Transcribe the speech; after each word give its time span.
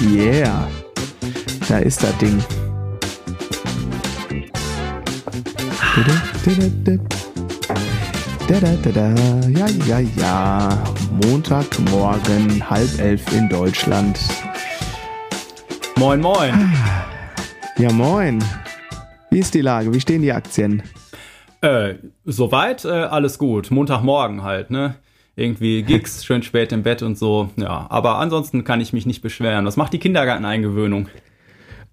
Yeah. 0.00 0.66
Da 1.68 1.78
ist 1.78 2.02
das 2.02 2.16
Ding. 2.16 2.42
Da, 8.48 8.60
da, 8.60 8.72
da, 8.82 8.90
da. 8.90 9.48
Ja, 9.48 9.66
ja, 9.86 9.98
ja. 10.16 10.84
Montagmorgen, 11.22 12.70
halb 12.70 12.98
elf 12.98 13.30
in 13.32 13.48
Deutschland. 13.50 14.18
Moin, 15.96 16.20
moin. 16.20 16.72
Ja, 17.76 17.92
moin. 17.92 18.42
Wie 19.30 19.40
ist 19.40 19.52
die 19.52 19.60
Lage? 19.60 19.92
Wie 19.92 20.00
stehen 20.00 20.22
die 20.22 20.32
Aktien? 20.32 20.82
Äh, 21.60 21.96
soweit 22.24 22.86
äh, 22.86 22.88
alles 22.88 23.38
gut. 23.38 23.70
Montagmorgen 23.70 24.42
halt, 24.42 24.70
ne? 24.70 24.94
Irgendwie 25.40 25.82
Gigs, 25.82 26.24
schön 26.26 26.42
spät 26.42 26.70
im 26.72 26.82
Bett 26.82 27.02
und 27.02 27.16
so. 27.16 27.50
Ja, 27.56 27.86
aber 27.88 28.18
ansonsten 28.18 28.62
kann 28.62 28.80
ich 28.80 28.92
mich 28.92 29.06
nicht 29.06 29.22
beschweren. 29.22 29.64
Was 29.64 29.76
macht 29.76 29.92
die 29.92 29.98
Kindergarteneingewöhnung? 29.98 31.08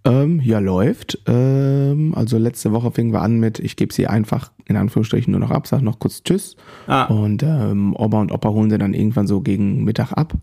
Ähm, 0.04 0.42
ja, 0.44 0.60
läuft. 0.60 1.20
Ähm, 1.28 2.14
also 2.16 2.38
letzte 2.38 2.72
Woche 2.72 2.92
fingen 2.92 3.14
wir 3.14 3.22
an 3.22 3.40
mit, 3.40 3.60
ich 3.60 3.76
gebe 3.76 3.94
sie 3.94 4.08
einfach 4.08 4.52
in 4.66 4.76
Anführungsstrichen 4.76 5.32
nur 5.32 5.40
noch 5.40 5.52
ab, 5.52 5.68
sag 5.68 5.82
noch 5.82 6.00
kurz 6.00 6.24
Tschüss. 6.24 6.56
Ah. 6.88 7.06
Und 7.06 7.44
ähm, 7.44 7.96
Opa 7.96 8.22
und 8.22 8.32
Opa 8.32 8.50
holen 8.50 8.70
sie 8.70 8.78
dann 8.78 8.94
irgendwann 8.94 9.28
so 9.28 9.42
gegen 9.42 9.84
Mittag 9.84 10.12
ab. 10.14 10.34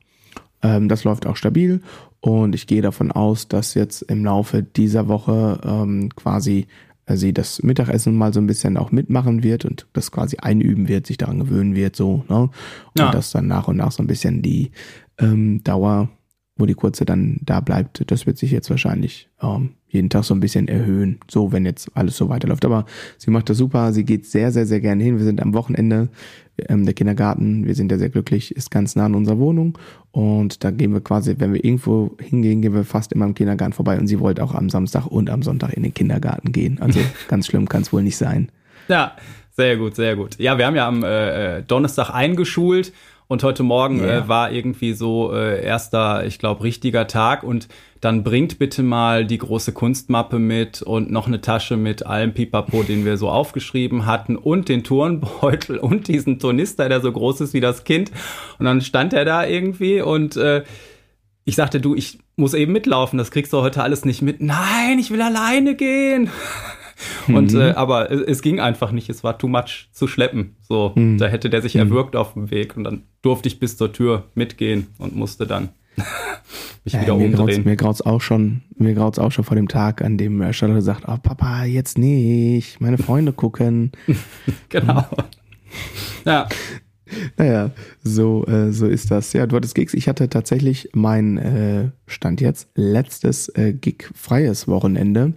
Ähm, 0.62 0.88
das 0.88 1.04
läuft 1.04 1.26
auch 1.26 1.36
stabil 1.36 1.82
und 2.20 2.54
ich 2.54 2.66
gehe 2.66 2.82
davon 2.82 3.12
aus, 3.12 3.48
dass 3.48 3.74
jetzt 3.74 4.02
im 4.02 4.24
Laufe 4.24 4.62
dieser 4.62 5.08
Woche 5.08 5.60
ähm, 5.64 6.08
quasi 6.16 6.66
sie 7.08 7.32
das 7.32 7.62
Mittagessen 7.62 8.16
mal 8.16 8.32
so 8.32 8.40
ein 8.40 8.46
bisschen 8.46 8.76
auch 8.76 8.90
mitmachen 8.92 9.42
wird 9.42 9.64
und 9.64 9.86
das 9.92 10.10
quasi 10.10 10.36
einüben 10.38 10.88
wird, 10.88 11.06
sich 11.06 11.18
daran 11.18 11.38
gewöhnen 11.40 11.74
wird, 11.74 11.96
so, 11.96 12.24
ne? 12.28 12.40
Und 12.40 12.50
Ja. 12.98 13.10
dass 13.10 13.30
dann 13.30 13.46
nach 13.46 13.68
und 13.68 13.76
nach 13.76 13.92
so 13.92 14.02
ein 14.02 14.06
bisschen 14.06 14.42
die 14.42 14.70
ähm, 15.18 15.62
Dauer, 15.64 16.08
wo 16.56 16.66
die 16.66 16.74
kurze 16.74 17.04
dann 17.04 17.38
da 17.42 17.60
bleibt, 17.60 18.10
das 18.10 18.26
wird 18.26 18.38
sich 18.38 18.52
jetzt 18.52 18.70
wahrscheinlich 18.70 19.28
ähm, 19.42 19.70
jeden 19.88 20.08
Tag 20.08 20.24
so 20.24 20.34
ein 20.34 20.40
bisschen 20.40 20.66
erhöhen, 20.68 21.18
so 21.28 21.52
wenn 21.52 21.64
jetzt 21.64 21.90
alles 21.94 22.16
so 22.16 22.28
weiterläuft. 22.28 22.64
Aber 22.64 22.84
sie 23.18 23.30
macht 23.30 23.50
das 23.50 23.58
super, 23.58 23.92
sie 23.92 24.04
geht 24.04 24.24
sehr, 24.26 24.50
sehr, 24.52 24.66
sehr 24.66 24.80
gerne 24.80 25.02
hin. 25.02 25.18
Wir 25.18 25.24
sind 25.24 25.42
am 25.42 25.52
Wochenende, 25.54 26.08
ähm, 26.68 26.84
der 26.84 26.94
Kindergarten, 26.94 27.66
wir 27.66 27.74
sind 27.74 27.90
ja 27.92 27.98
sehr 27.98 28.10
glücklich, 28.10 28.54
ist 28.56 28.70
ganz 28.70 28.96
nah 28.96 29.06
an 29.06 29.14
unserer 29.14 29.38
Wohnung 29.38 29.78
und 30.14 30.62
da 30.62 30.70
gehen 30.70 30.92
wir 30.92 31.00
quasi, 31.00 31.34
wenn 31.38 31.52
wir 31.52 31.64
irgendwo 31.64 32.14
hingehen, 32.20 32.62
gehen 32.62 32.72
wir 32.72 32.84
fast 32.84 33.12
immer 33.12 33.24
am 33.24 33.34
Kindergarten 33.34 33.72
vorbei 33.72 33.98
und 33.98 34.06
sie 34.06 34.20
wollte 34.20 34.44
auch 34.44 34.54
am 34.54 34.70
Samstag 34.70 35.06
und 35.06 35.28
am 35.28 35.42
Sonntag 35.42 35.72
in 35.72 35.82
den 35.82 35.92
Kindergarten 35.92 36.52
gehen. 36.52 36.78
Also 36.80 37.00
ganz 37.28 37.48
schlimm 37.48 37.68
kann 37.68 37.82
es 37.82 37.92
wohl 37.92 38.04
nicht 38.04 38.16
sein. 38.16 38.48
Ja, 38.86 39.16
sehr 39.50 39.76
gut, 39.76 39.96
sehr 39.96 40.14
gut. 40.14 40.38
Ja, 40.38 40.56
wir 40.56 40.66
haben 40.66 40.76
ja 40.76 40.86
am 40.86 41.02
äh, 41.02 41.56
äh, 41.56 41.62
Donnerstag 41.64 42.10
eingeschult 42.10 42.92
und 43.26 43.42
heute 43.42 43.62
Morgen 43.62 44.00
Ja. 44.00 44.18
äh, 44.18 44.28
war 44.28 44.52
irgendwie 44.52 44.92
so 44.92 45.32
äh, 45.32 45.64
erster, 45.64 46.24
ich 46.26 46.38
glaube, 46.38 46.62
richtiger 46.64 47.06
Tag 47.06 47.42
und 47.42 47.68
dann 48.00 48.22
bringt 48.22 48.58
bitte 48.58 48.82
mal 48.82 49.24
die 49.24 49.38
große 49.38 49.72
Kunstmappe 49.72 50.38
mit 50.38 50.82
und 50.82 51.10
noch 51.10 51.26
eine 51.26 51.40
Tasche 51.40 51.76
mit 51.78 52.04
allem 52.04 52.34
Pipapo, 52.34 52.82
den 52.82 53.04
wir 53.06 53.16
so 53.16 53.30
aufgeschrieben 53.30 54.04
hatten 54.04 54.36
und 54.36 54.68
den 54.68 54.84
Turnbeutel 54.84 55.78
und 55.78 56.08
diesen 56.08 56.38
Turnister, 56.38 56.88
der 56.90 57.00
so 57.00 57.10
groß 57.10 57.40
ist 57.40 57.54
wie 57.54 57.60
das 57.60 57.84
Kind. 57.84 58.12
Und 58.58 58.66
dann 58.66 58.82
stand 58.82 59.14
er 59.14 59.24
da 59.24 59.46
irgendwie 59.46 60.02
und 60.02 60.36
äh, 60.36 60.64
ich 61.46 61.56
sagte, 61.56 61.80
du, 61.80 61.94
ich 61.94 62.18
muss 62.36 62.52
eben 62.54 62.72
mitlaufen, 62.72 63.18
das 63.18 63.30
kriegst 63.30 63.52
du 63.52 63.62
heute 63.62 63.82
alles 63.82 64.04
nicht 64.04 64.22
mit. 64.22 64.40
Nein, 64.40 64.98
ich 64.98 65.10
will 65.10 65.20
alleine 65.22 65.74
gehen. 65.74 66.30
Und 67.28 67.52
Mhm. 67.52 67.60
äh, 67.60 67.70
aber 67.72 68.10
es, 68.10 68.20
es 68.20 68.42
ging 68.42 68.60
einfach 68.60 68.92
nicht, 68.92 69.08
es 69.10 69.24
war 69.24 69.36
too 69.38 69.48
much 69.48 69.88
zu 69.92 70.06
schleppen. 70.06 70.56
So, 70.62 70.92
Mhm. 70.94 71.18
da 71.18 71.26
hätte 71.26 71.50
der 71.50 71.62
sich 71.62 71.76
erwürgt 71.76 72.16
auf 72.16 72.34
dem 72.34 72.50
Weg 72.50 72.76
und 72.76 72.84
dann 72.84 73.02
durfte 73.22 73.48
ich 73.48 73.58
bis 73.58 73.76
zur 73.76 73.92
Tür 73.92 74.24
mitgehen 74.34 74.86
und 74.98 75.14
musste 75.16 75.46
dann 75.46 75.70
mich 76.84 76.94
wieder 76.94 77.08
Ja, 77.08 77.14
mir 77.16 77.28
graut's, 77.30 77.40
umdrehen. 77.40 77.64
mir 77.64 77.76
graut's 77.76 78.02
auch 78.02 78.20
schon, 78.20 78.62
mir 78.76 78.94
graut's 78.94 79.18
auch 79.18 79.32
schon 79.32 79.44
vor 79.44 79.56
dem 79.56 79.68
Tag, 79.68 80.02
an 80.02 80.18
dem 80.18 80.40
äh, 80.42 80.52
Charlotte 80.52 80.82
sagt, 80.82 81.04
oh 81.06 81.16
Papa, 81.22 81.64
jetzt 81.64 81.98
nicht, 81.98 82.80
meine 82.80 82.98
Freunde 82.98 83.32
gucken. 83.32 83.92
Genau. 84.68 85.04
Ja, 86.24 86.48
Naja, 87.36 87.70
so, 88.02 88.46
äh, 88.46 88.72
so 88.72 88.86
ist 88.86 89.10
das. 89.10 89.32
Ja, 89.34 89.46
du 89.46 89.56
hattest 89.56 89.74
Gigs. 89.74 89.92
Ich 89.92 90.08
hatte 90.08 90.28
tatsächlich 90.28 90.88
mein 90.94 91.36
äh, 91.38 91.90
Stand 92.06 92.40
jetzt 92.40 92.68
letztes 92.76 93.48
äh, 93.50 93.72
Gig-freies 93.72 94.68
Wochenende 94.68 95.34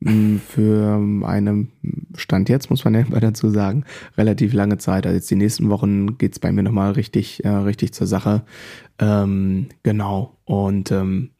für 0.00 1.02
eine 1.24 1.66
Stand 2.14 2.48
jetzt, 2.48 2.70
muss 2.70 2.84
man 2.84 2.94
ja 2.94 3.04
mal 3.08 3.18
dazu 3.18 3.50
sagen, 3.50 3.84
relativ 4.16 4.52
lange 4.52 4.78
Zeit. 4.78 5.06
Also 5.06 5.16
jetzt 5.16 5.30
die 5.30 5.36
nächsten 5.36 5.70
Wochen 5.70 6.18
geht's 6.18 6.38
bei 6.38 6.52
mir 6.52 6.62
nochmal 6.62 6.92
richtig, 6.92 7.44
äh, 7.44 7.48
richtig 7.48 7.92
zur 7.92 8.06
Sache. 8.06 8.44
Ähm, 9.00 9.66
genau. 9.82 10.36
Und 10.44 10.92
ähm, 10.92 11.30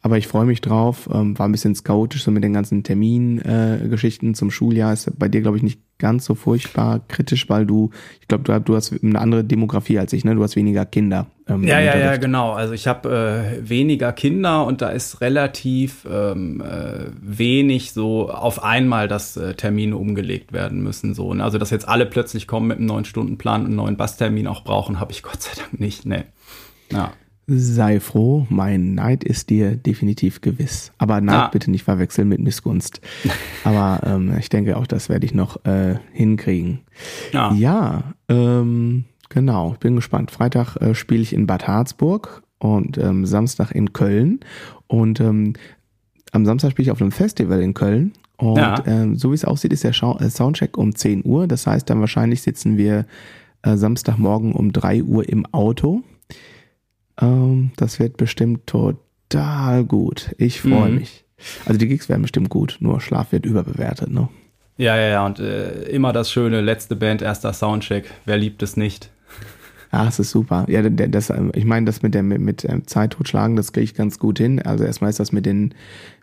aber 0.00 0.16
ich 0.16 0.28
freue 0.28 0.46
mich 0.46 0.62
drauf. 0.62 1.08
Ähm, 1.12 1.38
war 1.38 1.46
ein 1.46 1.52
bisschen 1.52 1.74
chaotisch 1.74 2.24
so 2.24 2.30
mit 2.30 2.42
den 2.42 2.54
ganzen 2.54 2.82
Termingeschichten 2.82 4.30
äh, 4.30 4.34
zum 4.34 4.50
Schuljahr. 4.50 4.94
Ist 4.94 5.18
bei 5.18 5.28
dir, 5.28 5.42
glaube 5.42 5.58
ich, 5.58 5.62
nicht 5.62 5.80
ganz 5.98 6.24
so 6.24 6.34
furchtbar 6.34 7.00
kritisch, 7.08 7.50
weil 7.50 7.66
du, 7.66 7.90
ich 8.20 8.28
glaube, 8.28 8.44
du, 8.44 8.58
du 8.60 8.76
hast 8.76 8.94
eine 9.02 9.20
andere 9.20 9.44
Demografie 9.44 9.98
als 9.98 10.12
ich, 10.14 10.24
ne? 10.24 10.34
Du 10.34 10.42
hast 10.42 10.56
weniger 10.56 10.86
Kinder. 10.86 11.26
Ähm, 11.48 11.62
ja, 11.62 11.78
ja, 11.80 11.96
ja, 11.96 12.16
genau. 12.16 12.52
Also 12.52 12.72
ich 12.72 12.86
habe 12.88 13.56
äh, 13.62 13.68
weniger 13.68 14.12
Kinder 14.12 14.64
und 14.66 14.82
da 14.82 14.88
ist 14.88 15.20
relativ 15.20 16.06
ähm, 16.10 16.60
äh, 16.60 17.06
wenig 17.20 17.92
so 17.92 18.30
auf 18.30 18.62
einmal, 18.64 19.06
dass 19.08 19.36
äh, 19.36 19.54
Termine 19.54 19.96
umgelegt 19.96 20.52
werden 20.52 20.82
müssen. 20.82 21.14
So. 21.14 21.32
ne? 21.34 21.44
Also 21.44 21.58
dass 21.58 21.70
jetzt 21.70 21.86
alle 21.88 22.06
plötzlich 22.06 22.46
kommen 22.46 22.66
mit 22.66 22.78
einem 22.78 22.86
neuen 22.86 23.04
Stundenplan, 23.04 23.64
einen 23.66 23.76
neuen 23.76 23.96
Basstermin 23.96 24.46
auch 24.48 24.64
brauchen, 24.64 24.98
habe 24.98 25.12
ich 25.12 25.22
Gott 25.24 25.40
sei 25.42 25.52
Dank 25.56 25.78
nicht. 25.80 26.04
Nee. 26.04 26.24
Ja. 26.90 27.12
Sei 27.48 28.00
froh, 28.00 28.44
mein 28.50 28.96
Neid 28.96 29.22
ist 29.22 29.50
dir 29.50 29.76
definitiv 29.76 30.40
gewiss. 30.40 30.90
Aber 30.98 31.20
Neid 31.20 31.36
Ah. 31.36 31.48
bitte 31.52 31.70
nicht 31.70 31.84
verwechseln 31.84 32.28
mit 32.28 32.40
Missgunst. 32.40 33.00
Aber 33.62 34.00
ähm, 34.04 34.34
ich 34.36 34.48
denke 34.48 34.76
auch, 34.76 34.88
das 34.88 35.08
werde 35.08 35.26
ich 35.26 35.32
noch 35.32 35.64
äh, 35.64 35.94
hinkriegen. 36.12 36.80
Ja. 37.32 37.52
Ja, 37.52 38.14
ähm, 38.28 39.04
genau. 39.28 39.72
Ich 39.74 39.78
bin 39.78 39.96
gespannt. 39.96 40.30
Freitag 40.30 40.76
äh, 40.76 40.94
spiele 40.94 41.22
ich 41.22 41.32
in 41.32 41.46
Bad 41.46 41.66
Harzburg 41.68 42.42
und 42.58 42.98
ähm, 42.98 43.26
Samstag 43.26 43.70
in 43.72 43.92
Köln. 43.92 44.40
Und 44.86 45.20
ähm, 45.20 45.54
am 46.32 46.44
Samstag 46.46 46.70
spiele 46.72 46.84
ich 46.86 46.90
auf 46.92 47.00
einem 47.00 47.12
Festival 47.12 47.60
in 47.60 47.74
Köln. 47.74 48.12
Und 48.38 48.56
Ja. 48.58 48.82
ähm, 48.86 49.16
so 49.16 49.30
wie 49.30 49.34
es 49.34 49.44
aussieht, 49.44 49.72
ist 49.72 49.84
der 49.84 49.92
Schau 49.92 50.18
äh, 50.18 50.28
Soundcheck 50.30 50.76
um 50.76 50.94
10 50.94 51.24
Uhr. 51.24 51.46
Das 51.46 51.66
heißt, 51.66 51.88
dann 51.88 52.00
wahrscheinlich 52.00 52.42
sitzen 52.42 52.76
wir 52.76 53.06
äh, 53.62 53.76
Samstagmorgen 53.76 54.52
um 54.52 54.72
3 54.72 55.02
Uhr 55.02 55.28
im 55.28 55.46
Auto. 55.46 56.02
Ähm, 57.20 57.70
das 57.76 57.98
wird 57.98 58.16
bestimmt 58.16 58.66
total 58.66 59.84
gut. 59.84 60.34
Ich 60.38 60.60
freue 60.60 60.90
Mhm. 60.90 60.96
mich. 60.96 61.24
Also 61.66 61.78
die 61.78 61.86
Gigs 61.88 62.08
werden 62.08 62.22
bestimmt 62.22 62.48
gut, 62.48 62.78
nur 62.80 63.00
Schlaf 63.00 63.32
wird 63.32 63.44
überbewertet, 63.44 64.10
ne? 64.10 64.28
Ja, 64.78 64.96
ja, 64.96 65.08
ja. 65.08 65.26
Und 65.26 65.38
äh, 65.38 65.82
immer 65.84 66.12
das 66.12 66.30
schöne 66.30 66.60
letzte 66.60 66.96
Band, 66.96 67.22
erster 67.22 67.52
Soundcheck. 67.52 68.10
Wer 68.26 68.36
liebt 68.38 68.62
es 68.62 68.76
nicht? 68.76 69.10
Ah, 69.90 70.06
es 70.08 70.18
ist 70.18 70.30
super. 70.30 70.66
Ja, 70.68 70.82
das, 70.82 71.30
ähm, 71.30 71.52
ich 71.54 71.64
meine, 71.64 71.86
das 71.86 72.02
mit 72.02 72.14
der 72.14 72.22
mit, 72.22 72.40
mit 72.40 72.64
ähm, 72.64 72.86
Zeit 72.86 73.12
totschlagen, 73.12 73.56
das 73.56 73.72
kriege 73.72 73.84
ich 73.84 73.94
ganz 73.94 74.18
gut 74.18 74.38
hin. 74.38 74.60
Also 74.62 74.84
erstmal 74.84 75.10
ist 75.10 75.20
das 75.20 75.32
mit 75.32 75.46
den 75.46 75.74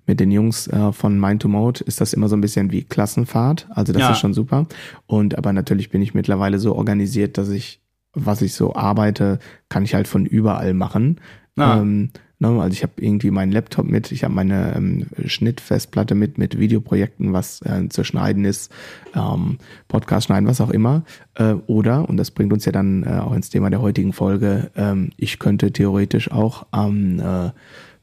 mit 0.05 0.19
den 0.19 0.31
Jungs 0.31 0.67
äh, 0.67 0.91
von 0.91 1.17
Mind 1.19 1.41
to 1.41 1.47
Mode 1.47 1.81
ist 1.85 2.01
das 2.01 2.11
immer 2.13 2.27
so 2.27 2.35
ein 2.35 2.41
bisschen 2.41 2.71
wie 2.71 2.83
Klassenfahrt. 2.83 3.67
Also 3.69 3.93
das 3.93 4.01
Ja. 4.01 4.11
ist 4.11 4.19
schon 4.19 4.33
super. 4.33 4.67
Und 5.07 5.37
aber 5.37 5.53
natürlich 5.53 5.89
bin 5.89 6.01
ich 6.01 6.13
mittlerweile 6.13 6.59
so 6.59 6.75
organisiert, 6.75 7.37
dass 7.37 7.49
ich 7.49 7.79
was 8.15 8.41
ich 8.41 8.53
so 8.53 8.75
arbeite, 8.75 9.39
kann 9.69 9.83
ich 9.83 9.95
halt 9.95 10.07
von 10.07 10.25
überall 10.25 10.73
machen. 10.73 11.19
Ah. 11.57 11.79
Ähm, 11.79 12.09
also 12.49 12.73
ich 12.73 12.83
habe 12.83 12.93
irgendwie 12.97 13.31
meinen 13.31 13.51
Laptop 13.51 13.85
mit, 13.85 14.11
ich 14.11 14.23
habe 14.23 14.33
meine 14.33 14.75
ähm, 14.75 15.07
Schnittfestplatte 15.25 16.15
mit 16.15 16.37
mit 16.37 16.59
Videoprojekten, 16.59 17.33
was 17.33 17.61
äh, 17.61 17.89
zu 17.89 18.03
schneiden 18.03 18.45
ist, 18.45 18.71
ähm, 19.15 19.57
Podcast 19.87 20.27
schneiden, 20.27 20.47
was 20.47 20.61
auch 20.61 20.69
immer. 20.69 21.03
Äh, 21.35 21.53
oder, 21.67 22.07
und 22.07 22.17
das 22.17 22.31
bringt 22.31 22.53
uns 22.53 22.65
ja 22.65 22.71
dann 22.71 23.03
äh, 23.03 23.19
auch 23.19 23.33
ins 23.33 23.49
Thema 23.49 23.69
der 23.69 23.81
heutigen 23.81 24.13
Folge, 24.13 24.71
ähm, 24.75 25.11
ich 25.17 25.39
könnte 25.39 25.71
theoretisch 25.71 26.31
auch 26.31 26.65
am 26.71 27.19
äh, 27.19 27.51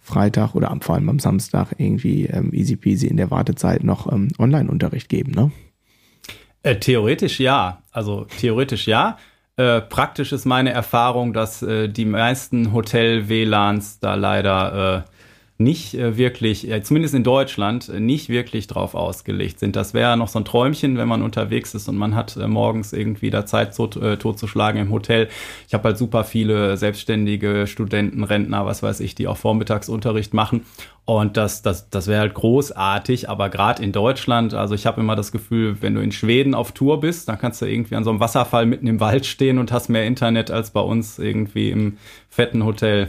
Freitag 0.01 0.55
oder 0.55 0.77
vor 0.81 0.95
allem 0.95 1.09
am 1.09 1.19
Samstag 1.19 1.75
irgendwie 1.79 2.27
ähm, 2.27 2.53
easy 2.53 2.77
peasy 2.77 3.07
in 3.07 3.17
der 3.17 3.31
Wartezeit 3.31 3.85
noch 3.85 4.11
ähm, 4.11 4.29
Online-Unterricht 4.39 5.09
geben, 5.09 5.33
ne? 5.33 5.51
Äh, 6.63 6.77
theoretisch 6.77 7.41
ja. 7.41 7.83
Also 7.93 8.27
theoretisch 8.39 8.87
ja. 8.87 9.19
Äh, 9.61 9.83
praktisch 9.83 10.33
ist 10.33 10.47
meine 10.47 10.73
Erfahrung, 10.73 11.35
dass 11.35 11.61
äh, 11.61 11.87
die 11.87 12.07
meisten 12.07 12.73
Hotel-WLANs 12.73 14.01
da 14.01 14.15
leider 14.15 15.05
äh, 15.07 15.10
nicht 15.61 15.95
äh, 15.95 16.17
wirklich, 16.17 16.69
äh, 16.69 16.83
zumindest 16.83 17.15
in 17.15 17.23
Deutschland, 17.23 17.89
äh, 17.89 18.01
nicht 18.01 18.29
wirklich 18.29 18.67
drauf 18.67 18.95
ausgelegt 18.95 19.61
sind. 19.61 19.77
Das 19.77 19.95
wäre 19.95 20.17
noch 20.17 20.29
so 20.29 20.41
ein 20.41 20.45
Träumchen, 20.45 20.97
wenn 20.97 21.07
man 21.07 21.23
unterwegs 21.23 21.75
ist 21.75 21.89
und 21.89 21.97
man 21.97 22.15
hat 22.15 22.37
morgens 22.37 22.93
irgendwie 22.93 23.31
da 23.31 23.47
Zeit 23.47 23.77
tot, 23.77 23.97
äh, 23.97 24.17
totzuschlagen 24.17 24.81
im 24.81 24.91
Hotel. 24.91 25.29
Ich 25.69 25.75
habe 25.75 25.85
halt 25.85 25.99
super 25.99 26.25
viele 26.25 26.77
selbstständige 26.77 27.67
Studenten, 27.67 28.25
Rentner, 28.25 28.67
was 28.67 28.83
weiß 28.83 29.01
ich, 29.01 29.15
die 29.15 29.29
auch 29.29 29.37
Vormittagsunterricht 29.37 30.35
machen. 30.35 30.65
Und 31.05 31.37
das, 31.37 31.63
das, 31.63 31.91
das 31.91 32.07
wäre 32.07 32.21
halt 32.21 32.35
großartig, 32.35 33.29
aber 33.29 33.51
gerade 33.51 33.83
in 33.83 33.93
Deutschland, 33.93 34.55
also 34.55 34.75
ich 34.75 34.87
habe 34.87 35.01
immer 35.01 35.17
das 35.17 35.33
Gefühl, 35.33 35.77
wenn 35.81 35.95
du 35.95 36.01
in 36.01 36.13
Schweden 36.13 36.55
auf 36.55 36.73
Tour 36.73 37.01
bist, 37.01 37.29
dann 37.29 37.39
kannst 37.39 37.61
du 37.61 37.67
irgendwie 37.67 37.97
an 37.97 38.05
so 38.05 38.11
einem 38.11 38.21
Wasserfall 38.21 38.65
mitten 38.65 38.87
im 38.87 39.01
Wald 39.01 39.27
stehen 39.27 39.59
und 39.59 39.73
hast 39.73 39.89
mehr 39.89 40.07
Internet 40.07 40.51
als 40.51 40.71
bei 40.71 40.81
uns 40.81 41.19
irgendwie 41.19 41.71
im 41.71 41.99
fetten 42.29 42.65
Hotel. 42.65 43.09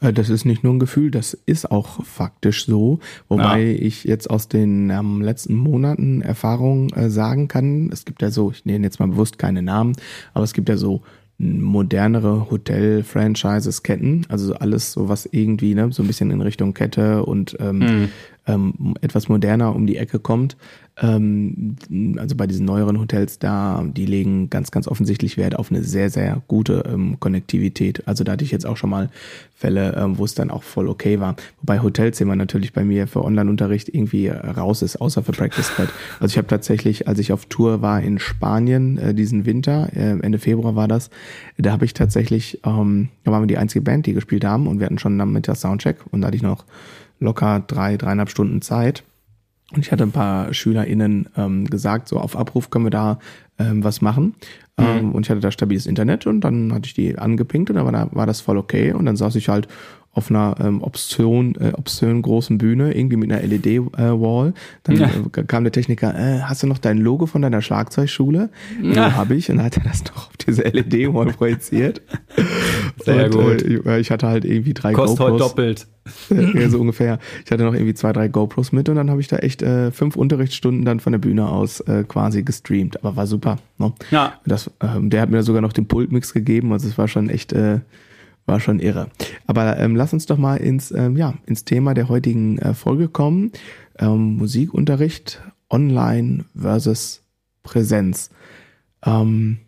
Äh, 0.00 0.12
das 0.12 0.30
ist 0.30 0.44
nicht 0.44 0.64
nur 0.64 0.74
ein 0.74 0.78
Gefühl, 0.78 1.10
das 1.10 1.34
ist 1.46 1.70
auch 1.70 2.04
faktisch 2.04 2.66
so. 2.66 3.00
Wobei 3.28 3.62
ja. 3.62 3.78
ich 3.78 4.04
jetzt 4.04 4.30
aus 4.30 4.48
den 4.48 4.90
ähm, 4.90 5.20
letzten 5.20 5.54
Monaten 5.54 6.22
Erfahrungen 6.22 6.90
äh, 6.90 7.10
sagen 7.10 7.48
kann, 7.48 7.90
es 7.92 8.04
gibt 8.04 8.22
ja 8.22 8.30
so, 8.30 8.50
ich 8.50 8.64
nenne 8.64 8.84
jetzt 8.84 9.00
mal 9.00 9.08
bewusst 9.08 9.38
keine 9.38 9.62
Namen, 9.62 9.94
aber 10.34 10.44
es 10.44 10.52
gibt 10.52 10.68
ja 10.68 10.76
so 10.76 11.02
modernere 11.40 12.50
Hotel-Franchises 12.50 13.84
ketten, 13.84 14.26
also 14.28 14.54
alles 14.54 14.90
so 14.90 15.08
was 15.08 15.24
irgendwie, 15.24 15.72
ne, 15.76 15.92
so 15.92 16.02
ein 16.02 16.08
bisschen 16.08 16.32
in 16.32 16.40
Richtung 16.40 16.74
Kette 16.74 17.24
und 17.24 17.56
ähm, 17.60 17.78
mhm 17.78 18.08
ähm, 18.48 18.94
etwas 19.00 19.28
moderner 19.28 19.74
um 19.74 19.86
die 19.86 19.96
Ecke 19.96 20.18
kommt. 20.18 20.56
Ähm, 21.00 21.76
also 22.18 22.36
bei 22.36 22.46
diesen 22.46 22.66
neueren 22.66 22.98
Hotels 22.98 23.38
da, 23.38 23.84
die 23.86 24.06
legen 24.06 24.50
ganz, 24.50 24.70
ganz 24.70 24.88
offensichtlich 24.88 25.36
Wert 25.36 25.56
auf 25.56 25.70
eine 25.70 25.84
sehr, 25.84 26.10
sehr 26.10 26.42
gute 26.48 26.84
ähm, 26.92 27.20
Konnektivität. 27.20 28.06
Also 28.06 28.24
da 28.24 28.32
hatte 28.32 28.44
ich 28.44 28.50
jetzt 28.50 28.66
auch 28.66 28.76
schon 28.76 28.90
mal 28.90 29.10
Fälle, 29.54 29.94
ähm, 29.96 30.18
wo 30.18 30.24
es 30.24 30.34
dann 30.34 30.50
auch 30.50 30.62
voll 30.62 30.88
okay 30.88 31.20
war. 31.20 31.36
Wobei 31.60 31.80
Hotelzimmer 31.80 32.36
natürlich 32.36 32.72
bei 32.72 32.84
mir 32.84 33.06
für 33.06 33.24
Online-Unterricht 33.24 33.88
irgendwie 33.88 34.28
raus 34.28 34.82
ist, 34.82 35.00
außer 35.00 35.22
für 35.22 35.32
Practice 35.32 35.70
Pad. 35.76 35.88
Also 36.20 36.32
ich 36.32 36.38
habe 36.38 36.48
tatsächlich, 36.48 37.08
als 37.08 37.18
ich 37.18 37.32
auf 37.32 37.46
Tour 37.46 37.82
war 37.82 38.00
in 38.00 38.18
Spanien 38.18 38.98
äh, 38.98 39.14
diesen 39.14 39.46
Winter, 39.46 39.90
äh, 39.94 40.18
Ende 40.20 40.38
Februar 40.38 40.74
war 40.76 40.88
das, 40.88 41.10
da 41.58 41.72
habe 41.72 41.84
ich 41.84 41.94
tatsächlich, 41.94 42.60
ähm, 42.64 43.08
da 43.24 43.32
waren 43.32 43.42
wir 43.42 43.48
die 43.48 43.58
einzige 43.58 43.82
Band, 43.82 44.06
die 44.06 44.14
gespielt 44.14 44.44
haben 44.44 44.66
und 44.66 44.80
wir 44.80 44.86
hatten 44.86 44.98
schon 44.98 45.18
der 45.18 45.54
Soundcheck 45.54 45.98
und 46.10 46.22
da 46.22 46.28
hatte 46.28 46.36
ich 46.36 46.42
noch 46.42 46.64
locker 47.20 47.62
drei, 47.66 47.96
dreieinhalb 47.96 48.30
Stunden 48.30 48.62
Zeit. 48.62 49.04
Und 49.72 49.84
ich 49.84 49.92
hatte 49.92 50.04
ein 50.04 50.12
paar 50.12 50.54
SchülerInnen 50.54 51.28
ähm, 51.36 51.66
gesagt, 51.66 52.08
so 52.08 52.18
auf 52.18 52.36
Abruf 52.36 52.70
können 52.70 52.86
wir 52.86 52.90
da 52.90 53.18
ähm, 53.58 53.84
was 53.84 54.00
machen. 54.00 54.34
Mhm. 54.78 54.84
Ähm, 54.84 55.12
und 55.12 55.26
ich 55.26 55.30
hatte 55.30 55.40
da 55.40 55.50
stabiles 55.50 55.86
Internet 55.86 56.26
und 56.26 56.40
dann 56.40 56.72
hatte 56.72 56.86
ich 56.86 56.94
die 56.94 57.18
angepinkt 57.18 57.68
und 57.68 57.76
dann 57.76 57.84
war, 57.84 57.92
da, 57.92 58.08
war 58.12 58.26
das 58.26 58.40
voll 58.40 58.56
okay. 58.56 58.92
Und 58.92 59.04
dann 59.04 59.16
saß 59.16 59.34
ich 59.36 59.48
halt 59.48 59.68
auf 60.18 60.30
einer 60.30 60.56
ähm, 60.60 60.82
obszön, 60.82 61.54
äh, 61.54 61.72
obszön 61.74 62.20
großen 62.20 62.58
Bühne, 62.58 62.92
irgendwie 62.94 63.16
mit 63.16 63.32
einer 63.32 63.42
LED-Wall. 63.42 64.48
Äh, 64.48 64.52
dann 64.82 64.96
ja. 64.96 65.06
äh, 65.06 65.44
kam 65.44 65.64
der 65.64 65.72
Techniker, 65.72 66.14
äh, 66.14 66.42
hast 66.42 66.62
du 66.62 66.66
noch 66.66 66.78
dein 66.78 66.98
Logo 66.98 67.26
von 67.26 67.40
deiner 67.40 67.62
Schlagzeugschule? 67.62 68.50
Ja, 68.82 68.92
ja 68.92 69.16
habe 69.16 69.36
ich. 69.36 69.50
Und 69.50 69.56
dann 69.56 69.66
hat 69.66 69.76
er 69.76 69.84
das 69.84 70.04
doch 70.04 70.28
auf 70.28 70.36
diese 70.36 70.62
LED-Wall 70.62 71.32
projiziert. 71.32 72.02
Sehr 73.04 73.26
und, 73.26 73.62
gut. 73.62 73.86
Äh, 73.86 74.00
ich 74.00 74.10
hatte 74.10 74.26
halt 74.26 74.44
irgendwie 74.44 74.74
drei 74.74 74.92
Kostet 74.92 75.18
GoPros. 75.18 75.32
heute 75.32 75.48
doppelt. 75.48 75.86
ja, 76.54 76.68
so 76.68 76.80
ungefähr. 76.80 77.18
Ich 77.44 77.50
hatte 77.50 77.64
noch 77.64 77.74
irgendwie 77.74 77.94
zwei, 77.94 78.12
drei 78.12 78.28
GoPros 78.28 78.72
mit 78.72 78.88
und 78.88 78.96
dann 78.96 79.10
habe 79.10 79.20
ich 79.20 79.28
da 79.28 79.36
echt 79.36 79.62
äh, 79.62 79.90
fünf 79.90 80.16
Unterrichtsstunden 80.16 80.84
dann 80.84 81.00
von 81.00 81.12
der 81.12 81.18
Bühne 81.18 81.48
aus 81.48 81.80
äh, 81.80 82.04
quasi 82.06 82.42
gestreamt. 82.42 83.04
Aber 83.04 83.16
war 83.16 83.26
super. 83.26 83.58
Ne? 83.78 83.92
Ja. 84.10 84.34
Das, 84.46 84.70
ähm, 84.80 85.10
der 85.10 85.22
hat 85.22 85.30
mir 85.30 85.42
sogar 85.42 85.62
noch 85.62 85.72
den 85.72 85.86
Pultmix 85.86 86.32
gegeben, 86.32 86.72
also 86.72 86.88
es 86.88 86.98
war 86.98 87.08
schon 87.08 87.30
echt 87.30 87.52
äh, 87.52 87.80
war 88.48 88.60
schon 88.60 88.80
irre. 88.80 89.08
Aber 89.46 89.78
ähm, 89.78 89.94
lass 89.94 90.12
uns 90.12 90.26
doch 90.26 90.38
mal 90.38 90.56
ins, 90.56 90.90
ähm, 90.90 91.16
ja, 91.16 91.34
ins 91.46 91.64
Thema 91.64 91.94
der 91.94 92.08
heutigen 92.08 92.58
äh, 92.58 92.74
Folge 92.74 93.08
kommen. 93.08 93.52
Ähm, 93.98 94.36
Musikunterricht 94.36 95.40
online 95.70 96.44
versus 96.58 97.22
Präsenz. 97.62 98.30
Ähm, 99.04 99.58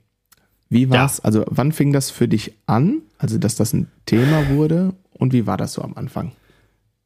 wie 0.68 0.88
war's? 0.90 1.18
Ja. 1.18 1.24
Also 1.24 1.44
wann 1.48 1.72
fing 1.72 1.92
das 1.92 2.10
für 2.10 2.28
dich 2.28 2.54
an? 2.66 3.02
Also 3.18 3.38
dass 3.38 3.56
das 3.56 3.72
ein 3.72 3.88
Thema 4.06 4.48
wurde 4.48 4.94
und 5.12 5.32
wie 5.32 5.46
war 5.46 5.56
das 5.56 5.74
so 5.74 5.82
am 5.82 5.94
Anfang? 5.94 6.32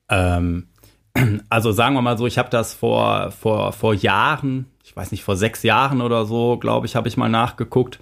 Ähm, 0.09 0.69
also 1.49 1.73
sagen 1.73 1.95
wir 1.95 2.03
mal 2.03 2.19
so, 2.19 2.27
ich 2.27 2.39
habe 2.39 2.51
das 2.51 2.75
vor, 2.75 3.31
vor, 3.33 3.73
vor 3.73 3.95
Jahren, 3.95 4.67
ich 4.85 4.95
weiß 4.95 5.11
nicht, 5.11 5.25
vor 5.25 5.37
sechs 5.37 5.63
Jahren 5.63 6.01
oder 6.01 6.27
so, 6.27 6.59
glaube 6.59 6.87
ich, 6.87 6.95
habe 6.95 7.09
ich 7.09 7.17
mal 7.17 7.29
nachgeguckt 7.29 7.99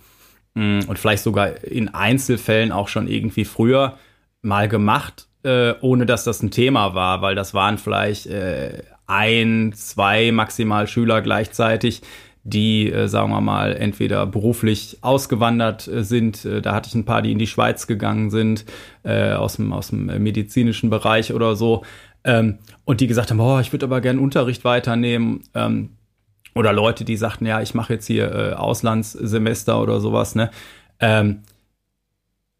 und 0.55 0.99
vielleicht 0.99 1.23
sogar 1.23 1.65
in 1.65 1.89
Einzelfällen 1.89 2.73
auch 2.73 2.89
schon 2.89 3.09
irgendwie 3.09 3.45
früher 3.45 3.99
mal 4.43 4.69
gemacht, 4.69 5.29
äh, 5.45 5.75
ohne 5.81 6.07
dass 6.07 6.25
das 6.25 6.43
ein 6.43 6.51
Thema 6.51 6.95
war, 6.95 7.23
weil 7.23 7.35
das 7.35 7.55
waren 7.55 7.79
vielleicht 7.79 8.27
äh, 8.27 8.83
ein, 9.07 9.73
zwei 9.75 10.33
maximal 10.33 10.87
Schüler 10.87 11.23
gleichzeitig, 11.23 12.03
die, 12.45 12.91
äh, 12.91 13.07
sagen 13.09 13.31
wir 13.31 13.41
mal, 13.41 13.75
entweder 13.75 14.27
beruflich 14.27 14.99
ausgewandert 15.01 15.87
äh, 15.87 16.03
sind. 16.03 16.45
Äh, 16.45 16.61
da 16.61 16.75
hatte 16.75 16.89
ich 16.89 16.95
ein 16.95 17.05
paar, 17.05 17.23
die 17.23 17.33
in 17.33 17.39
die 17.39 17.47
Schweiz 17.47 17.87
gegangen 17.87 18.31
sind, 18.31 18.65
äh, 19.05 19.33
aus, 19.33 19.57
dem, 19.57 19.73
aus 19.73 19.89
dem 19.89 20.07
medizinischen 20.07 20.91
Bereich 20.91 21.33
oder 21.33 21.57
so. 21.57 21.85
Ähm, 22.25 22.59
und 22.85 23.01
die 23.01 23.07
gesagt 23.07 23.31
haben, 23.31 23.41
oh, 23.41 23.61
ich 23.61 23.73
würde 23.73 23.87
aber 23.87 24.01
gerne 24.01 24.21
Unterricht 24.21 24.65
weiternehmen. 24.65 25.43
Ähm, 25.55 25.91
oder 26.55 26.73
Leute, 26.73 27.05
die 27.05 27.17
sagten, 27.17 27.47
ja, 27.47 27.61
ich 27.61 27.75
mache 27.75 27.95
jetzt 27.95 28.07
hier 28.07 28.33
äh, 28.33 28.53
Auslandssemester 28.53 29.81
oder 29.81 30.01
sowas, 30.01 30.35
ne? 30.35 30.51
Ähm, 31.01 31.43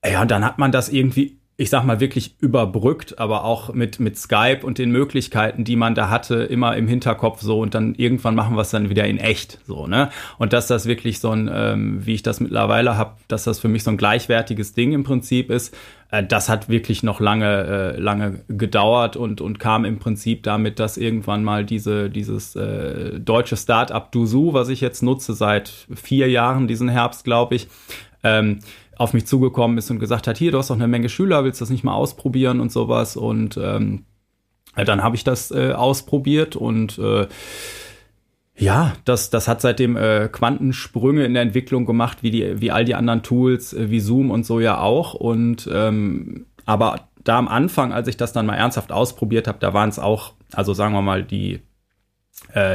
ja, 0.05 0.23
und 0.23 0.31
dann 0.31 0.45
hat 0.45 0.59
man 0.59 0.73
das 0.73 0.89
irgendwie 0.89 1.39
ich 1.63 1.71
sag 1.71 1.85
mal, 1.85 2.01
wirklich 2.01 2.35
überbrückt, 2.41 3.19
aber 3.19 3.45
auch 3.45 3.73
mit, 3.75 4.01
mit 4.01 4.19
Skype 4.19 4.61
und 4.63 4.79
den 4.79 4.91
Möglichkeiten, 4.91 5.65
die 5.65 5.77
man 5.77 5.95
da 5.95 6.09
hatte, 6.09 6.43
immer 6.43 6.77
im 6.77 6.89
Hinterkopf 6.89 7.43
so 7.43 7.61
und 7.61 7.75
dann 7.75 7.95
irgendwann 7.95 8.35
machen 8.35 8.57
wir 8.57 8.63
es 8.63 8.71
dann 8.71 8.89
wieder 8.89 9.05
in 9.05 9.19
echt 9.19 9.61
so, 9.67 9.87
ne? 9.87 10.11
Und 10.39 10.55
dass 10.55 10.67
das 10.67 10.87
wirklich 10.87 11.21
so 11.21 11.31
ein, 11.31 11.51
ähm, 11.53 12.05
wie 12.07 12.15
ich 12.15 12.23
das 12.23 12.41
mittlerweile 12.41 12.97
habe, 12.97 13.13
dass 13.29 13.45
das 13.45 13.61
für 13.61 13.69
mich 13.69 13.85
so 13.85 13.91
ein 13.91 13.99
gleichwertiges 13.99 14.73
Ding 14.73 14.93
im 14.93 15.05
Prinzip 15.05 15.51
ist, 15.51 15.77
das 16.21 16.51
hat 16.51 16.69
wirklich 16.69 17.03
noch 17.03 17.21
lange, 17.21 17.95
äh, 17.97 17.99
lange 17.99 18.45
gedauert 18.49 19.17
und, 19.17 19.41
und 19.41 19.59
kam 19.59 19.87
im 19.87 19.99
Prinzip 19.99 20.43
damit, 20.43 20.79
dass 20.79 20.99
irgendwann 20.99 21.43
mal 21.43 21.65
diese, 21.65 22.11
dieses 22.11 22.55
äh, 22.55 23.19
deutsche 23.19 23.57
Start-up 23.57 24.13
Duzu, 24.13 24.53
was 24.53 24.69
ich 24.69 24.83
jetzt 24.83 25.03
nutze 25.03 25.33
seit 25.33 25.71
vier 25.95 26.29
Jahren, 26.29 26.69
diesen 26.69 26.91
Herbst, 26.91 27.25
glaube 27.25 27.55
ich, 27.55 27.69
ähm, 28.23 28.59
auf 28.99 29.15
mich 29.15 29.27
zugekommen 29.27 29.79
ist 29.79 29.91
und 29.91 30.01
gesagt 30.01 30.27
hat, 30.27 30.37
hier, 30.37 30.53
du 30.53 30.59
hast 30.59 30.69
doch 30.69 30.77
eine 30.77 30.87
Menge 30.87 31.09
Schüler, 31.09 31.45
willst 31.45 31.61
du 31.61 31.65
das 31.65 31.71
nicht 31.71 31.83
mal 31.83 31.95
ausprobieren 31.95 32.61
und 32.61 32.71
sowas. 32.71 33.17
Und 33.17 33.57
ähm, 33.57 34.05
dann 34.77 35.03
habe 35.03 35.17
ich 35.17 35.25
das 35.25 35.51
äh, 35.51 35.73
ausprobiert 35.73 36.57
und 36.57 36.99
äh, 36.99 37.27
ja, 38.57 38.93
das, 39.05 39.31
das 39.31 39.49
hat 39.49 39.61
seitdem 39.61 39.97
äh, 39.97 40.29
Quantensprünge 40.31 41.25
in 41.25 41.35
der 41.35 41.43
Entwicklung 41.43 41.87
gemacht, 41.87 42.23
wie, 42.23 42.31
die, 42.31 42.61
wie 42.61 42.71
all 42.71 42.85
die 42.85 42.95
anderen 42.95 43.23
Tools, 43.23 43.73
äh, 43.73 43.91
wie 43.91 44.01
Zoom 44.01 44.31
und 44.31 44.45
so 44.45 44.61
ja 44.61 44.79
auch. 44.79 45.15
Und 45.15 45.69
ähm, 45.73 46.47
aber 46.65 47.09
da 47.25 47.39
am 47.39 47.49
Anfang, 47.49 47.93
als 47.93 48.09
ich 48.09 48.17
das 48.17 48.33
dann 48.33 48.47
mal 48.47 48.57
ernsthaft 48.57 48.93
ausprobiert 48.93 49.49
habe, 49.49 49.59
da 49.59 49.75
waren 49.75 49.89
es 49.89 49.99
auch, 49.99 50.35
also 50.53 50.75
sagen 50.75 50.93
wir 50.93 51.03
mal, 51.03 51.23
die 51.23 51.61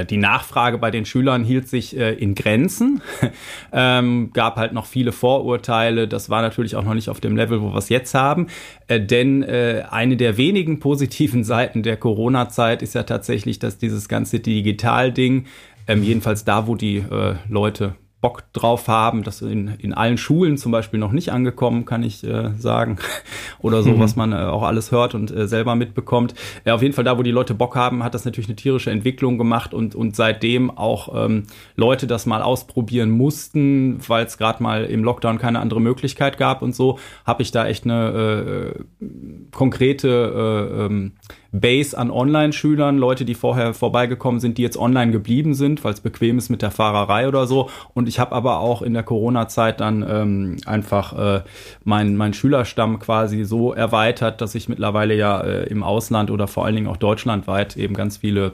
die 0.09 0.17
Nachfrage 0.17 0.79
bei 0.79 0.89
den 0.89 1.05
Schülern 1.05 1.43
hielt 1.43 1.67
sich 1.67 1.95
äh, 1.95 2.13
in 2.13 2.33
Grenzen, 2.33 3.01
ähm, 3.71 4.31
gab 4.33 4.55
halt 4.55 4.73
noch 4.73 4.87
viele 4.87 5.11
Vorurteile. 5.11 6.07
Das 6.07 6.29
war 6.29 6.41
natürlich 6.41 6.75
auch 6.75 6.83
noch 6.83 6.95
nicht 6.95 7.09
auf 7.09 7.19
dem 7.19 7.35
Level, 7.35 7.61
wo 7.61 7.69
wir 7.69 7.77
es 7.77 7.89
jetzt 7.89 8.15
haben. 8.15 8.47
Äh, 8.87 9.01
denn 9.01 9.43
äh, 9.43 9.83
eine 9.89 10.17
der 10.17 10.37
wenigen 10.37 10.79
positiven 10.79 11.43
Seiten 11.43 11.83
der 11.83 11.97
Corona-Zeit 11.97 12.81
ist 12.81 12.95
ja 12.95 13.03
tatsächlich, 13.03 13.59
dass 13.59 13.77
dieses 13.77 14.09
ganze 14.09 14.39
Digital-Ding, 14.39 15.45
ähm, 15.87 16.03
jedenfalls 16.03 16.43
da, 16.43 16.67
wo 16.67 16.75
die 16.75 16.97
äh, 16.97 17.35
Leute 17.47 17.95
Bock 18.19 18.51
drauf 18.51 18.87
haben. 18.87 19.23
Das 19.23 19.41
in, 19.41 19.67
in 19.79 19.93
allen 19.93 20.17
Schulen 20.17 20.57
zum 20.57 20.71
Beispiel 20.71 20.99
noch 20.99 21.11
nicht 21.11 21.31
angekommen, 21.31 21.85
kann 21.85 22.01
ich 22.01 22.23
äh, 22.23 22.51
sagen. 22.57 22.97
Oder 23.59 23.83
so, 23.83 23.91
mhm. 23.91 23.99
was 23.99 24.15
man 24.15 24.33
äh, 24.33 24.37
auch 24.37 24.63
alles 24.63 24.91
hört 24.91 25.13
und 25.13 25.29
äh, 25.31 25.47
selber 25.47 25.75
mitbekommt. 25.75 26.33
Ja, 26.65 26.75
auf 26.75 26.81
jeden 26.81 26.93
Fall 26.93 27.03
da, 27.03 27.17
wo 27.17 27.23
die 27.23 27.31
Leute 27.31 27.53
Bock 27.53 27.75
haben, 27.75 28.03
hat 28.03 28.15
das 28.15 28.25
natürlich 28.25 28.49
eine 28.49 28.55
tierische 28.55 28.89
Entwicklung 28.89 29.37
gemacht 29.37 29.73
und, 29.73 29.93
und 29.93 30.15
seitdem 30.15 30.75
auch 30.75 31.25
ähm, 31.25 31.43
Leute 31.75 32.07
das 32.07 32.25
mal 32.25 32.41
ausprobieren 32.41 33.11
mussten, 33.11 33.99
weil 34.07 34.25
es 34.25 34.37
gerade 34.37 34.63
mal 34.63 34.85
im 34.85 35.03
Lockdown 35.03 35.37
keine 35.37 35.59
andere 35.59 35.79
Möglichkeit 35.79 36.37
gab 36.37 36.63
und 36.63 36.75
so, 36.75 36.97
habe 37.25 37.43
ich 37.43 37.51
da 37.51 37.67
echt 37.67 37.85
eine 37.85 38.73
äh, 38.73 39.07
konkrete 39.51 40.07
äh, 40.07 40.85
ähm, 40.85 41.13
Base 41.59 41.97
an 41.97 42.11
Online-Schülern, 42.11 42.97
Leute, 42.97 43.25
die 43.25 43.33
vorher 43.33 43.73
vorbeigekommen 43.73 44.39
sind, 44.39 44.57
die 44.57 44.61
jetzt 44.61 44.77
online 44.77 45.11
geblieben 45.11 45.53
sind, 45.53 45.83
weil 45.83 45.93
es 45.93 46.01
bequem 46.01 46.37
ist 46.37 46.49
mit 46.49 46.61
der 46.61 46.71
Fahrerei 46.71 47.27
oder 47.27 47.47
so. 47.47 47.69
Und 47.93 48.07
ich 48.07 48.19
habe 48.19 48.33
aber 48.33 48.59
auch 48.59 48.81
in 48.81 48.93
der 48.93 49.03
Corona-Zeit 49.03 49.79
dann 49.79 50.05
ähm, 50.07 50.57
einfach 50.65 51.17
äh, 51.17 51.43
meinen 51.83 52.15
mein 52.15 52.33
Schülerstamm 52.33 52.99
quasi 52.99 53.43
so 53.43 53.73
erweitert, 53.73 54.41
dass 54.41 54.55
ich 54.55 54.69
mittlerweile 54.69 55.15
ja 55.15 55.41
äh, 55.41 55.63
im 55.67 55.83
Ausland 55.83 56.31
oder 56.31 56.47
vor 56.47 56.65
allen 56.65 56.75
Dingen 56.75 56.87
auch 56.87 56.97
deutschlandweit 56.97 57.77
eben 57.77 57.93
ganz 57.93 58.17
viele 58.17 58.53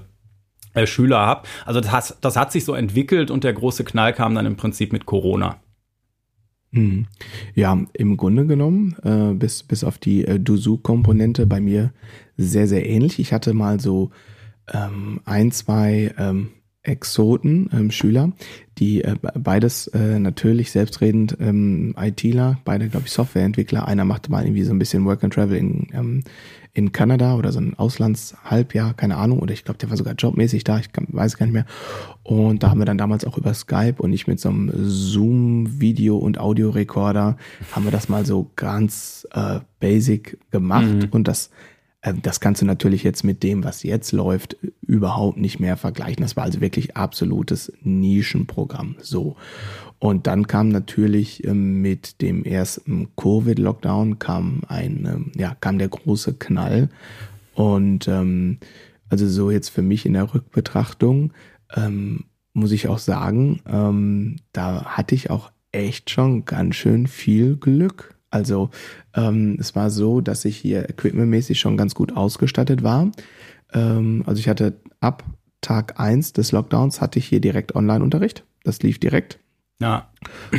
äh, 0.73 0.87
Schüler 0.87 1.19
habe. 1.19 1.47
Also 1.65 1.81
das, 1.81 1.91
hat, 1.91 2.17
das 2.21 2.35
hat 2.35 2.51
sich 2.51 2.65
so 2.65 2.73
entwickelt 2.73 3.31
und 3.31 3.43
der 3.43 3.53
große 3.53 3.83
Knall 3.83 4.13
kam 4.13 4.35
dann 4.35 4.45
im 4.45 4.55
Prinzip 4.55 4.91
mit 4.91 5.05
Corona. 5.05 5.57
Hm. 6.73 7.05
Ja, 7.53 7.77
im 7.93 8.17
Grunde 8.17 8.47
genommen, 8.47 8.95
äh, 9.03 9.35
bis, 9.35 9.61
bis 9.61 9.83
auf 9.83 9.99
die 9.99 10.25
äh, 10.25 10.39
Duzu-Komponente 10.39 11.45
bei 11.45 11.61
mir 11.61 11.93
sehr, 12.37 12.67
sehr 12.67 12.87
ähnlich. 12.87 13.19
Ich 13.19 13.33
hatte 13.33 13.53
mal 13.53 13.79
so 13.79 14.11
ähm, 14.71 15.21
ein, 15.25 15.51
zwei 15.51 16.13
ähm, 16.17 16.49
Exoten, 16.83 17.69
ähm, 17.71 17.91
Schüler, 17.91 18.33
die 18.77 19.03
äh, 19.03 19.15
beides 19.35 19.87
äh, 19.87 20.19
natürlich 20.19 20.71
selbstredend 20.71 21.37
ähm, 21.39 21.95
ITler, 21.97 22.59
beide, 22.65 22.89
glaube 22.89 23.05
ich, 23.05 23.13
Softwareentwickler. 23.13 23.87
Einer 23.87 24.03
machte 24.03 24.29
mal 24.29 24.43
irgendwie 24.43 24.63
so 24.63 24.73
ein 24.73 24.79
bisschen 24.79 25.05
Work 25.05 25.23
and 25.23 25.33
Travel 25.33 25.55
in, 25.55 25.87
ähm, 25.93 26.23
in 26.73 26.91
Kanada 26.91 27.35
oder 27.35 27.53
so 27.53 27.59
ein 27.59 27.75
Auslandshalbjahr, 27.79 28.95
keine 28.95 29.15
Ahnung, 29.15 29.39
oder 29.39 29.53
ich 29.53 29.63
glaube, 29.63 29.77
der 29.77 29.91
war 29.91 29.97
sogar 29.97 30.15
jobmäßig 30.15 30.65
da, 30.65 30.77
ich 30.79 30.91
kann, 30.91 31.07
weiß 31.09 31.37
gar 31.37 31.45
nicht 31.45 31.53
mehr. 31.53 31.65
Und 32.23 32.63
da 32.63 32.69
haben 32.69 32.79
wir 32.79 32.85
dann 32.85 32.97
damals 32.97 33.23
auch 33.23 33.37
über 33.37 33.53
Skype 33.53 33.95
und 33.99 34.09
nicht 34.09 34.27
mit 34.27 34.41
so 34.41 34.49
einem 34.49 34.69
Zoom-Video- 34.73 36.17
und 36.17 36.37
Audiorekorder, 36.37 37.37
haben 37.71 37.85
wir 37.85 37.91
das 37.91 38.09
mal 38.09 38.25
so 38.25 38.51
ganz 38.57 39.25
äh, 39.31 39.61
basic 39.79 40.37
gemacht 40.51 40.85
mhm. 40.85 41.07
und 41.11 41.29
das 41.29 41.49
das 42.11 42.39
kannst 42.39 42.61
du 42.61 42.65
natürlich 42.65 43.03
jetzt 43.03 43.23
mit 43.23 43.43
dem, 43.43 43.63
was 43.63 43.83
jetzt 43.83 44.11
läuft, 44.11 44.57
überhaupt 44.81 45.37
nicht 45.37 45.59
mehr 45.59 45.77
vergleichen. 45.77 46.21
Das 46.21 46.35
war 46.35 46.43
also 46.43 46.59
wirklich 46.59 46.97
absolutes 46.97 47.71
Nischenprogramm. 47.81 48.95
So. 48.99 49.37
Und 49.99 50.27
dann 50.27 50.47
kam 50.47 50.67
natürlich 50.67 51.45
ähm, 51.45 51.81
mit 51.81 52.21
dem 52.21 52.43
ersten 52.43 53.15
Covid-Lockdown 53.15 54.19
kam 54.19 54.63
ein, 54.67 55.07
ähm, 55.09 55.31
ja, 55.37 55.55
kam 55.61 55.77
der 55.77 55.87
große 55.87 56.33
Knall. 56.33 56.89
Und 57.53 58.09
ähm, 58.09 58.57
also 59.07 59.27
so 59.27 59.49
jetzt 59.49 59.69
für 59.69 59.81
mich 59.81 60.05
in 60.05 60.13
der 60.13 60.33
Rückbetrachtung 60.33 61.31
ähm, 61.73 62.25
muss 62.53 62.73
ich 62.73 62.89
auch 62.89 62.99
sagen, 62.99 63.61
ähm, 63.65 64.35
da 64.51 64.85
hatte 64.85 65.15
ich 65.15 65.29
auch 65.29 65.51
echt 65.71 66.09
schon 66.09 66.43
ganz 66.43 66.75
schön 66.75 67.07
viel 67.07 67.55
Glück. 67.55 68.12
Also 68.33 68.71
ähm, 69.13 69.57
es 69.59 69.75
war 69.75 69.91
so, 69.91 70.19
dass 70.19 70.43
ich 70.43 70.57
hier 70.57 70.89
equipmentmäßig 70.89 71.59
schon 71.59 71.77
ganz 71.77 71.93
gut 71.93 72.17
ausgestattet 72.17 72.81
war. 72.81 73.11
Ähm, 73.73 74.23
also 74.25 74.39
ich 74.39 74.49
hatte 74.49 74.73
ab 74.99 75.23
Tag 75.61 75.99
eins 75.99 76.33
des 76.33 76.51
Lockdowns 76.51 76.99
hatte 76.99 77.19
ich 77.19 77.27
hier 77.27 77.39
direkt 77.39 77.75
Online-Unterricht. 77.75 78.43
Das 78.63 78.81
lief 78.81 78.99
direkt. 78.99 79.39
Ja. 79.79 80.09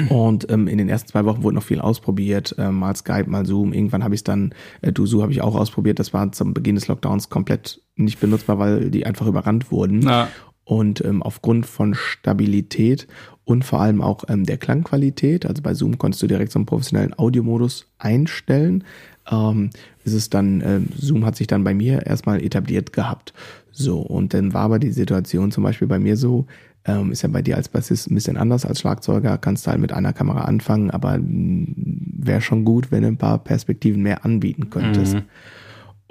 Und 0.08 0.50
ähm, 0.50 0.68
in 0.68 0.78
den 0.78 0.88
ersten 0.88 1.08
zwei 1.08 1.24
Wochen 1.24 1.42
wurde 1.42 1.56
noch 1.56 1.62
viel 1.64 1.80
ausprobiert, 1.80 2.54
äh, 2.58 2.70
mal 2.70 2.94
Skype, 2.94 3.28
mal 3.28 3.44
Zoom. 3.44 3.72
Irgendwann 3.72 4.04
habe 4.04 4.14
ich 4.14 4.22
dann, 4.22 4.54
äh, 4.80 4.92
Duzu 4.92 5.22
habe 5.22 5.32
ich 5.32 5.42
auch 5.42 5.56
ausprobiert. 5.56 5.98
Das 5.98 6.12
war 6.12 6.30
zum 6.30 6.54
Beginn 6.54 6.76
des 6.76 6.86
Lockdowns 6.86 7.28
komplett 7.28 7.80
nicht 7.96 8.20
benutzbar, 8.20 8.58
weil 8.58 8.90
die 8.90 9.04
einfach 9.04 9.26
überrannt 9.26 9.72
wurden. 9.72 10.02
Ja. 10.02 10.28
Und 10.64 11.04
ähm, 11.04 11.22
aufgrund 11.22 11.66
von 11.66 11.94
Stabilität 11.94 13.06
und 13.44 13.64
vor 13.64 13.80
allem 13.80 14.00
auch 14.00 14.24
ähm, 14.28 14.44
der 14.44 14.56
Klangqualität. 14.56 15.46
Also 15.46 15.62
bei 15.62 15.74
Zoom 15.74 15.98
konntest 15.98 16.22
du 16.22 16.26
direkt 16.26 16.52
so 16.52 16.58
einen 16.58 16.66
professionellen 16.66 17.18
Audiomodus 17.18 17.86
einstellen. 17.98 18.84
Ähm, 19.30 19.70
ist 20.04 20.14
es 20.14 20.30
dann, 20.30 20.60
äh, 20.60 20.80
Zoom 20.96 21.24
hat 21.24 21.36
sich 21.36 21.46
dann 21.46 21.64
bei 21.64 21.74
mir 21.74 22.06
erstmal 22.06 22.42
etabliert 22.42 22.92
gehabt. 22.92 23.32
So, 23.70 24.00
und 24.00 24.34
dann 24.34 24.54
war 24.54 24.62
aber 24.62 24.78
die 24.78 24.92
Situation 24.92 25.50
zum 25.50 25.64
Beispiel 25.64 25.88
bei 25.88 25.98
mir 25.98 26.16
so, 26.16 26.46
ähm, 26.86 27.12
ist 27.12 27.22
ja 27.22 27.28
bei 27.28 27.42
dir 27.42 27.56
als 27.56 27.68
Bassist 27.68 28.10
ein 28.10 28.14
bisschen 28.14 28.36
anders 28.36 28.66
als 28.66 28.80
Schlagzeuger, 28.80 29.38
kannst 29.38 29.66
du 29.66 29.70
halt 29.70 29.80
mit 29.80 29.92
einer 29.92 30.12
Kamera 30.12 30.42
anfangen, 30.42 30.90
aber 30.90 31.18
mm, 31.18 31.74
wäre 32.18 32.40
schon 32.40 32.64
gut, 32.64 32.90
wenn 32.90 33.02
du 33.02 33.08
ein 33.08 33.16
paar 33.16 33.38
Perspektiven 33.38 34.02
mehr 34.02 34.24
anbieten 34.24 34.70
könntest. 34.70 35.14
Mhm. 35.14 35.22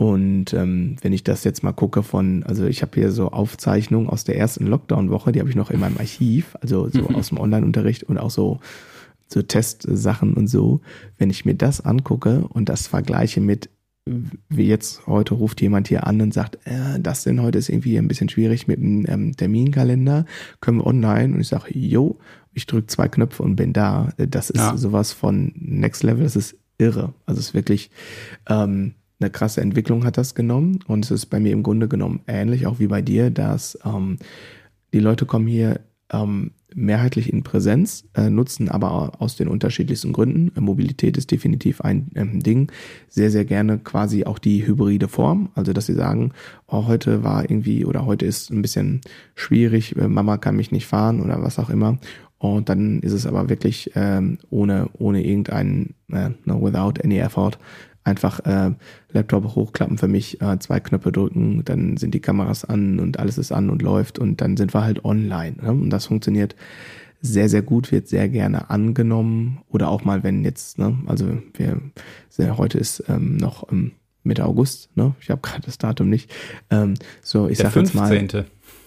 Und 0.04 0.54
ähm, 0.54 0.98
wenn 1.02 1.14
ich 1.14 1.24
das 1.24 1.46
jetzt 1.46 1.64
mal 1.64 1.72
gucke 1.72 2.04
von, 2.04 2.44
also 2.44 2.66
ich 2.66 2.82
habe 2.82 2.92
hier 2.94 3.10
so 3.10 3.30
Aufzeichnungen 3.30 4.10
aus 4.10 4.26
der 4.26 4.38
ersten 4.38 4.68
Lockdown-Woche, 4.68 5.32
die 5.32 5.40
habe 5.40 5.50
ich 5.50 5.56
noch 5.56 5.72
in 5.72 5.80
meinem 5.80 5.98
Archiv, 5.98 6.58
also 6.60 6.90
so 6.90 7.04
mhm. 7.04 7.16
aus 7.16 7.30
dem 7.30 7.38
Online-Unterricht 7.38 8.04
und 8.04 8.18
auch 8.18 8.30
so, 8.30 8.60
so 9.28 9.42
Testsachen 9.42 10.34
und 10.34 10.48
so. 10.48 10.82
Wenn 11.18 11.30
ich 11.30 11.46
mir 11.46 11.56
das 11.56 11.80
angucke 11.80 12.46
und 12.50 12.68
das 12.68 12.88
vergleiche 12.88 13.40
mit, 13.40 13.70
wie 14.50 14.68
jetzt 14.68 15.08
heute 15.08 15.36
ruft 15.36 15.62
jemand 15.62 15.88
hier 15.88 16.06
an 16.06 16.20
und 16.20 16.34
sagt, 16.34 16.58
äh, 16.66 17.00
das 17.00 17.24
denn 17.24 17.42
heute 17.42 17.58
ist 17.58 17.70
irgendwie 17.70 17.98
ein 17.98 18.10
bisschen 18.10 18.28
schwierig 18.28 18.68
mit 18.68 18.82
dem 18.82 19.06
ähm, 19.08 19.38
Terminkalender, 19.38 20.26
können 20.60 20.80
wir 20.80 20.86
online? 20.86 21.34
Und 21.34 21.40
ich 21.40 21.48
sage, 21.48 21.68
jo, 21.80 22.20
ich 22.52 22.66
drücke 22.66 22.88
zwei 22.88 23.08
Knöpfe 23.08 23.42
und 23.42 23.56
bin 23.56 23.72
da. 23.72 24.10
Das 24.18 24.50
ist 24.50 24.60
ja. 24.60 24.76
sowas 24.76 25.14
von 25.14 25.54
Next 25.56 26.04
Level, 26.04 26.24
das 26.24 26.36
ist 26.36 26.58
irre. 26.78 27.14
Also 27.26 27.40
es 27.40 27.48
ist 27.48 27.54
wirklich, 27.54 27.90
ähm, 28.50 28.96
eine 29.24 29.32
krasse 29.32 29.62
Entwicklung 29.62 30.04
hat 30.06 30.18
das 30.18 30.36
genommen 30.36 30.80
und 30.88 31.06
es 31.06 31.12
ist 31.12 31.28
bei 31.28 31.40
mir 31.40 31.54
im 31.54 31.64
Grunde 31.64 31.88
genommen 31.88 32.22
ähnlich, 32.28 32.68
auch 32.68 32.80
wie 32.80 32.88
bei 32.88 33.02
dir, 33.02 33.32
dass 33.32 33.78
ähm, 33.86 34.18
die 34.94 35.00
Leute 35.00 35.26
kommen 35.26 35.48
hier 35.48 35.80
ähm, 36.12 36.52
mehrheitlich 36.76 37.32
in 37.32 37.44
Präsenz, 37.44 38.06
äh, 38.16 38.30
nutzen 38.30 38.70
aber 38.70 39.22
aus 39.22 39.36
den 39.36 39.48
unterschiedlichsten 39.48 40.12
Gründen. 40.12 40.52
Mobilität 40.60 41.18
ist 41.18 41.32
definitiv 41.32 41.82
ein 41.82 42.12
ähm, 42.16 42.42
Ding. 42.42 42.72
Sehr, 43.10 43.32
sehr 43.32 43.46
gerne 43.46 43.80
quasi 43.80 44.26
auch 44.26 44.40
die 44.40 44.66
hybride 44.66 45.08
Form. 45.08 45.50
Also, 45.56 45.74
dass 45.74 45.86
sie 45.86 45.94
sagen, 45.94 46.32
oh, 46.68 46.88
heute 46.88 47.24
war 47.24 47.44
irgendwie 47.44 47.86
oder 47.86 48.06
heute 48.06 48.26
ist 48.26 48.50
ein 48.52 48.62
bisschen 48.62 49.02
schwierig, 49.36 49.96
äh, 49.96 50.08
Mama 50.08 50.38
kann 50.38 50.56
mich 50.56 50.72
nicht 50.72 50.88
fahren 50.88 51.22
oder 51.22 51.42
was 51.42 51.60
auch 51.60 51.70
immer. 51.70 52.00
Und 52.40 52.70
dann 52.70 53.00
ist 53.00 53.14
es 53.14 53.26
aber 53.26 53.50
wirklich 53.50 53.92
ähm, 53.96 54.38
ohne, 54.50 54.90
ohne 54.94 55.24
irgendeinen, 55.24 55.96
äh, 56.12 56.32
no, 56.44 56.62
without 56.62 57.02
any 57.02 57.20
effort, 57.20 57.58
einfach 58.04 58.40
äh, 58.42 58.72
Laptop 59.12 59.56
hochklappen 59.56 59.98
für 59.98 60.08
mich, 60.08 60.42
äh, 60.42 60.60
zwei 60.60 60.80
Knöpfe 60.80 61.12
drücken, 61.12 61.64
dann 61.66 61.98
sind 61.98 62.14
die 62.14 62.20
Kameras 62.20 62.66
an 62.66 63.00
und 63.00 63.20
alles 63.20 63.38
ist 63.38 63.52
an 63.52 63.70
und 63.70 63.82
läuft 63.82 64.20
und 64.20 64.42
dann 64.42 64.58
sind 64.58 64.74
wir 64.74 64.84
halt 64.84 65.06
online. 65.06 65.56
Ne? 65.62 65.72
Und 65.72 65.90
das 65.90 66.08
funktioniert 66.08 66.56
sehr, 67.22 67.48
sehr 67.48 67.62
gut, 67.62 67.92
wird 67.92 68.08
sehr 68.08 68.28
gerne 68.28 68.70
angenommen. 68.70 69.62
Oder 69.70 69.90
auch 69.90 70.04
mal, 70.04 70.24
wenn 70.24 70.44
jetzt, 70.44 70.78
ne, 70.78 70.98
also 71.06 71.38
wir, 71.54 71.80
sehr, 72.30 72.58
heute 72.58 72.78
ist 72.78 73.04
ähm, 73.08 73.38
noch 73.38 73.72
ähm, 73.72 73.94
Mitte 74.24 74.46
August, 74.46 74.90
ne? 74.96 75.16
Ich 75.22 75.30
habe 75.30 75.42
gerade 75.42 75.62
das 75.62 75.78
Datum 75.78 76.10
nicht. 76.10 76.30
Ähm, 76.70 76.96
so, 77.22 77.48
ich 77.48 77.58
sage 77.58 77.80
jetzt 77.80 77.96
mal. 77.96 78.46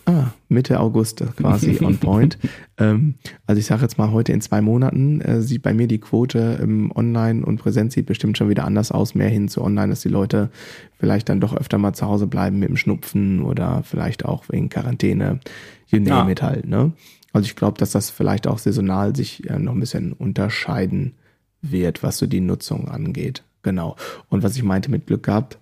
Ah, 0.09 0.29
Mitte 0.49 0.79
August 0.79 1.25
quasi 1.37 1.79
on 1.85 1.99
point. 1.99 2.39
ähm, 2.79 3.17
also 3.45 3.59
ich 3.59 3.67
sage 3.67 3.83
jetzt 3.83 3.99
mal, 3.99 4.13
heute 4.13 4.33
in 4.33 4.41
zwei 4.41 4.61
Monaten 4.61 5.21
äh, 5.21 5.43
sieht 5.43 5.63
bei 5.63 5.75
mir 5.75 5.89
die 5.89 5.99
Quote 5.99 6.61
im 6.63 6.93
Online 6.95 7.45
und 7.45 7.57
Präsenz 7.57 7.95
sieht 7.95 8.07
bestimmt 8.07 8.39
schon 8.39 8.49
wieder 8.49 8.65
anders 8.65 8.93
aus, 8.93 9.17
mehr 9.17 9.29
hin 9.29 9.49
zu 9.49 9.63
Online, 9.63 9.89
dass 9.89 10.03
die 10.03 10.09
Leute 10.09 10.51
vielleicht 10.97 11.29
dann 11.29 11.41
doch 11.41 11.57
öfter 11.57 11.79
mal 11.79 11.93
zu 11.93 12.07
Hause 12.07 12.29
bleiben 12.29 12.61
mit 12.61 12.69
dem 12.69 12.77
Schnupfen 12.77 13.43
oder 13.43 13.83
vielleicht 13.83 14.25
auch 14.25 14.45
wegen 14.49 14.69
Quarantäne, 14.69 15.41
you 15.89 15.99
name 15.99 16.27
ja. 16.27 16.31
it 16.31 16.43
halt. 16.43 16.69
Ne? 16.69 16.93
Also 17.33 17.47
ich 17.47 17.57
glaube, 17.57 17.79
dass 17.79 17.91
das 17.91 18.09
vielleicht 18.09 18.47
auch 18.47 18.59
saisonal 18.59 19.17
sich 19.17 19.51
äh, 19.51 19.59
noch 19.59 19.73
ein 19.73 19.81
bisschen 19.81 20.13
unterscheiden 20.13 21.15
wird, 21.63 22.05
was 22.05 22.19
so 22.19 22.27
die 22.27 22.41
Nutzung 22.41 22.89
angeht. 22.89 23.43
Genau. 23.63 23.97
Und 24.29 24.45
was 24.45 24.55
ich 24.55 24.63
meinte 24.63 24.89
mit 24.89 25.09
Glück 25.09 25.25
gehabt, 25.25 25.59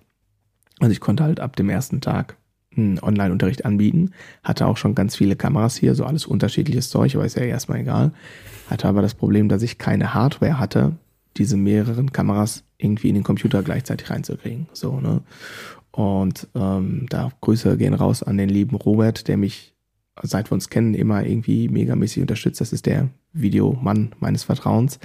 also 0.79 0.91
ich 0.91 0.99
konnte 0.99 1.23
halt 1.23 1.39
ab 1.39 1.55
dem 1.55 1.69
ersten 1.69 1.99
Tag 1.99 2.37
Online-Unterricht 3.01 3.65
anbieten. 3.65 4.11
Hatte 4.43 4.67
auch 4.67 4.77
schon 4.77 4.95
ganz 4.95 5.15
viele 5.15 5.35
Kameras 5.35 5.75
hier, 5.75 5.95
so 5.95 6.05
alles 6.05 6.25
unterschiedliches 6.25 6.89
Zeug, 6.89 7.15
aber 7.15 7.25
ist 7.25 7.37
ja 7.37 7.43
erstmal 7.43 7.79
egal. 7.79 8.11
Hatte 8.69 8.87
aber 8.87 9.01
das 9.01 9.13
Problem, 9.13 9.49
dass 9.49 9.61
ich 9.61 9.77
keine 9.77 10.13
Hardware 10.13 10.59
hatte, 10.59 10.93
diese 11.37 11.57
mehreren 11.57 12.11
Kameras 12.11 12.63
irgendwie 12.77 13.09
in 13.09 13.15
den 13.15 13.23
Computer 13.23 13.63
gleichzeitig 13.63 14.09
reinzukriegen. 14.09 14.67
So, 14.73 14.99
ne? 14.99 15.21
Und 15.91 16.47
ähm, 16.55 17.05
da 17.09 17.31
Grüße 17.39 17.77
gehen 17.77 17.93
raus 17.93 18.21
an 18.21 18.37
den 18.37 18.49
lieben 18.49 18.75
Robert, 18.75 19.29
der 19.29 19.37
mich, 19.37 19.73
seit 20.21 20.51
wir 20.51 20.53
uns 20.53 20.69
kennen, 20.69 20.93
immer 20.93 21.25
irgendwie 21.25 21.69
megamäßig 21.69 22.21
unterstützt. 22.21 22.59
Das 22.59 22.73
ist 22.73 22.85
der 22.85 23.09
Videomann 23.31 24.11
meines 24.19 24.43
Vertrauens. 24.43 24.99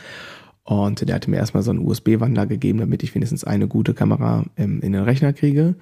Und 0.65 1.07
der 1.09 1.15
hatte 1.15 1.31
mir 1.31 1.37
erstmal 1.37 1.63
so 1.63 1.71
einen 1.71 1.87
USB-Wandler 1.87 2.47
gegeben, 2.47 2.81
damit 2.81 3.03
ich 3.03 3.15
wenigstens 3.15 3.45
eine 3.45 3.69
gute 3.69 3.95
Kamera 3.95 4.45
ähm, 4.57 4.81
in 4.83 4.93
den 4.93 5.03
Rechner 5.03 5.33
kriege. 5.33 5.77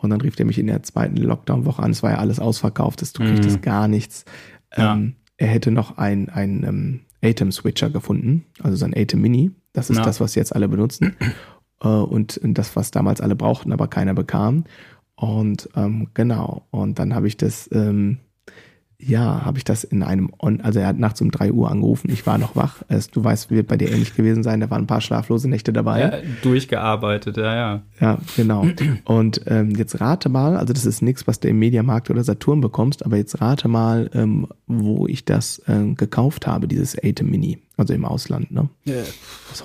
Und 0.00 0.10
dann 0.10 0.20
rief 0.20 0.36
der 0.36 0.46
mich 0.46 0.58
in 0.58 0.66
der 0.66 0.82
zweiten 0.82 1.16
Lockdown-Woche 1.16 1.82
an. 1.82 1.90
Es 1.90 2.02
war 2.02 2.12
ja 2.12 2.18
alles 2.18 2.40
ausverkauft, 2.40 3.02
du 3.18 3.24
kriegtest 3.24 3.58
mhm. 3.58 3.62
gar 3.62 3.88
nichts. 3.88 4.24
Ja. 4.76 4.94
Ähm, 4.94 5.16
er 5.36 5.48
hätte 5.48 5.70
noch 5.70 5.98
ein, 5.98 6.28
ein 6.28 6.64
ähm, 6.64 7.00
Atem-Switcher 7.22 7.90
gefunden, 7.90 8.46
also 8.62 8.76
sein 8.76 8.94
Atem 8.96 9.20
Mini. 9.20 9.50
Das 9.72 9.90
ist 9.90 9.98
ja. 9.98 10.04
das, 10.04 10.20
was 10.20 10.34
jetzt 10.34 10.54
alle 10.54 10.68
benutzen. 10.68 11.16
äh, 11.82 11.88
und 11.88 12.40
das, 12.42 12.76
was 12.76 12.90
damals 12.90 13.20
alle 13.20 13.36
brauchten, 13.36 13.72
aber 13.72 13.88
keiner 13.88 14.14
bekam. 14.14 14.64
Und 15.16 15.68
ähm, 15.76 16.08
genau, 16.14 16.66
und 16.70 16.98
dann 16.98 17.14
habe 17.14 17.28
ich 17.28 17.36
das 17.36 17.68
ähm, 17.72 18.18
ja, 19.02 19.44
habe 19.44 19.58
ich 19.58 19.64
das 19.64 19.84
in 19.84 20.02
einem, 20.02 20.30
On 20.38 20.60
also 20.60 20.78
er 20.78 20.88
hat 20.88 20.98
nachts 20.98 21.20
um 21.20 21.30
drei 21.30 21.52
Uhr 21.52 21.70
angerufen, 21.70 22.10
ich 22.10 22.26
war 22.26 22.38
noch 22.38 22.56
wach. 22.56 22.82
Du 23.12 23.24
weißt, 23.24 23.50
wird 23.50 23.66
bei 23.68 23.76
dir 23.76 23.90
ähnlich 23.90 24.14
gewesen 24.14 24.42
sein, 24.42 24.60
da 24.60 24.70
waren 24.70 24.82
ein 24.82 24.86
paar 24.86 25.00
schlaflose 25.00 25.48
Nächte 25.48 25.72
dabei. 25.72 26.00
Ja, 26.00 26.12
durchgearbeitet, 26.42 27.36
ja, 27.36 27.54
ja. 27.54 27.82
Ja, 28.00 28.18
genau. 28.36 28.66
Und 29.04 29.42
ähm, 29.46 29.70
jetzt 29.70 30.00
rate 30.00 30.28
mal, 30.28 30.56
also 30.56 30.72
das 30.72 30.86
ist 30.86 31.02
nichts, 31.02 31.26
was 31.26 31.40
du 31.40 31.48
im 31.48 31.58
Mediamarkt 31.58 32.10
oder 32.10 32.22
Saturn 32.24 32.60
bekommst, 32.60 33.04
aber 33.04 33.16
jetzt 33.16 33.40
rate 33.40 33.68
mal, 33.68 34.10
ähm, 34.14 34.46
wo 34.66 35.06
ich 35.06 35.24
das 35.24 35.62
ähm, 35.68 35.94
gekauft 35.96 36.46
habe, 36.46 36.68
dieses 36.68 36.96
Atem 37.02 37.30
Mini, 37.30 37.58
also 37.76 37.94
im 37.94 38.04
Ausland, 38.04 38.50
ne? 38.52 38.68
Ja. 38.84 39.02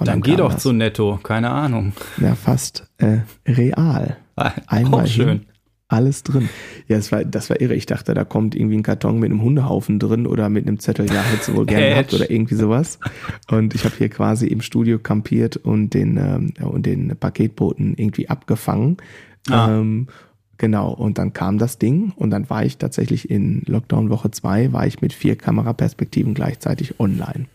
Dann 0.04 0.22
geh 0.22 0.36
doch 0.36 0.54
das. 0.54 0.64
zu 0.64 0.72
Netto, 0.72 1.20
keine 1.22 1.50
Ahnung. 1.52 1.94
Ja, 2.20 2.36
fast 2.36 2.88
äh, 2.98 3.20
real. 3.48 4.18
Ah, 4.36 4.52
Einmal 4.68 5.04
auch 5.04 5.08
schön. 5.08 5.28
Hin, 5.28 5.46
alles 5.88 6.24
drin. 6.24 6.50
Ja, 6.88 6.98
das 6.98 7.12
war, 7.12 7.24
das 7.24 7.50
war 7.50 7.62
irre. 7.62 7.76
Ich 7.76 7.86
dachte, 7.86 8.14
da 8.14 8.24
kommt 8.24 8.56
irgendwie 8.56 8.78
ein 8.78 8.84
Karton 8.84 9.20
mit 9.20 9.30
einem 9.30 9.42
Hundehaufen 9.42 10.00
drin 10.00 10.26
oder 10.26 10.50
mit 10.50 10.68
einem 10.68 10.80
Zettel, 10.80 11.12
ja, 11.12 11.22
hättest 11.22 11.50
du 11.50 11.56
wohl 11.56 11.66
gerne 11.66 11.90
gehabt 11.90 12.14
oder 12.14 12.30
irgendwie 12.30 12.56
sowas. 12.56 13.00
Und 13.50 13.76
ich 13.76 13.86
habe 13.86 13.96
hier 13.98 14.10
quasi 14.10 14.48
im 14.48 14.62
Studio 14.62 15.00
kampiert 15.00 15.58
und 15.58 15.94
den, 15.94 16.18
ähm, 16.18 16.54
und 16.66 16.86
den 16.86 17.16
Paketboten 17.16 17.96
irgendwie 17.98 18.30
abgefangen. 18.30 18.98
Ah. 19.50 19.80
Ähm, 19.80 20.08
genau. 20.58 20.92
Und 20.92 21.18
dann 21.20 21.34
kam 21.34 21.60
das 21.60 21.78
Ding 21.78 22.14
und 22.16 22.32
dann 22.32 22.50
war 22.50 22.66
ich 22.66 22.78
tatsächlich 22.78 23.30
in 23.30 23.62
Lockdown 23.66 24.10
Woche 24.10 24.32
zwei 24.32 24.74
war 24.74 24.88
ich 24.88 25.02
mit 25.02 25.14
vier 25.14 25.36
Kameraperspektiven 25.36 26.34
gleichzeitig 26.34 27.00
online. 27.00 27.46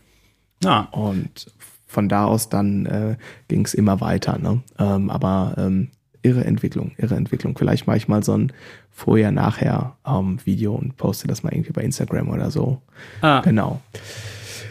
Ah. 0.63 0.87
Und 0.91 1.51
von 1.85 2.07
da 2.07 2.25
aus 2.25 2.47
dann 2.47 2.85
äh, 2.85 3.17
ging 3.49 3.65
es 3.65 3.73
immer 3.73 3.99
weiter. 3.99 4.39
Ne? 4.39 4.61
Ähm, 4.79 5.09
aber 5.09 5.55
ähm, 5.57 5.89
irre 6.21 6.45
Entwicklung, 6.45 6.91
irre 6.97 7.15
Entwicklung. 7.15 7.57
Vielleicht 7.57 7.87
mache 7.87 7.97
ich 7.97 8.07
mal 8.07 8.23
so 8.23 8.37
ein 8.37 8.53
Vorher-Nachher-Video 8.91 10.73
ähm, 10.73 10.79
und 10.79 10.97
poste 10.97 11.27
das 11.27 11.43
mal 11.43 11.53
irgendwie 11.53 11.71
bei 11.71 11.81
Instagram 11.81 12.29
oder 12.29 12.51
so. 12.51 12.81
Ah. 13.21 13.41
Genau. 13.41 13.81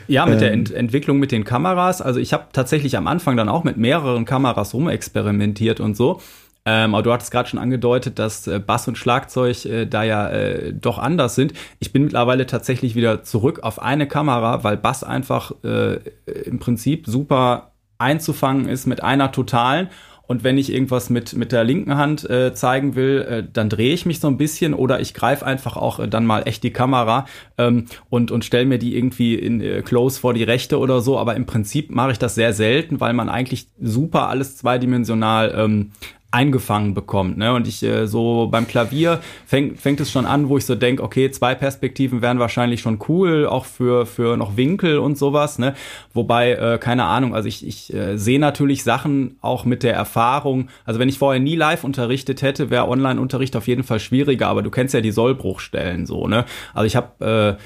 Ja, 0.06 0.26
mit 0.26 0.34
ähm, 0.34 0.40
der 0.40 0.52
Ent 0.52 0.70
Entwicklung 0.72 1.18
mit 1.18 1.32
den 1.32 1.44
Kameras. 1.44 2.02
Also 2.02 2.18
ich 2.20 2.32
habe 2.32 2.46
tatsächlich 2.52 2.96
am 2.96 3.06
Anfang 3.06 3.36
dann 3.36 3.48
auch 3.48 3.64
mit 3.64 3.76
mehreren 3.76 4.24
Kameras 4.24 4.74
rumexperimentiert 4.74 5.80
und 5.80 5.96
so. 5.96 6.20
Ähm, 6.66 6.94
aber 6.94 7.02
du 7.02 7.12
hattest 7.12 7.30
gerade 7.30 7.48
schon 7.48 7.58
angedeutet, 7.58 8.18
dass 8.18 8.46
äh, 8.46 8.58
Bass 8.58 8.86
und 8.86 8.98
Schlagzeug 8.98 9.64
äh, 9.64 9.86
da 9.86 10.02
ja 10.02 10.28
äh, 10.28 10.74
doch 10.74 10.98
anders 10.98 11.34
sind. 11.34 11.54
Ich 11.78 11.92
bin 11.92 12.04
mittlerweile 12.04 12.46
tatsächlich 12.46 12.94
wieder 12.94 13.22
zurück 13.22 13.60
auf 13.62 13.80
eine 13.80 14.06
Kamera, 14.06 14.62
weil 14.62 14.76
Bass 14.76 15.02
einfach 15.02 15.52
äh, 15.64 16.00
im 16.44 16.58
Prinzip 16.58 17.06
super 17.06 17.70
einzufangen 17.98 18.68
ist 18.68 18.86
mit 18.86 19.02
einer 19.02 19.30
totalen 19.30 19.88
und 20.30 20.44
wenn 20.44 20.58
ich 20.58 20.72
irgendwas 20.72 21.10
mit, 21.10 21.34
mit 21.34 21.50
der 21.50 21.64
linken 21.64 21.96
Hand 21.96 22.30
äh, 22.30 22.54
zeigen 22.54 22.94
will, 22.94 23.26
äh, 23.28 23.44
dann 23.52 23.68
drehe 23.68 23.92
ich 23.92 24.06
mich 24.06 24.20
so 24.20 24.28
ein 24.28 24.36
bisschen 24.36 24.74
oder 24.74 25.00
ich 25.00 25.12
greife 25.12 25.44
einfach 25.44 25.76
auch 25.76 25.98
äh, 25.98 26.06
dann 26.06 26.24
mal 26.24 26.42
echt 26.46 26.62
die 26.62 26.70
Kamera 26.70 27.26
ähm, 27.58 27.86
und, 28.10 28.30
und 28.30 28.44
stelle 28.44 28.64
mir 28.64 28.78
die 28.78 28.96
irgendwie 28.96 29.34
in 29.34 29.60
äh, 29.60 29.82
close 29.82 30.20
vor 30.20 30.32
die 30.32 30.44
rechte 30.44 30.78
oder 30.78 31.00
so. 31.00 31.18
Aber 31.18 31.34
im 31.34 31.46
Prinzip 31.46 31.90
mache 31.90 32.12
ich 32.12 32.20
das 32.20 32.36
sehr 32.36 32.52
selten, 32.52 33.00
weil 33.00 33.12
man 33.12 33.28
eigentlich 33.28 33.66
super 33.80 34.28
alles 34.28 34.56
zweidimensional 34.56 35.52
ähm, 35.56 35.90
eingefangen 36.32 36.94
bekommt. 36.94 37.38
Ne? 37.38 37.52
Und 37.52 37.66
ich 37.66 37.82
äh, 37.82 38.06
so 38.06 38.48
beim 38.50 38.68
Klavier 38.68 39.20
fängt, 39.46 39.80
fängt 39.80 40.00
es 40.00 40.10
schon 40.12 40.26
an, 40.26 40.48
wo 40.48 40.58
ich 40.58 40.64
so 40.64 40.76
denke, 40.76 41.02
okay, 41.02 41.30
zwei 41.30 41.54
Perspektiven 41.54 42.22
wären 42.22 42.38
wahrscheinlich 42.38 42.80
schon 42.80 43.00
cool, 43.08 43.46
auch 43.46 43.64
für, 43.64 44.06
für 44.06 44.36
noch 44.36 44.56
Winkel 44.56 44.98
und 44.98 45.18
sowas. 45.18 45.58
Ne? 45.58 45.74
Wobei, 46.14 46.52
äh, 46.52 46.78
keine 46.78 47.04
Ahnung, 47.04 47.34
also 47.34 47.48
ich, 47.48 47.66
ich 47.66 47.92
äh, 47.92 48.16
sehe 48.16 48.38
natürlich 48.38 48.84
Sachen 48.84 49.36
auch 49.40 49.64
mit 49.64 49.82
der 49.82 49.94
Erfahrung. 49.94 50.68
Also 50.84 51.00
wenn 51.00 51.08
ich 51.08 51.18
vorher 51.18 51.40
nie 51.40 51.56
live 51.56 51.82
unterrichtet 51.82 52.42
hätte, 52.42 52.70
wäre 52.70 52.88
Online-Unterricht 52.88 53.56
auf 53.56 53.66
jeden 53.66 53.82
Fall 53.82 53.98
schwieriger, 53.98 54.46
aber 54.46 54.62
du 54.62 54.70
kennst 54.70 54.94
ja 54.94 55.00
die 55.00 55.10
Sollbruchstellen 55.10 56.06
so. 56.06 56.28
Ne? 56.28 56.44
Also 56.74 56.86
ich 56.86 56.94
habe 56.94 57.58
äh, 57.58 57.62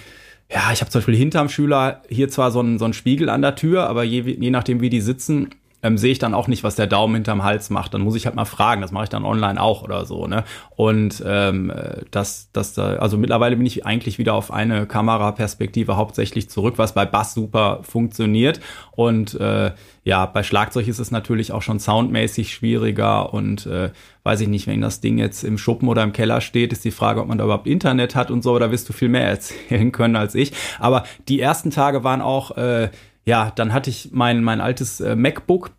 ja, 0.50 0.70
ich 0.72 0.80
habe 0.80 0.90
zum 0.90 1.00
Beispiel 1.00 1.16
hinterm 1.16 1.48
Schüler 1.48 2.02
hier 2.08 2.28
zwar 2.28 2.50
so 2.50 2.60
einen, 2.60 2.78
so 2.78 2.84
einen 2.84 2.94
Spiegel 2.94 3.28
an 3.28 3.42
der 3.42 3.56
Tür, 3.56 3.88
aber 3.88 4.04
je, 4.04 4.20
je 4.20 4.50
nachdem, 4.50 4.80
wie 4.80 4.90
die 4.90 5.00
sitzen, 5.00 5.50
ähm, 5.84 5.98
sehe 5.98 6.10
ich 6.10 6.18
dann 6.18 6.34
auch 6.34 6.48
nicht, 6.48 6.64
was 6.64 6.74
der 6.74 6.86
Daumen 6.86 7.14
hinterm 7.14 7.44
Hals 7.44 7.70
macht. 7.70 7.94
Dann 7.94 8.00
muss 8.00 8.16
ich 8.16 8.26
halt 8.26 8.34
mal 8.34 8.46
fragen. 8.46 8.80
Das 8.80 8.90
mache 8.90 9.04
ich 9.04 9.10
dann 9.10 9.24
online 9.24 9.60
auch 9.60 9.82
oder 9.82 10.06
so. 10.06 10.26
Ne? 10.26 10.42
Und 10.74 11.22
ähm, 11.26 11.72
das, 12.10 12.48
das, 12.52 12.78
also 12.78 13.18
mittlerweile 13.18 13.56
bin 13.56 13.66
ich 13.66 13.84
eigentlich 13.84 14.18
wieder 14.18 14.34
auf 14.34 14.50
eine 14.50 14.86
Kameraperspektive 14.86 15.96
hauptsächlich 15.96 16.48
zurück, 16.48 16.74
was 16.78 16.94
bei 16.94 17.04
Bass 17.04 17.34
super 17.34 17.80
funktioniert. 17.82 18.60
Und 18.92 19.38
äh, 19.38 19.72
ja, 20.04 20.26
bei 20.26 20.42
Schlagzeug 20.42 20.88
ist 20.88 20.98
es 20.98 21.10
natürlich 21.10 21.52
auch 21.52 21.62
schon 21.62 21.80
soundmäßig 21.80 22.52
schwieriger 22.52 23.32
und 23.32 23.66
äh, 23.66 23.90
weiß 24.22 24.40
ich 24.40 24.48
nicht, 24.48 24.66
wenn 24.66 24.80
das 24.80 25.00
Ding 25.00 25.18
jetzt 25.18 25.44
im 25.44 25.58
Schuppen 25.58 25.88
oder 25.88 26.02
im 26.02 26.12
Keller 26.12 26.40
steht, 26.40 26.72
ist 26.72 26.84
die 26.84 26.90
Frage, 26.90 27.20
ob 27.20 27.28
man 27.28 27.38
da 27.38 27.44
überhaupt 27.44 27.66
Internet 27.66 28.14
hat 28.14 28.30
und 28.30 28.42
so, 28.42 28.58
da 28.58 28.70
wirst 28.70 28.88
du 28.88 28.92
viel 28.92 29.08
mehr 29.08 29.26
erzählen 29.28 29.92
können 29.92 30.16
als 30.16 30.34
ich. 30.34 30.52
Aber 30.78 31.04
die 31.28 31.40
ersten 31.40 31.70
Tage 31.70 32.04
waren 32.04 32.20
auch 32.20 32.56
äh, 32.56 32.90
ja, 33.24 33.50
dann 33.50 33.72
hatte 33.72 33.90
ich 33.90 34.10
mein, 34.12 34.42
mein 34.42 34.60
altes 34.60 35.00
äh, 35.00 35.16
MacBook 35.16 35.70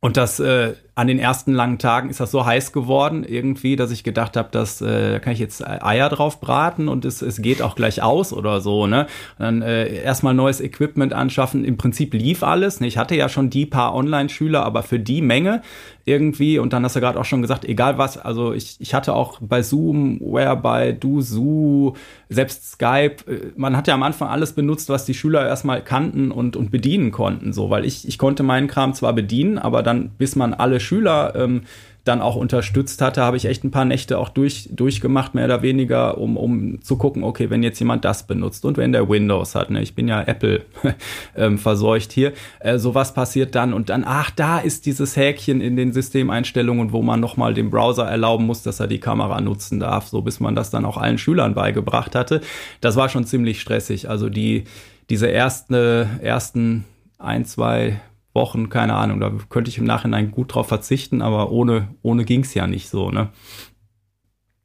und 0.00 0.16
das 0.16 0.40
äh, 0.40 0.74
an 0.96 1.08
den 1.08 1.18
ersten 1.18 1.52
langen 1.52 1.78
Tagen 1.78 2.08
ist 2.08 2.20
das 2.20 2.30
so 2.30 2.46
heiß 2.46 2.72
geworden 2.72 3.22
irgendwie, 3.22 3.76
dass 3.76 3.90
ich 3.90 4.02
gedacht 4.02 4.34
habe, 4.34 4.48
dass 4.50 4.80
äh, 4.80 5.20
kann 5.20 5.34
ich 5.34 5.38
jetzt 5.38 5.62
Eier 5.66 6.08
drauf 6.08 6.40
braten 6.40 6.88
und 6.88 7.04
es, 7.04 7.20
es 7.20 7.42
geht 7.42 7.60
auch 7.60 7.74
gleich 7.74 8.02
aus 8.02 8.32
oder 8.32 8.62
so. 8.62 8.86
Ne? 8.86 9.02
Und 9.38 9.44
dann 9.44 9.60
äh, 9.60 10.02
erstmal 10.02 10.32
neues 10.32 10.62
Equipment 10.62 11.12
anschaffen. 11.12 11.66
Im 11.66 11.76
Prinzip 11.76 12.14
lief 12.14 12.42
alles. 12.42 12.80
Ne? 12.80 12.86
Ich 12.86 12.96
hatte 12.96 13.14
ja 13.14 13.28
schon 13.28 13.50
die 13.50 13.66
paar 13.66 13.94
Online-Schüler, 13.94 14.64
aber 14.64 14.82
für 14.82 14.98
die 14.98 15.20
Menge 15.20 15.60
irgendwie. 16.06 16.58
Und 16.58 16.72
dann 16.72 16.82
hast 16.84 16.96
du 16.96 17.00
gerade 17.00 17.20
auch 17.20 17.24
schon 17.26 17.42
gesagt, 17.42 17.66
egal 17.66 17.98
was. 17.98 18.16
Also 18.16 18.54
ich, 18.54 18.76
ich 18.78 18.94
hatte 18.94 19.12
auch 19.12 19.38
bei 19.42 19.60
Zoom, 19.60 20.18
Whereby, 20.20 20.94
DoZoo, 20.98 21.94
selbst 22.30 22.70
Skype. 22.72 23.16
Äh, 23.26 23.52
man 23.56 23.76
hat 23.76 23.86
ja 23.86 23.92
am 23.92 24.02
Anfang 24.02 24.28
alles 24.28 24.54
benutzt, 24.54 24.88
was 24.88 25.04
die 25.04 25.14
Schüler 25.14 25.46
erstmal 25.46 25.82
kannten 25.82 26.30
und, 26.30 26.56
und 26.56 26.70
bedienen 26.70 27.10
konnten. 27.10 27.52
So, 27.52 27.68
weil 27.68 27.84
ich, 27.84 28.08
ich 28.08 28.16
konnte 28.16 28.42
meinen 28.44 28.68
Kram 28.68 28.94
zwar 28.94 29.12
bedienen, 29.12 29.58
aber 29.58 29.82
dann, 29.82 30.10
bis 30.16 30.36
man 30.36 30.54
alle 30.54 30.80
Schüler 30.86 31.34
ähm, 31.36 31.62
dann 32.06 32.20
auch 32.20 32.36
unterstützt 32.36 33.02
hatte, 33.02 33.22
habe 33.22 33.36
ich 33.36 33.46
echt 33.46 33.64
ein 33.64 33.70
paar 33.70 33.84
Nächte 33.84 34.18
auch 34.18 34.28
durch, 34.28 34.68
durchgemacht, 34.70 35.34
mehr 35.34 35.46
oder 35.46 35.62
weniger, 35.62 36.18
um, 36.18 36.36
um 36.36 36.80
zu 36.80 36.96
gucken, 36.96 37.24
okay, 37.24 37.50
wenn 37.50 37.62
jetzt 37.62 37.80
jemand 37.80 38.04
das 38.04 38.26
benutzt 38.26 38.64
und 38.64 38.76
wenn 38.76 38.92
der 38.92 39.08
Windows 39.08 39.54
hat, 39.54 39.70
ne, 39.70 39.82
ich 39.82 39.94
bin 39.94 40.06
ja 40.06 40.22
Apple 40.22 40.62
ähm, 41.36 41.58
verseucht 41.58 42.12
hier, 42.12 42.32
äh, 42.60 42.78
sowas 42.78 43.12
passiert 43.12 43.54
dann 43.54 43.72
und 43.72 43.88
dann, 43.88 44.04
ach, 44.06 44.30
da 44.30 44.58
ist 44.58 44.86
dieses 44.86 45.16
Häkchen 45.16 45.60
in 45.60 45.76
den 45.76 45.92
Systemeinstellungen, 45.92 46.92
wo 46.92 47.02
man 47.02 47.18
nochmal 47.18 47.54
dem 47.54 47.70
Browser 47.70 48.04
erlauben 48.04 48.46
muss, 48.46 48.62
dass 48.62 48.78
er 48.78 48.86
die 48.86 49.00
Kamera 49.00 49.40
nutzen 49.40 49.80
darf, 49.80 50.06
so 50.06 50.22
bis 50.22 50.38
man 50.38 50.54
das 50.54 50.70
dann 50.70 50.84
auch 50.84 50.96
allen 50.96 51.18
Schülern 51.18 51.54
beigebracht 51.54 52.14
hatte. 52.14 52.40
Das 52.80 52.94
war 52.94 53.08
schon 53.08 53.26
ziemlich 53.26 53.60
stressig. 53.60 54.08
Also 54.08 54.28
die, 54.28 54.64
diese 55.10 55.26
erste, 55.26 56.08
ersten 56.22 56.84
ein, 57.18 57.44
zwei 57.44 58.00
Wochen, 58.36 58.68
keine 58.68 58.94
Ahnung, 58.94 59.18
da 59.18 59.32
könnte 59.48 59.68
ich 59.68 59.78
im 59.78 59.84
Nachhinein 59.84 60.30
gut 60.30 60.54
drauf 60.54 60.68
verzichten, 60.68 61.20
aber 61.22 61.50
ohne, 61.50 61.88
ohne 62.02 62.24
ging 62.24 62.42
es 62.42 62.54
ja 62.54 62.68
nicht 62.68 62.88
so, 62.88 63.10
ne? 63.10 63.30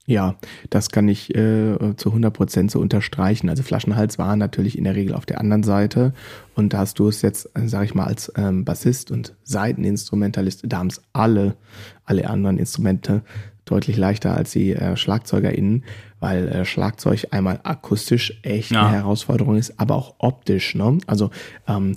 Ja, 0.08 0.36
das 0.70 0.90
kann 0.90 1.08
ich 1.08 1.34
äh, 1.36 1.96
zu 1.96 2.10
100 2.10 2.34
Prozent 2.34 2.72
so 2.72 2.80
unterstreichen. 2.80 3.50
Also 3.50 3.64
Flaschenhals 3.64 4.18
war 4.18 4.36
natürlich 4.36 4.78
in 4.78 4.84
der 4.84 4.96
Regel 4.96 5.16
auf 5.16 5.26
der 5.26 5.40
anderen 5.40 5.64
Seite 5.64 6.14
und 6.54 6.74
da 6.74 6.80
hast 6.80 7.00
du 7.00 7.08
es 7.08 7.22
jetzt, 7.22 7.50
äh, 7.56 7.68
sag 7.68 7.86
ich 7.86 7.96
mal, 7.96 8.06
als 8.06 8.32
ähm, 8.36 8.66
Bassist 8.66 9.10
und 9.10 9.36
Seiteninstrumentalist, 9.44 10.64
da 10.66 10.80
haben 10.80 10.88
es 10.88 11.02
alle, 11.14 11.56
alle 12.04 12.30
anderen 12.30 12.58
Instrumente 12.58 13.22
deutlich 13.66 13.96
leichter 13.96 14.36
als 14.36 14.52
die 14.52 14.74
äh, 14.74 14.98
SchlagzeugerInnen, 14.98 15.86
weil 16.20 16.48
äh, 16.50 16.66
Schlagzeug 16.66 17.28
einmal 17.32 17.62
akustisch 17.64 18.40
echt 18.44 18.72
ja. 18.72 18.88
eine 18.88 18.98
Herausforderung 18.98 19.56
ist, 19.56 19.80
aber 19.80 19.96
auch 19.96 20.16
optisch. 20.18 20.76
Ne? 20.76 20.98
Also 21.08 21.30
ähm, 21.68 21.96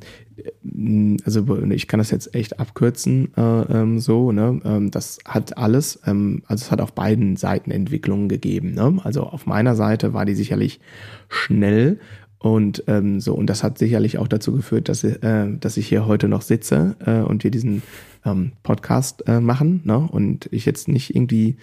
also 1.24 1.62
ich 1.70 1.88
kann 1.88 1.98
das 1.98 2.10
jetzt 2.10 2.34
echt 2.34 2.58
abkürzen, 2.58 3.32
äh, 3.36 3.40
ähm, 3.40 3.98
so, 4.00 4.32
ne? 4.32 4.60
Ähm, 4.64 4.90
das 4.90 5.18
hat 5.24 5.56
alles, 5.56 6.00
ähm, 6.06 6.42
also 6.46 6.64
es 6.64 6.70
hat 6.70 6.80
auf 6.80 6.92
beiden 6.92 7.36
Seiten 7.36 7.70
Entwicklungen 7.70 8.28
gegeben. 8.28 8.74
Ne? 8.74 8.98
Also 9.04 9.22
auf 9.22 9.46
meiner 9.46 9.76
Seite 9.76 10.12
war 10.12 10.24
die 10.24 10.34
sicherlich 10.34 10.80
schnell 11.28 11.98
und 12.44 12.84
ähm, 12.88 13.20
so, 13.20 13.34
und 13.34 13.48
das 13.48 13.62
hat 13.62 13.78
sicherlich 13.78 14.18
auch 14.18 14.28
dazu 14.28 14.52
geführt, 14.52 14.90
dass, 14.90 15.02
äh, 15.02 15.46
dass 15.58 15.78
ich 15.78 15.88
hier 15.88 16.06
heute 16.06 16.28
noch 16.28 16.42
sitze 16.42 16.94
äh, 17.06 17.20
und 17.20 17.42
wir 17.42 17.50
diesen 17.50 17.82
ähm, 18.26 18.52
Podcast 18.62 19.26
äh, 19.26 19.40
machen, 19.40 19.80
ne? 19.84 19.96
Und 19.98 20.48
ich 20.52 20.66
jetzt 20.66 20.86
nicht 20.86 21.16
irgendwie 21.16 21.56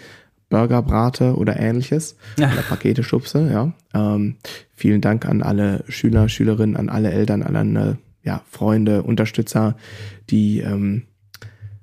Burger 0.49 0.81
brate 0.81 1.35
oder 1.35 1.59
ähnliches 1.59 2.15
ja. 2.39 2.51
oder 2.51 2.63
Pakete 2.63 3.03
schubse, 3.03 3.47
ja. 3.51 3.73
Ähm, 3.93 4.37
vielen 4.73 5.01
Dank 5.01 5.27
an 5.27 5.43
alle 5.43 5.83
Schüler, 5.87 6.27
Schülerinnen, 6.29 6.75
an 6.75 6.89
alle 6.89 7.11
Eltern, 7.11 7.43
an 7.43 7.55
alle 7.55 7.97
ja, 8.23 8.41
Freunde, 8.49 9.03
Unterstützer, 9.03 9.75
die 10.29 10.59
ähm, 10.59 11.03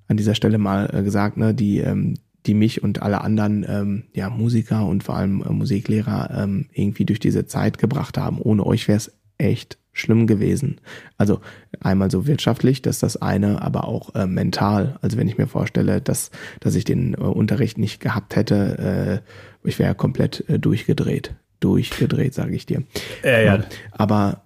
an 0.07 0.17
dieser 0.17 0.35
Stelle 0.35 0.59
mal 0.59 0.91
äh, 0.93 1.03
gesagt, 1.03 1.37
ne, 1.37 1.55
die, 1.55 1.79
ähm, 1.79 2.15
die 2.47 2.55
mich 2.55 2.83
und 2.83 3.03
alle 3.03 3.21
anderen 3.21 3.65
ähm, 3.69 4.05
ja, 4.15 4.31
Musiker 4.31 4.87
und 4.87 5.05
vor 5.05 5.17
allem 5.17 5.43
äh, 5.43 5.53
Musiklehrer 5.53 6.43
ähm, 6.43 6.67
irgendwie 6.73 7.05
durch 7.05 7.21
diese 7.21 7.47
Zeit 7.47 7.79
gebracht 7.79 8.17
haben. 8.17 8.41
Ohne 8.41 8.65
euch 8.65 8.89
wäre 8.89 8.97
es 8.97 9.13
echt 9.37 9.79
schlimm 9.93 10.27
gewesen. 10.27 10.81
Also 11.17 11.41
einmal 11.81 12.11
so 12.11 12.27
wirtschaftlich, 12.27 12.83
dass 12.83 13.01
das 13.01 13.17
eine, 13.17 13.63
aber 13.63 13.87
auch 13.87 14.15
äh, 14.15 14.27
mental. 14.27 14.99
Also 15.03 15.19
wenn 15.19 15.29
ich 15.29 15.39
mir 15.39 15.49
vorstelle, 15.49 16.01
dass, 16.01 16.31
dass 16.61 16.75
ich 16.75 16.85
den 16.85 17.15
äh, 17.15 17.19
Unterricht 17.19 17.79
nicht 17.79 18.01
gehabt 18.01 18.37
hätte, 18.37 19.23
äh, 19.65 19.69
ich 19.69 19.79
wäre 19.79 19.95
komplett 19.95 20.49
äh, 20.49 20.59
durchgedreht. 20.59 21.35
Durchgedreht, 21.61 22.35
sage 22.35 22.55
ich 22.55 22.67
dir. 22.67 22.85
Äh, 23.25 23.45
ja. 23.45 23.65
Aber 23.91 24.43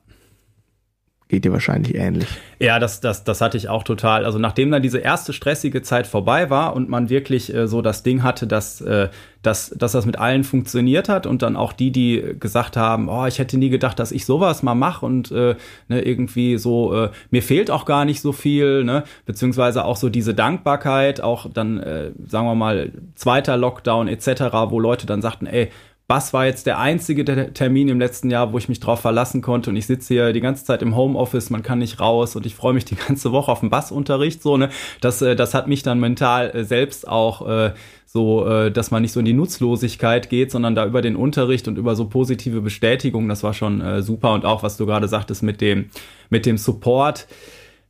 geht 1.32 1.46
dir 1.46 1.52
wahrscheinlich 1.52 1.94
ähnlich. 1.94 2.28
Ja, 2.58 2.78
das, 2.78 3.00
das, 3.00 3.24
das 3.24 3.40
hatte 3.40 3.56
ich 3.56 3.70
auch 3.70 3.84
total. 3.84 4.26
Also 4.26 4.38
nachdem 4.38 4.70
dann 4.70 4.82
diese 4.82 4.98
erste 4.98 5.32
stressige 5.32 5.80
Zeit 5.80 6.06
vorbei 6.06 6.50
war 6.50 6.76
und 6.76 6.90
man 6.90 7.08
wirklich 7.08 7.52
äh, 7.54 7.66
so 7.66 7.80
das 7.80 8.02
Ding 8.02 8.22
hatte, 8.22 8.46
dass, 8.46 8.82
äh, 8.82 9.08
dass, 9.40 9.70
dass 9.70 9.92
das 9.92 10.04
mit 10.04 10.18
allen 10.18 10.44
funktioniert 10.44 11.08
hat 11.08 11.26
und 11.26 11.40
dann 11.40 11.56
auch 11.56 11.72
die, 11.72 11.90
die 11.90 12.34
gesagt 12.38 12.76
haben, 12.76 13.08
oh, 13.08 13.24
ich 13.24 13.38
hätte 13.38 13.56
nie 13.56 13.70
gedacht, 13.70 13.98
dass 13.98 14.12
ich 14.12 14.26
sowas 14.26 14.62
mal 14.62 14.74
mache 14.74 15.06
und 15.06 15.30
äh, 15.30 15.56
ne, 15.88 16.02
irgendwie 16.02 16.58
so, 16.58 16.94
äh, 16.94 17.10
mir 17.30 17.42
fehlt 17.42 17.70
auch 17.70 17.86
gar 17.86 18.04
nicht 18.04 18.20
so 18.20 18.32
viel, 18.32 18.84
ne? 18.84 19.04
beziehungsweise 19.24 19.86
auch 19.86 19.96
so 19.96 20.10
diese 20.10 20.34
Dankbarkeit, 20.34 21.22
auch 21.22 21.46
dann, 21.50 21.80
äh, 21.80 22.10
sagen 22.26 22.46
wir 22.46 22.54
mal, 22.54 22.92
zweiter 23.14 23.56
Lockdown 23.56 24.06
etc., 24.06 24.42
wo 24.68 24.78
Leute 24.78 25.06
dann 25.06 25.22
sagten, 25.22 25.46
ey, 25.46 25.70
Bass 26.08 26.32
war 26.32 26.46
jetzt 26.46 26.66
der 26.66 26.78
einzige 26.78 27.24
Termin 27.54 27.88
im 27.88 27.98
letzten 27.98 28.30
Jahr, 28.30 28.52
wo 28.52 28.58
ich 28.58 28.68
mich 28.68 28.80
drauf 28.80 29.00
verlassen 29.00 29.40
konnte. 29.40 29.70
Und 29.70 29.76
ich 29.76 29.86
sitze 29.86 30.14
hier 30.14 30.32
die 30.32 30.40
ganze 30.40 30.64
Zeit 30.64 30.82
im 30.82 30.96
Homeoffice, 30.96 31.50
man 31.50 31.62
kann 31.62 31.78
nicht 31.78 32.00
raus 32.00 32.36
und 32.36 32.44
ich 32.44 32.54
freue 32.54 32.74
mich 32.74 32.84
die 32.84 32.96
ganze 33.08 33.32
Woche 33.32 33.50
auf 33.50 33.60
den 33.60 33.70
Bassunterricht, 33.70 34.42
so, 34.42 34.56
ne, 34.56 34.68
das, 35.00 35.22
äh, 35.22 35.36
das 35.36 35.54
hat 35.54 35.68
mich 35.68 35.82
dann 35.82 36.00
mental 36.00 36.50
äh, 36.50 36.64
selbst 36.64 37.08
auch, 37.08 37.48
äh, 37.48 37.72
so, 38.12 38.46
äh, 38.46 38.70
dass 38.70 38.90
man 38.90 39.00
nicht 39.00 39.12
so 39.12 39.20
in 39.20 39.26
die 39.26 39.32
Nutzlosigkeit 39.32 40.28
geht, 40.28 40.50
sondern 40.50 40.74
da 40.74 40.84
über 40.84 41.00
den 41.00 41.16
Unterricht 41.16 41.66
und 41.66 41.78
über 41.78 41.96
so 41.96 42.08
positive 42.10 42.60
Bestätigung, 42.60 43.26
das 43.26 43.42
war 43.42 43.54
schon 43.54 43.80
äh, 43.80 44.02
super. 44.02 44.34
Und 44.34 44.44
auch, 44.44 44.62
was 44.62 44.76
du 44.76 44.84
gerade 44.84 45.08
sagtest 45.08 45.42
mit 45.42 45.62
dem, 45.62 45.86
mit 46.28 46.44
dem 46.44 46.58
Support, 46.58 47.26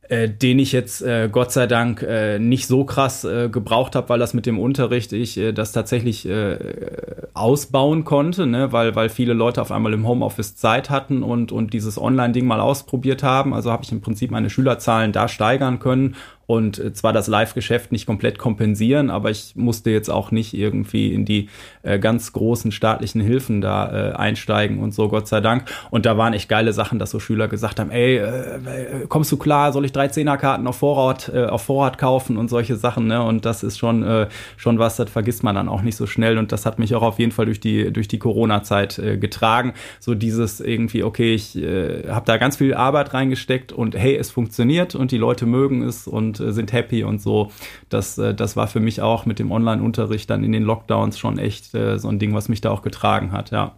äh, 0.09 0.29
den 0.29 0.59
ich 0.59 0.71
jetzt 0.71 1.01
äh, 1.01 1.29
Gott 1.31 1.51
sei 1.51 1.65
Dank 1.65 2.01
äh, 2.01 2.37
nicht 2.37 2.67
so 2.67 2.83
krass 2.83 3.23
äh, 3.23 3.49
gebraucht 3.49 3.95
habe, 3.95 4.09
weil 4.09 4.19
das 4.19 4.33
mit 4.33 4.45
dem 4.45 4.59
Unterricht 4.59 5.13
ich 5.13 5.37
äh, 5.37 5.53
das 5.53 5.71
tatsächlich 5.71 6.27
äh, 6.27 6.57
ausbauen 7.33 8.03
konnte, 8.03 8.45
ne? 8.45 8.71
weil, 8.71 8.95
weil 8.95 9.09
viele 9.09 9.33
Leute 9.33 9.61
auf 9.61 9.71
einmal 9.71 9.93
im 9.93 10.07
Homeoffice 10.07 10.55
Zeit 10.55 10.89
hatten 10.89 11.23
und, 11.23 11.51
und 11.51 11.73
dieses 11.73 11.97
Online-Ding 11.97 12.45
mal 12.45 12.59
ausprobiert 12.59 13.23
haben. 13.23 13.53
Also 13.53 13.71
habe 13.71 13.83
ich 13.83 13.91
im 13.91 14.01
Prinzip 14.01 14.29
meine 14.29 14.49
Schülerzahlen 14.49 15.13
da 15.13 15.27
steigern 15.27 15.79
können 15.79 16.15
und 16.45 16.79
äh, 16.79 16.93
zwar 16.93 17.13
das 17.13 17.27
Live-Geschäft 17.27 17.91
nicht 17.91 18.05
komplett 18.05 18.37
kompensieren, 18.37 19.09
aber 19.09 19.31
ich 19.31 19.55
musste 19.55 19.91
jetzt 19.91 20.09
auch 20.09 20.31
nicht 20.31 20.53
irgendwie 20.53 21.13
in 21.13 21.25
die 21.25 21.49
äh, 21.83 21.99
ganz 21.99 22.33
großen 22.33 22.71
staatlichen 22.71 23.21
Hilfen 23.21 23.61
da 23.61 24.11
äh, 24.11 24.13
einsteigen 24.13 24.79
und 24.79 24.93
so, 24.93 25.07
Gott 25.07 25.27
sei 25.27 25.41
Dank. 25.41 25.65
Und 25.89 26.05
da 26.05 26.17
waren 26.17 26.33
echt 26.33 26.49
geile 26.49 26.73
Sachen, 26.73 26.99
dass 26.99 27.11
so 27.11 27.19
Schüler 27.19 27.47
gesagt 27.47 27.79
haben, 27.79 27.91
ey, 27.91 28.17
äh, 28.17 28.21
äh 28.21 29.07
kommst 29.07 29.31
du 29.31 29.37
klar, 29.37 29.71
soll 29.71 29.85
ich 29.85 29.91
drei 29.91 30.07
Zehnerkarten 30.09 30.67
auf 30.67 30.77
Vorrat, 30.77 31.31
äh, 31.33 31.45
auf 31.45 31.63
Vorrat 31.63 31.97
kaufen 31.97 32.37
und 32.37 32.49
solche 32.49 32.75
Sachen, 32.75 33.07
ne? 33.07 33.23
Und 33.23 33.45
das 33.45 33.63
ist 33.63 33.77
schon, 33.77 34.03
äh, 34.03 34.27
schon 34.57 34.79
was, 34.79 34.97
das 34.97 35.09
vergisst 35.09 35.43
man 35.43 35.55
dann 35.55 35.69
auch 35.69 35.81
nicht 35.81 35.95
so 35.95 36.07
schnell. 36.07 36.37
Und 36.37 36.51
das 36.51 36.65
hat 36.65 36.79
mich 36.79 36.93
auch 36.95 37.01
auf 37.01 37.19
jeden 37.19 37.31
Fall 37.31 37.45
durch 37.45 37.59
die, 37.59 37.91
durch 37.91 38.07
die 38.07 38.19
Corona-Zeit 38.19 38.99
äh, 38.99 39.17
getragen. 39.17 39.73
So 39.99 40.15
dieses 40.15 40.59
irgendwie, 40.59 41.03
okay, 41.03 41.33
ich 41.33 41.55
äh, 41.55 42.09
habe 42.09 42.25
da 42.25 42.37
ganz 42.37 42.57
viel 42.57 42.73
Arbeit 42.73 43.13
reingesteckt 43.13 43.71
und 43.71 43.95
hey, 43.95 44.15
es 44.15 44.29
funktioniert 44.29 44.95
und 44.95 45.11
die 45.11 45.17
Leute 45.17 45.45
mögen 45.45 45.83
es 45.83 46.07
und 46.07 46.42
sind 46.51 46.73
happy 46.73 47.03
und 47.03 47.21
so. 47.21 47.51
Das, 47.89 48.17
äh, 48.17 48.33
das 48.33 48.55
war 48.55 48.67
für 48.67 48.79
mich 48.79 49.01
auch 49.01 49.25
mit 49.25 49.39
dem 49.39 49.51
Online-Unterricht 49.51 50.29
dann 50.29 50.43
in 50.43 50.51
den 50.51 50.63
Lockdowns 50.63 51.17
schon 51.17 51.37
echt 51.37 51.73
äh, 51.73 51.97
so 51.99 52.09
ein 52.09 52.19
Ding, 52.19 52.33
was 52.33 52.49
mich 52.49 52.61
da 52.61 52.71
auch 52.71 52.81
getragen 52.81 53.31
hat, 53.31 53.51
ja. 53.51 53.75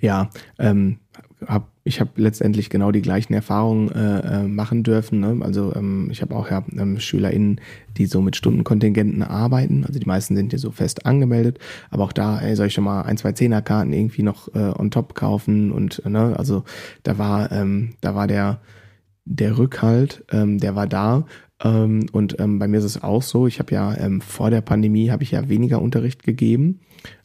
Ja, 0.00 0.28
ähm, 0.58 0.98
hab, 1.46 1.68
ich 1.84 2.00
habe 2.00 2.10
letztendlich 2.16 2.70
genau 2.70 2.90
die 2.92 3.02
gleichen 3.02 3.34
Erfahrungen 3.34 3.90
äh, 3.90 4.18
äh, 4.20 4.48
machen 4.48 4.82
dürfen. 4.82 5.20
Ne? 5.20 5.38
Also 5.40 5.74
ähm, 5.74 6.08
ich 6.10 6.22
habe 6.22 6.34
auch 6.34 6.50
ja, 6.50 6.64
ähm, 6.76 6.98
SchülerInnen, 6.98 7.60
die 7.96 8.06
so 8.06 8.20
mit 8.20 8.36
Stundenkontingenten 8.36 9.22
arbeiten. 9.22 9.84
Also 9.84 9.98
die 9.98 10.06
meisten 10.06 10.34
sind 10.34 10.50
hier 10.50 10.58
so 10.58 10.70
fest 10.70 11.06
angemeldet. 11.06 11.58
Aber 11.90 12.04
auch 12.04 12.12
da, 12.12 12.40
ey, 12.40 12.56
soll 12.56 12.68
ich 12.68 12.74
schon 12.74 12.84
mal 12.84 13.02
ein, 13.02 13.16
zwei 13.16 13.32
Zehnerkarten 13.32 13.92
irgendwie 13.92 14.22
noch 14.22 14.54
äh, 14.54 14.72
on 14.78 14.90
top 14.90 15.14
kaufen? 15.14 15.72
Und 15.72 16.02
ne, 16.06 16.34
also 16.38 16.64
da 17.02 17.18
war, 17.18 17.52
ähm, 17.52 17.94
da 18.00 18.14
war 18.14 18.26
der 18.26 18.60
der 19.26 19.58
Rückhalt, 19.58 20.24
ähm, 20.30 20.58
der 20.58 20.74
war 20.74 20.86
da. 20.86 21.26
Ähm, 21.62 22.06
und 22.12 22.38
ähm, 22.38 22.58
bei 22.58 22.68
mir 22.68 22.78
ist 22.78 22.84
es 22.84 23.02
auch 23.02 23.22
so, 23.22 23.46
ich 23.46 23.58
habe 23.58 23.74
ja 23.74 23.94
ähm, 23.96 24.20
vor 24.20 24.50
der 24.50 24.60
Pandemie 24.60 25.10
habe 25.10 25.22
ich 25.22 25.32
ja 25.32 25.48
weniger 25.48 25.82
Unterricht 25.82 26.22
gegeben, 26.22 26.80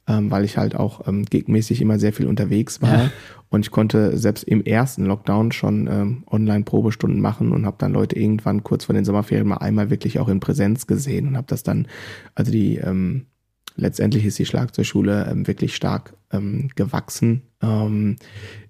ähm, 0.08 0.32
weil 0.32 0.44
ich 0.44 0.58
halt 0.58 0.76
auch 0.76 1.08
ähm, 1.08 1.26
gigmäßig 1.26 1.82
immer 1.82 2.00
sehr 2.00 2.12
viel 2.12 2.28
unterwegs 2.28 2.82
war. 2.82 3.04
Ja. 3.04 3.12
Und 3.50 3.66
ich 3.66 3.72
konnte 3.72 4.18
selbst 4.18 4.44
im 4.46 4.64
ersten 4.64 5.06
Lockdown 5.06 5.52
schon 5.52 5.88
ähm, 5.88 6.24
Online-Probestunden 6.30 7.22
machen 7.22 7.52
und 7.52 7.66
habe 7.66 7.78
dann 7.80 7.94
Leute 7.94 8.18
irgendwann 8.18 8.64
kurz 8.64 8.86
vor 8.86 8.96
den 8.96 9.06
Sommerferien 9.06 9.48
mal 9.48 9.58
einmal 9.58 9.90
wirklich 9.90 10.20
auch 10.20 10.30
in 10.30 10.40
Präsenz 10.40 10.88
gesehen 10.88 11.28
und 11.28 11.38
habe 11.38 11.48
das 11.48 11.62
dann, 11.62 11.88
also 12.34 12.52
die, 12.52 12.78
ähm, 12.78 13.26
letztendlich 13.76 14.26
ist 14.26 14.40
die 14.40 14.46
Schlagzeugschule 14.46 15.28
ähm, 15.30 15.48
wirklich 15.48 15.76
stark 15.76 16.14
ähm, 16.32 16.70
gewachsen 16.76 17.42
ähm, 17.62 18.16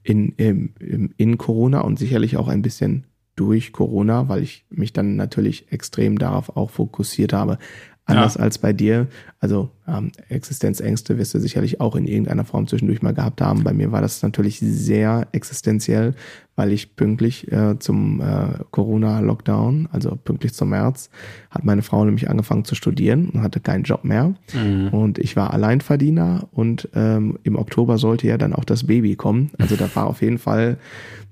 in, 0.03 0.29
in, 0.29 1.13
in 1.15 1.37
Corona 1.37 1.81
und 1.81 1.99
sicherlich 1.99 2.37
auch 2.37 2.47
ein 2.47 2.63
bisschen 2.63 3.05
durch 3.41 3.73
Corona, 3.73 4.29
weil 4.29 4.43
ich 4.43 4.65
mich 4.69 4.93
dann 4.93 5.15
natürlich 5.15 5.71
extrem 5.71 6.19
darauf 6.19 6.55
auch 6.55 6.69
fokussiert 6.69 7.33
habe. 7.33 7.57
Anders 8.05 8.35
ja. 8.35 8.41
als 8.41 8.57
bei 8.57 8.73
dir. 8.73 9.07
Also 9.39 9.69
ähm, 9.87 10.11
Existenzängste 10.29 11.17
wirst 11.17 11.33
du 11.33 11.39
sicherlich 11.39 11.79
auch 11.79 11.95
in 11.95 12.05
irgendeiner 12.05 12.45
Form 12.45 12.67
zwischendurch 12.67 13.01
mal 13.01 13.13
gehabt 13.13 13.41
haben. 13.41 13.63
Bei 13.63 13.73
mir 13.73 13.91
war 13.91 14.01
das 14.01 14.21
natürlich 14.21 14.59
sehr 14.59 15.27
existenziell, 15.31 16.15
weil 16.55 16.71
ich 16.71 16.95
pünktlich 16.95 17.51
äh, 17.51 17.77
zum 17.79 18.19
äh, 18.19 18.63
Corona-Lockdown, 18.71 19.87
also 19.91 20.15
pünktlich 20.15 20.53
zum 20.53 20.69
März, 20.69 21.09
hat 21.51 21.63
meine 21.63 21.83
Frau 21.83 22.03
nämlich 22.03 22.29
angefangen 22.29 22.65
zu 22.65 22.75
studieren 22.75 23.29
und 23.29 23.43
hatte 23.43 23.59
keinen 23.59 23.83
Job 23.83 24.03
mehr. 24.03 24.33
Mhm. 24.53 24.89
Und 24.89 25.19
ich 25.19 25.35
war 25.35 25.53
Alleinverdiener 25.53 26.47
und 26.51 26.89
ähm, 26.95 27.37
im 27.43 27.55
Oktober 27.55 27.97
sollte 27.97 28.27
ja 28.27 28.37
dann 28.37 28.53
auch 28.53 28.65
das 28.65 28.87
Baby 28.87 29.15
kommen. 29.15 29.51
Also 29.59 29.75
da 29.75 29.87
war 29.95 30.07
auf 30.07 30.21
jeden 30.21 30.39
Fall 30.39 30.77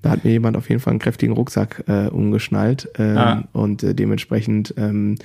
da 0.01 0.11
hat 0.11 0.23
mir 0.23 0.31
jemand 0.31 0.55
auf 0.57 0.69
jeden 0.69 0.81
Fall 0.81 0.91
einen 0.91 0.99
kräftigen 0.99 1.33
Rucksack 1.33 1.83
äh, 1.87 2.07
umgeschnallt 2.07 2.89
ähm, 2.97 3.17
ah. 3.17 3.43
und 3.53 3.83
äh, 3.83 3.93
dementsprechend 3.93 4.73
ähm, 4.77 5.15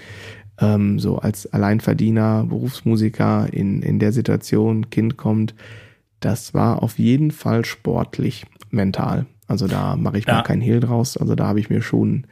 ähm, 0.59 0.99
so 0.99 1.19
als 1.19 1.53
Alleinverdiener, 1.53 2.45
Berufsmusiker 2.49 3.49
in, 3.53 3.83
in 3.83 3.99
der 3.99 4.13
Situation, 4.13 4.91
Kind 4.91 5.17
kommt, 5.17 5.55
das 6.21 6.55
war 6.55 6.83
auf 6.83 6.99
jeden 6.99 7.31
Fall 7.31 7.65
sportlich, 7.65 8.47
mental. 8.71 9.27
Also 9.47 9.67
da 9.67 9.97
mache 9.97 10.19
ich 10.19 10.27
ja. 10.27 10.35
mal 10.35 10.43
keinen 10.43 10.63
Hehl 10.63 10.81
draus. 10.81 11.17
Also 11.17 11.35
da 11.35 11.47
habe 11.47 11.61
ich 11.61 11.71
mir 11.71 11.83
schon 11.83 12.27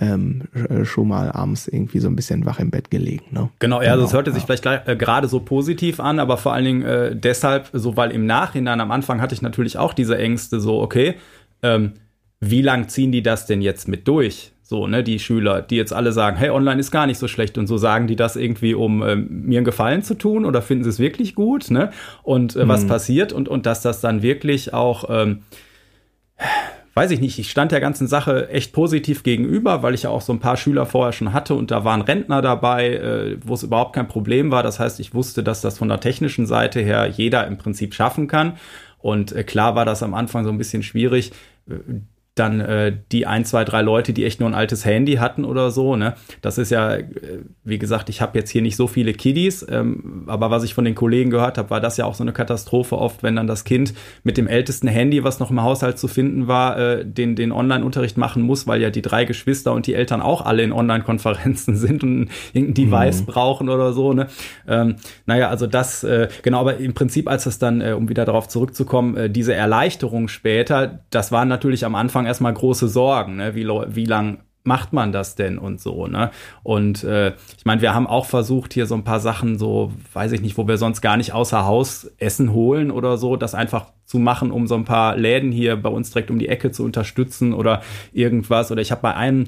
ähm, 0.00 0.42
äh, 0.54 0.84
schon 0.84 1.08
mal 1.08 1.30
abends 1.30 1.68
irgendwie 1.68 1.98
so 1.98 2.08
ein 2.08 2.16
bisschen 2.16 2.46
wach 2.46 2.58
im 2.58 2.70
Bett 2.70 2.90
gelegen. 2.90 3.24
Ne? 3.30 3.50
Genau, 3.58 3.82
ja, 3.82 3.92
also 3.92 4.04
es 4.04 4.10
genau, 4.10 4.18
hörte 4.18 4.32
sich 4.32 4.44
vielleicht 4.44 4.64
äh, 4.64 4.96
gerade 4.96 5.28
so 5.28 5.40
positiv 5.40 6.00
an, 6.00 6.18
aber 6.18 6.36
vor 6.38 6.54
allen 6.54 6.64
Dingen 6.64 6.82
äh, 6.82 7.14
deshalb, 7.14 7.68
so 7.72 7.96
weil 7.96 8.10
im 8.10 8.26
Nachhinein 8.26 8.80
am 8.80 8.90
Anfang 8.90 9.20
hatte 9.20 9.34
ich 9.34 9.42
natürlich 9.42 9.76
auch 9.76 9.92
diese 9.92 10.16
Ängste, 10.16 10.60
so 10.60 10.80
okay, 10.80 11.16
ähm, 11.62 11.94
wie 12.40 12.62
lang 12.62 12.88
ziehen 12.88 13.12
die 13.12 13.22
das 13.22 13.46
denn 13.46 13.60
jetzt 13.60 13.86
mit 13.86 14.08
durch? 14.08 14.52
So, 14.70 14.86
ne, 14.86 15.02
die 15.02 15.18
Schüler, 15.18 15.62
die 15.62 15.74
jetzt 15.74 15.92
alle 15.92 16.12
sagen, 16.12 16.36
hey, 16.36 16.50
online 16.50 16.78
ist 16.78 16.92
gar 16.92 17.08
nicht 17.08 17.18
so 17.18 17.26
schlecht 17.26 17.58
und 17.58 17.66
so 17.66 17.76
sagen 17.76 18.06
die 18.06 18.14
das 18.14 18.36
irgendwie, 18.36 18.72
um 18.74 19.02
ähm, 19.02 19.42
mir 19.46 19.58
einen 19.58 19.64
Gefallen 19.64 20.04
zu 20.04 20.14
tun 20.14 20.44
oder 20.44 20.62
finden 20.62 20.84
sie 20.84 20.90
es 20.90 21.00
wirklich 21.00 21.34
gut, 21.34 21.72
ne? 21.72 21.90
Und 22.22 22.54
äh, 22.54 22.68
was 22.68 22.84
mhm. 22.84 22.88
passiert 22.88 23.32
und, 23.32 23.48
und 23.48 23.66
dass 23.66 23.82
das 23.82 24.00
dann 24.00 24.22
wirklich 24.22 24.72
auch, 24.72 25.10
ähm, 25.10 25.40
weiß 26.94 27.10
ich 27.10 27.18
nicht, 27.18 27.40
ich 27.40 27.50
stand 27.50 27.72
der 27.72 27.80
ganzen 27.80 28.06
Sache 28.06 28.48
echt 28.50 28.72
positiv 28.72 29.24
gegenüber, 29.24 29.82
weil 29.82 29.94
ich 29.94 30.04
ja 30.04 30.10
auch 30.10 30.20
so 30.20 30.32
ein 30.32 30.38
paar 30.38 30.56
Schüler 30.56 30.86
vorher 30.86 31.12
schon 31.12 31.32
hatte 31.32 31.56
und 31.56 31.72
da 31.72 31.84
waren 31.84 32.00
Rentner 32.00 32.40
dabei, 32.40 32.90
äh, 32.90 33.38
wo 33.44 33.54
es 33.54 33.64
überhaupt 33.64 33.96
kein 33.96 34.06
Problem 34.06 34.52
war. 34.52 34.62
Das 34.62 34.78
heißt, 34.78 35.00
ich 35.00 35.14
wusste, 35.14 35.42
dass 35.42 35.62
das 35.62 35.78
von 35.78 35.88
der 35.88 35.98
technischen 35.98 36.46
Seite 36.46 36.78
her 36.78 37.08
jeder 37.08 37.44
im 37.48 37.58
Prinzip 37.58 37.92
schaffen 37.92 38.28
kann. 38.28 38.52
Und 38.98 39.32
äh, 39.32 39.42
klar 39.42 39.74
war 39.74 39.84
das 39.84 40.02
am 40.02 40.14
Anfang 40.14 40.44
so 40.44 40.50
ein 40.50 40.58
bisschen 40.58 40.82
schwierig, 40.82 41.32
uh, 41.70 42.09
dann 42.36 42.60
äh, 42.60 42.96
die 43.10 43.26
ein, 43.26 43.44
zwei, 43.44 43.64
drei 43.64 43.82
Leute, 43.82 44.12
die 44.12 44.24
echt 44.24 44.40
nur 44.40 44.48
ein 44.48 44.54
altes 44.54 44.84
Handy 44.84 45.14
hatten 45.14 45.44
oder 45.44 45.70
so. 45.70 45.96
Ne? 45.96 46.14
Das 46.42 46.58
ist 46.58 46.70
ja, 46.70 46.94
äh, 46.94 47.04
wie 47.64 47.78
gesagt, 47.78 48.08
ich 48.08 48.20
habe 48.20 48.38
jetzt 48.38 48.50
hier 48.50 48.62
nicht 48.62 48.76
so 48.76 48.86
viele 48.86 49.12
Kiddies, 49.12 49.66
ähm, 49.68 50.24
aber 50.26 50.50
was 50.50 50.62
ich 50.62 50.72
von 50.72 50.84
den 50.84 50.94
Kollegen 50.94 51.30
gehört 51.30 51.58
habe, 51.58 51.70
war 51.70 51.80
das 51.80 51.96
ja 51.96 52.06
auch 52.06 52.14
so 52.14 52.22
eine 52.24 52.32
Katastrophe 52.32 52.96
oft, 52.96 53.22
wenn 53.22 53.36
dann 53.36 53.46
das 53.46 53.64
Kind 53.64 53.94
mit 54.22 54.36
dem 54.36 54.46
ältesten 54.46 54.88
Handy, 54.88 55.24
was 55.24 55.40
noch 55.40 55.50
im 55.50 55.60
Haushalt 55.60 55.98
zu 55.98 56.08
finden 56.08 56.46
war, 56.46 56.78
äh, 56.78 57.04
den, 57.04 57.36
den 57.36 57.52
Online-Unterricht 57.52 58.16
machen 58.16 58.42
muss, 58.42 58.66
weil 58.66 58.80
ja 58.80 58.90
die 58.90 59.02
drei 59.02 59.24
Geschwister 59.24 59.72
und 59.72 59.86
die 59.86 59.94
Eltern 59.94 60.22
auch 60.22 60.46
alle 60.46 60.62
in 60.62 60.72
Online-Konferenzen 60.72 61.76
sind 61.76 62.02
und 62.02 62.28
irgendein 62.52 62.74
Device 62.74 63.22
mhm. 63.22 63.26
brauchen 63.26 63.68
oder 63.68 63.92
so. 63.92 64.12
Ne? 64.12 64.28
Ähm, 64.66 64.96
naja, 65.26 65.48
also 65.48 65.66
das, 65.66 66.04
äh, 66.04 66.28
genau, 66.42 66.60
aber 66.60 66.78
im 66.78 66.94
Prinzip, 66.94 67.28
als 67.28 67.44
das 67.44 67.58
dann, 67.58 67.80
äh, 67.80 67.92
um 67.92 68.08
wieder 68.08 68.24
darauf 68.24 68.48
zurückzukommen, 68.48 69.16
äh, 69.16 69.30
diese 69.30 69.52
Erleichterung 69.52 70.28
später, 70.28 71.00
das 71.10 71.32
war 71.32 71.44
natürlich 71.44 71.84
am 71.84 71.94
Anfang 71.94 72.19
erstmal 72.26 72.54
große 72.54 72.88
Sorgen, 72.88 73.36
ne? 73.36 73.54
wie, 73.54 73.66
wie 73.66 74.04
lang 74.04 74.38
macht 74.62 74.92
man 74.92 75.10
das 75.10 75.36
denn 75.36 75.58
und 75.58 75.80
so, 75.80 76.06
ne? 76.06 76.30
Und 76.62 77.02
äh, 77.02 77.32
ich 77.56 77.64
meine, 77.64 77.80
wir 77.80 77.94
haben 77.94 78.06
auch 78.06 78.26
versucht, 78.26 78.74
hier 78.74 78.86
so 78.86 78.94
ein 78.94 79.04
paar 79.04 79.20
Sachen, 79.20 79.58
so, 79.58 79.92
weiß 80.12 80.32
ich 80.32 80.42
nicht, 80.42 80.58
wo 80.58 80.68
wir 80.68 80.76
sonst 80.76 81.00
gar 81.00 81.16
nicht 81.16 81.32
außer 81.32 81.64
Haus 81.64 82.10
Essen 82.18 82.52
holen 82.52 82.90
oder 82.90 83.16
so, 83.16 83.36
das 83.36 83.54
einfach 83.54 83.86
zu 84.04 84.18
machen, 84.18 84.50
um 84.50 84.66
so 84.66 84.74
ein 84.74 84.84
paar 84.84 85.16
Läden 85.16 85.50
hier 85.50 85.76
bei 85.76 85.88
uns 85.88 86.10
direkt 86.10 86.30
um 86.30 86.38
die 86.38 86.48
Ecke 86.48 86.72
zu 86.72 86.84
unterstützen 86.84 87.54
oder 87.54 87.80
irgendwas. 88.12 88.70
Oder 88.70 88.82
ich 88.82 88.90
habe 88.90 89.02
bei 89.02 89.14
einem 89.14 89.46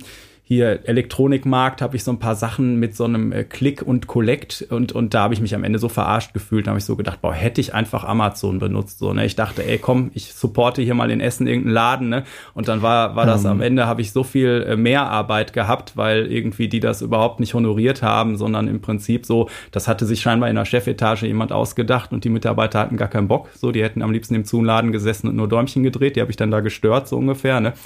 hier 0.52 0.80
Elektronikmarkt 0.84 1.80
habe 1.80 1.96
ich 1.96 2.04
so 2.04 2.10
ein 2.10 2.18
paar 2.18 2.34
Sachen 2.34 2.76
mit 2.78 2.94
so 2.94 3.04
einem 3.04 3.32
äh, 3.32 3.44
Click 3.44 3.82
und 3.82 4.06
Collect 4.06 4.66
und, 4.68 4.92
und 4.92 5.14
da 5.14 5.22
habe 5.22 5.34
ich 5.34 5.40
mich 5.40 5.54
am 5.54 5.64
Ende 5.64 5.78
so 5.78 5.88
verarscht 5.88 6.34
gefühlt. 6.34 6.66
Da 6.66 6.72
habe 6.72 6.78
ich 6.78 6.84
so 6.84 6.94
gedacht, 6.96 7.22
boah, 7.22 7.32
hätte 7.32 7.60
ich 7.60 7.74
einfach 7.74 8.04
Amazon 8.04 8.58
benutzt. 8.58 8.98
So, 8.98 9.14
ne? 9.14 9.24
Ich 9.24 9.34
dachte, 9.34 9.64
ey, 9.64 9.78
komm, 9.78 10.10
ich 10.14 10.34
supporte 10.34 10.82
hier 10.82 10.94
mal 10.94 11.10
in 11.10 11.20
Essen 11.20 11.46
irgendeinen 11.46 11.74
Laden, 11.74 12.08
ne? 12.10 12.24
Und 12.52 12.68
dann 12.68 12.82
war, 12.82 13.16
war 13.16 13.24
das 13.24 13.44
um. 13.44 13.52
am. 13.52 13.60
Ende, 13.62 13.86
habe 13.86 14.02
ich 14.02 14.12
so 14.12 14.24
viel 14.24 14.66
äh, 14.68 14.76
Mehrarbeit 14.76 15.52
gehabt, 15.52 15.96
weil 15.96 16.30
irgendwie 16.30 16.68
die 16.68 16.80
das 16.80 17.00
überhaupt 17.00 17.40
nicht 17.40 17.54
honoriert 17.54 18.02
haben, 18.02 18.36
sondern 18.36 18.68
im 18.68 18.80
Prinzip 18.80 19.24
so, 19.24 19.48
das 19.70 19.88
hatte 19.88 20.04
sich 20.04 20.20
scheinbar 20.20 20.50
in 20.50 20.56
der 20.56 20.64
Chefetage 20.64 21.26
jemand 21.26 21.52
ausgedacht 21.52 22.12
und 22.12 22.24
die 22.24 22.28
Mitarbeiter 22.28 22.80
hatten 22.80 22.96
gar 22.96 23.08
keinen 23.08 23.28
Bock. 23.28 23.48
So, 23.54 23.72
die 23.72 23.82
hätten 23.82 24.02
am 24.02 24.12
liebsten 24.12 24.34
im 24.34 24.44
Zuhlenladen 24.44 24.92
gesessen 24.92 25.28
und 25.28 25.36
nur 25.36 25.48
Däumchen 25.48 25.82
gedreht. 25.82 26.16
Die 26.16 26.20
habe 26.20 26.30
ich 26.30 26.36
dann 26.36 26.50
da 26.50 26.60
gestört, 26.60 27.08
so 27.08 27.16
ungefähr. 27.16 27.60
Ne? 27.60 27.72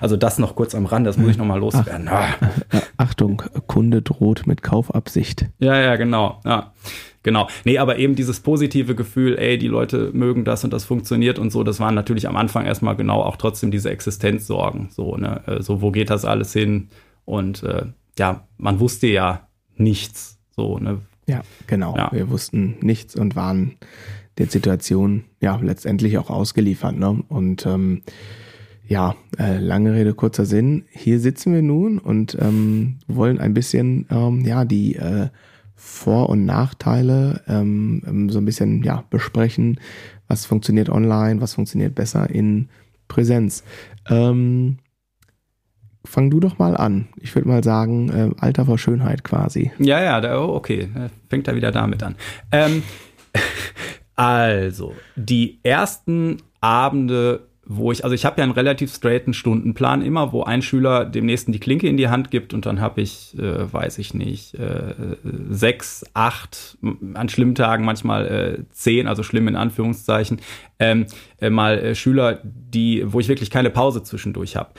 Also 0.00 0.16
das 0.16 0.38
noch 0.38 0.54
kurz 0.54 0.76
am 0.76 0.86
Rand, 0.86 1.06
das 1.08 1.16
muss 1.16 1.30
ich 1.30 1.38
noch 1.38 1.44
mal 1.44 1.58
loswerden. 2.04 2.08
Ah. 2.08 2.82
Achtung, 2.96 3.42
Kunde 3.66 4.02
droht 4.02 4.46
mit 4.46 4.62
Kaufabsicht. 4.62 5.46
Ja, 5.58 5.80
ja, 5.80 5.96
genau. 5.96 6.40
Ja. 6.44 6.72
Genau. 7.22 7.48
Nee, 7.64 7.78
aber 7.78 7.98
eben 7.98 8.14
dieses 8.14 8.40
positive 8.40 8.94
Gefühl, 8.94 9.38
ey, 9.38 9.58
die 9.58 9.68
Leute 9.68 10.10
mögen 10.14 10.44
das 10.44 10.64
und 10.64 10.72
das 10.72 10.84
funktioniert 10.84 11.38
und 11.38 11.50
so, 11.50 11.62
das 11.62 11.80
waren 11.80 11.94
natürlich 11.94 12.28
am 12.28 12.36
Anfang 12.36 12.64
erstmal 12.64 12.96
genau 12.96 13.22
auch 13.22 13.36
trotzdem 13.36 13.70
diese 13.70 13.90
Existenzsorgen. 13.90 14.88
So, 14.90 15.16
ne? 15.16 15.42
So, 15.60 15.82
wo 15.82 15.90
geht 15.90 16.10
das 16.10 16.24
alles 16.24 16.52
hin? 16.52 16.88
Und 17.24 17.64
äh, 17.64 17.86
ja, 18.18 18.46
man 18.56 18.80
wusste 18.80 19.08
ja 19.08 19.48
nichts. 19.76 20.38
So, 20.56 20.78
ne? 20.78 21.02
Ja, 21.26 21.42
genau. 21.66 21.96
Ja. 21.96 22.10
Wir 22.12 22.30
wussten 22.30 22.76
nichts 22.80 23.14
und 23.14 23.36
waren 23.36 23.76
der 24.38 24.46
Situation 24.46 25.24
ja 25.40 25.58
letztendlich 25.62 26.16
auch 26.18 26.30
ausgeliefert. 26.30 26.96
Ne? 26.96 27.22
Und 27.28 27.66
ähm, 27.66 28.02
ja, 28.88 29.14
äh, 29.38 29.58
lange 29.58 29.92
Rede, 29.92 30.14
kurzer 30.14 30.46
Sinn. 30.46 30.84
Hier 30.90 31.20
sitzen 31.20 31.52
wir 31.52 31.62
nun 31.62 31.98
und 31.98 32.36
ähm, 32.40 32.96
wollen 33.06 33.38
ein 33.38 33.52
bisschen 33.52 34.06
ähm, 34.10 34.40
ja 34.46 34.64
die 34.64 34.96
äh, 34.96 35.28
Vor- 35.76 36.30
und 36.30 36.46
Nachteile 36.46 37.42
ähm, 37.46 38.02
ähm, 38.06 38.30
so 38.30 38.38
ein 38.38 38.46
bisschen 38.46 38.82
ja 38.82 39.04
besprechen. 39.10 39.78
Was 40.26 40.46
funktioniert 40.46 40.88
online, 40.88 41.40
was 41.40 41.54
funktioniert 41.54 41.94
besser 41.94 42.30
in 42.30 42.68
Präsenz. 43.08 43.62
Ähm, 44.08 44.78
fang 46.04 46.30
du 46.30 46.40
doch 46.40 46.58
mal 46.58 46.76
an. 46.76 47.08
Ich 47.20 47.34
würde 47.34 47.48
mal 47.48 47.62
sagen, 47.62 48.08
äh, 48.08 48.30
Alter 48.38 48.64
vor 48.64 48.78
Schönheit 48.78 49.22
quasi. 49.22 49.70
Ja, 49.78 50.02
ja, 50.02 50.20
da, 50.20 50.42
oh, 50.42 50.54
okay, 50.54 50.88
fängt 51.28 51.46
er 51.48 51.56
wieder 51.56 51.72
damit 51.72 52.02
an. 52.02 52.16
Ähm, 52.52 52.82
also, 54.14 54.94
die 55.16 55.60
ersten 55.62 56.38
Abende 56.60 57.47
wo 57.70 57.92
ich, 57.92 58.02
also 58.02 58.14
ich 58.14 58.24
habe 58.24 58.38
ja 58.38 58.44
einen 58.44 58.52
relativ 58.52 58.94
straighten 58.94 59.34
Stundenplan 59.34 60.00
immer, 60.00 60.32
wo 60.32 60.42
ein 60.42 60.62
Schüler 60.62 61.04
dem 61.04 61.26
nächsten 61.26 61.52
die 61.52 61.60
Klinke 61.60 61.86
in 61.86 61.98
die 61.98 62.08
Hand 62.08 62.30
gibt 62.30 62.54
und 62.54 62.64
dann 62.64 62.80
habe 62.80 63.02
ich, 63.02 63.38
äh, 63.38 63.70
weiß 63.70 63.98
ich 63.98 64.14
nicht, 64.14 64.54
äh, 64.54 64.94
sechs, 65.50 66.02
acht, 66.14 66.78
an 67.12 67.28
schlimmen 67.28 67.54
Tagen 67.54 67.84
manchmal 67.84 68.26
äh, 68.26 68.64
zehn, 68.72 69.06
also 69.06 69.22
schlimm 69.22 69.48
in 69.48 69.56
Anführungszeichen, 69.56 70.40
ähm, 70.78 71.06
äh, 71.42 71.50
mal 71.50 71.78
äh, 71.78 71.94
Schüler, 71.94 72.40
die, 72.42 73.04
wo 73.06 73.20
ich 73.20 73.28
wirklich 73.28 73.50
keine 73.50 73.68
Pause 73.68 74.02
zwischendurch 74.02 74.56
habe. 74.56 74.70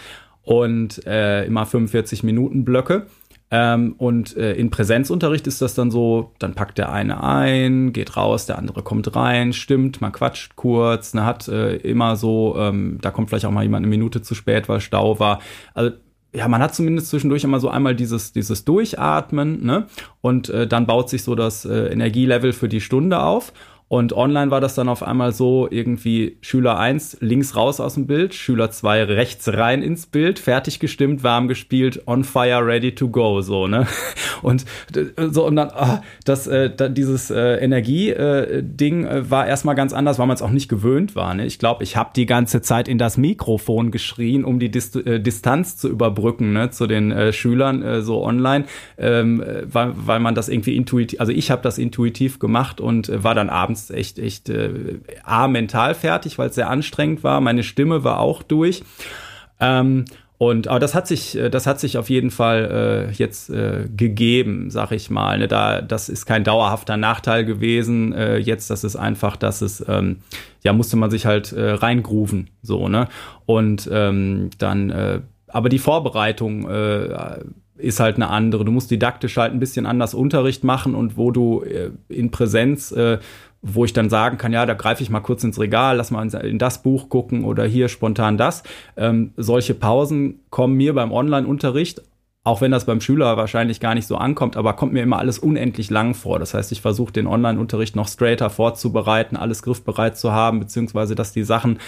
Und 0.41 1.05
äh, 1.05 1.45
immer 1.45 1.67
45 1.67 2.23
Minuten 2.23 2.65
Blöcke. 2.65 3.05
Ähm, 3.51 3.95
und 3.97 4.37
äh, 4.37 4.53
in 4.53 4.69
Präsenzunterricht 4.69 5.47
ist 5.47 5.61
das 5.61 5.73
dann 5.73 5.89
so, 5.89 6.33
dann 6.37 6.53
packt 6.53 6.77
der 6.77 6.91
eine 6.91 7.23
ein, 7.23 7.93
geht 7.93 8.15
raus, 8.15 8.45
der 8.45 8.59
andere 8.59 8.83
kommt 8.83 9.15
rein, 9.15 9.53
stimmt, 9.53 10.01
man 10.01 10.11
quatscht 10.11 10.55
kurz, 10.55 11.15
ne, 11.15 11.25
hat 11.25 11.47
äh, 11.47 11.77
immer 11.77 12.15
so, 12.15 12.55
ähm, 12.59 12.99
da 13.01 13.09
kommt 13.09 13.29
vielleicht 13.29 13.45
auch 13.45 13.51
mal 13.51 13.63
jemand 13.63 13.83
eine 13.83 13.89
Minute 13.89 14.21
zu 14.21 14.35
spät, 14.35 14.69
weil 14.69 14.81
Stau 14.81 15.19
war. 15.19 15.39
Also 15.73 15.91
ja, 16.31 16.47
man 16.47 16.61
hat 16.61 16.75
zumindest 16.75 17.09
zwischendurch 17.09 17.43
immer 17.43 17.59
so 17.59 17.69
einmal 17.69 17.95
dieses, 17.95 18.33
dieses 18.33 18.63
Durchatmen, 18.63 19.65
ne? 19.65 19.87
Und 20.21 20.49
äh, 20.49 20.67
dann 20.67 20.85
baut 20.85 21.09
sich 21.09 21.23
so 21.23 21.33
das 21.33 21.65
äh, 21.65 21.87
Energielevel 21.87 22.53
für 22.53 22.69
die 22.69 22.81
Stunde 22.81 23.19
auf. 23.19 23.51
Und 23.89 24.13
online 24.13 24.51
war 24.51 24.61
das 24.61 24.75
dann 24.75 24.87
auf 24.87 25.03
einmal 25.03 25.33
so, 25.33 25.67
irgendwie 25.69 26.37
Schüler 26.41 26.79
1 26.79 27.17
links 27.19 27.55
raus 27.55 27.79
aus 27.79 27.95
dem 27.95 28.07
Bild, 28.07 28.33
Schüler 28.35 28.71
2 28.71 29.03
rechts 29.05 29.49
rein 29.49 29.81
ins 29.81 30.05
Bild, 30.05 30.39
fertig 30.39 30.79
gestimmt, 30.79 31.23
warm 31.23 31.47
gespielt, 31.47 32.03
on 32.05 32.23
fire, 32.23 32.65
ready 32.65 32.93
to 32.93 33.09
go, 33.09 33.41
so, 33.41 33.67
ne? 33.67 33.87
Und 34.41 34.63
so, 35.31 35.45
und 35.45 35.57
dann, 35.57 35.69
ah, 35.71 36.01
das, 36.23 36.47
äh, 36.47 36.71
dieses 36.91 37.29
äh, 37.29 37.55
Energie-Ding 37.55 39.03
äh, 39.03 39.17
äh, 39.17 39.29
war 39.29 39.45
erstmal 39.45 39.75
ganz 39.75 39.91
anders, 39.91 40.17
weil 40.17 40.27
man 40.27 40.35
es 40.35 40.41
auch 40.41 40.51
nicht 40.51 40.69
gewöhnt 40.69 41.13
war, 41.17 41.33
ne? 41.33 41.45
Ich 41.45 41.59
glaube, 41.59 41.83
ich 41.83 41.97
habe 41.97 42.11
die 42.15 42.25
ganze 42.25 42.61
Zeit 42.61 42.87
in 42.87 42.97
das 42.97 43.17
Mikrofon 43.17 43.91
geschrien, 43.91 44.45
um 44.45 44.59
die 44.59 44.71
Dist 44.71 44.95
äh, 44.95 45.19
Distanz 45.19 45.75
zu 45.75 45.89
überbrücken, 45.89 46.53
ne, 46.53 46.69
zu 46.69 46.87
den 46.87 47.11
äh, 47.11 47.33
Schülern, 47.33 47.81
äh, 47.81 48.01
so 48.01 48.23
online, 48.23 48.65
ähm, 48.97 49.41
äh, 49.41 49.63
weil, 49.71 49.93
weil 49.95 50.19
man 50.21 50.35
das 50.35 50.47
irgendwie 50.47 50.77
intuitiv, 50.77 51.19
also 51.19 51.33
ich 51.33 51.51
habe 51.51 51.61
das 51.61 51.77
intuitiv 51.77 52.39
gemacht 52.39 52.79
und 52.79 53.09
äh, 53.09 53.23
war 53.23 53.35
dann 53.35 53.49
abends 53.49 53.78
abends 53.79 53.89
echt, 53.89 54.19
echt 54.19 54.49
äh, 54.49 54.99
A, 55.23 55.47
mental 55.47 55.95
fertig, 55.95 56.37
weil 56.37 56.49
es 56.49 56.55
sehr 56.55 56.69
anstrengend 56.69 57.23
war. 57.23 57.41
Meine 57.41 57.63
Stimme 57.63 58.03
war 58.03 58.19
auch 58.19 58.43
durch. 58.43 58.83
Ähm, 59.59 60.05
und 60.37 60.69
aber 60.69 60.79
das 60.79 60.95
hat 60.95 61.05
sich, 61.05 61.37
äh, 61.37 61.49
das 61.49 61.67
hat 61.67 61.79
sich 61.81 61.97
auf 61.97 62.09
jeden 62.09 62.31
Fall 62.31 63.09
äh, 63.09 63.11
jetzt 63.11 63.49
äh, 63.49 63.87
gegeben, 63.95 64.69
sag 64.69 64.91
ich 64.91 65.09
mal. 65.09 65.37
Ne? 65.37 65.47
Da, 65.47 65.81
das 65.81 66.07
ist 66.07 66.25
kein 66.25 66.43
dauerhafter 66.43 66.95
Nachteil 66.95 67.43
gewesen. 67.43 68.13
Äh, 68.13 68.37
jetzt, 68.37 68.69
das 68.69 68.83
ist 68.83 68.95
einfach, 68.95 69.35
dass 69.35 69.61
es, 69.61 69.83
ähm, 69.87 70.17
ja, 70.63 70.71
musste 70.71 70.95
man 70.95 71.11
sich 71.11 71.25
halt 71.25 71.51
äh, 71.51 71.71
reingrooven, 71.71 72.49
so 72.61 72.87
ne. 72.87 73.07
Und 73.45 73.89
ähm, 73.91 74.49
dann, 74.57 74.89
äh, 74.91 75.19
aber 75.49 75.67
die 75.67 75.79
Vorbereitung 75.79 76.69
äh, 76.69 77.39
ist 77.79 77.99
halt 77.99 78.15
eine 78.15 78.29
andere. 78.29 78.65
Du 78.65 78.71
musst 78.71 78.91
didaktisch 78.91 79.37
halt 79.37 79.53
ein 79.53 79.59
bisschen 79.59 79.85
anders 79.85 80.13
Unterricht 80.13 80.63
machen 80.63 80.95
und 80.95 81.17
wo 81.17 81.31
du 81.31 81.63
äh, 81.63 81.91
in 82.09 82.29
Präsenz 82.29 82.91
äh, 82.91 83.19
wo 83.61 83.83
ich 83.85 83.93
dann 83.93 84.09
sagen 84.09 84.37
kann, 84.37 84.53
ja, 84.53 84.65
da 84.65 84.73
greife 84.73 85.03
ich 85.03 85.09
mal 85.09 85.19
kurz 85.19 85.43
ins 85.43 85.59
Regal, 85.59 85.97
lass 85.97 86.11
mal 86.11 86.27
in 86.43 86.59
das 86.59 86.81
Buch 86.81 87.09
gucken 87.09 87.43
oder 87.43 87.65
hier 87.65 87.89
spontan 87.89 88.37
das. 88.37 88.63
Ähm, 88.95 89.33
solche 89.35 89.73
Pausen 89.73 90.39
kommen 90.49 90.75
mir 90.75 90.93
beim 90.93 91.11
Online-Unterricht, 91.11 92.01
auch 92.45 92.61
wenn 92.61 92.71
das 92.71 92.85
beim 92.85 93.01
Schüler 93.01 93.35
wahrscheinlich 93.35 93.81
gar 93.81 93.95
nicht 93.95 94.07
so 94.07 94.15
ankommt, 94.15 94.55
aber 94.55 94.73
kommt 94.73 94.93
mir 94.93 95.03
immer 95.03 95.19
alles 95.19 95.39
unendlich 95.39 95.89
lang 95.89 96.15
vor. 96.15 96.39
Das 96.39 96.53
heißt, 96.53 96.71
ich 96.71 96.79
versuche 96.79 97.11
den 97.11 97.27
Online-Unterricht 97.27 97.97
noch 97.97 98.07
straighter 98.07 98.49
vorzubereiten, 98.49 99.35
alles 99.35 99.61
griffbereit 99.61 100.17
zu 100.17 100.31
haben, 100.31 100.59
beziehungsweise 100.59 101.15
dass 101.15 101.33
die 101.33 101.43
Sachen 101.43 101.79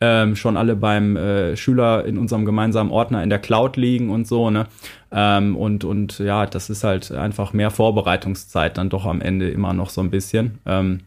ähm, 0.00 0.34
schon 0.34 0.56
alle 0.56 0.74
beim 0.74 1.16
äh, 1.16 1.56
Schüler 1.56 2.04
in 2.06 2.18
unserem 2.18 2.44
gemeinsamen 2.44 2.90
Ordner 2.90 3.22
in 3.22 3.30
der 3.30 3.38
Cloud 3.38 3.76
liegen 3.76 4.10
und 4.10 4.26
so, 4.26 4.50
ne? 4.50 4.66
Ähm, 5.12 5.56
und, 5.56 5.84
und 5.84 6.18
ja, 6.18 6.44
das 6.44 6.70
ist 6.70 6.82
halt 6.82 7.12
einfach 7.12 7.52
mehr 7.52 7.70
Vorbereitungszeit 7.70 8.78
dann 8.78 8.90
doch 8.90 9.06
am 9.06 9.20
Ende 9.20 9.48
immer 9.48 9.74
noch 9.74 9.90
so 9.90 10.00
ein 10.00 10.10
bisschen. 10.10 10.58
Ähm, 10.66 11.00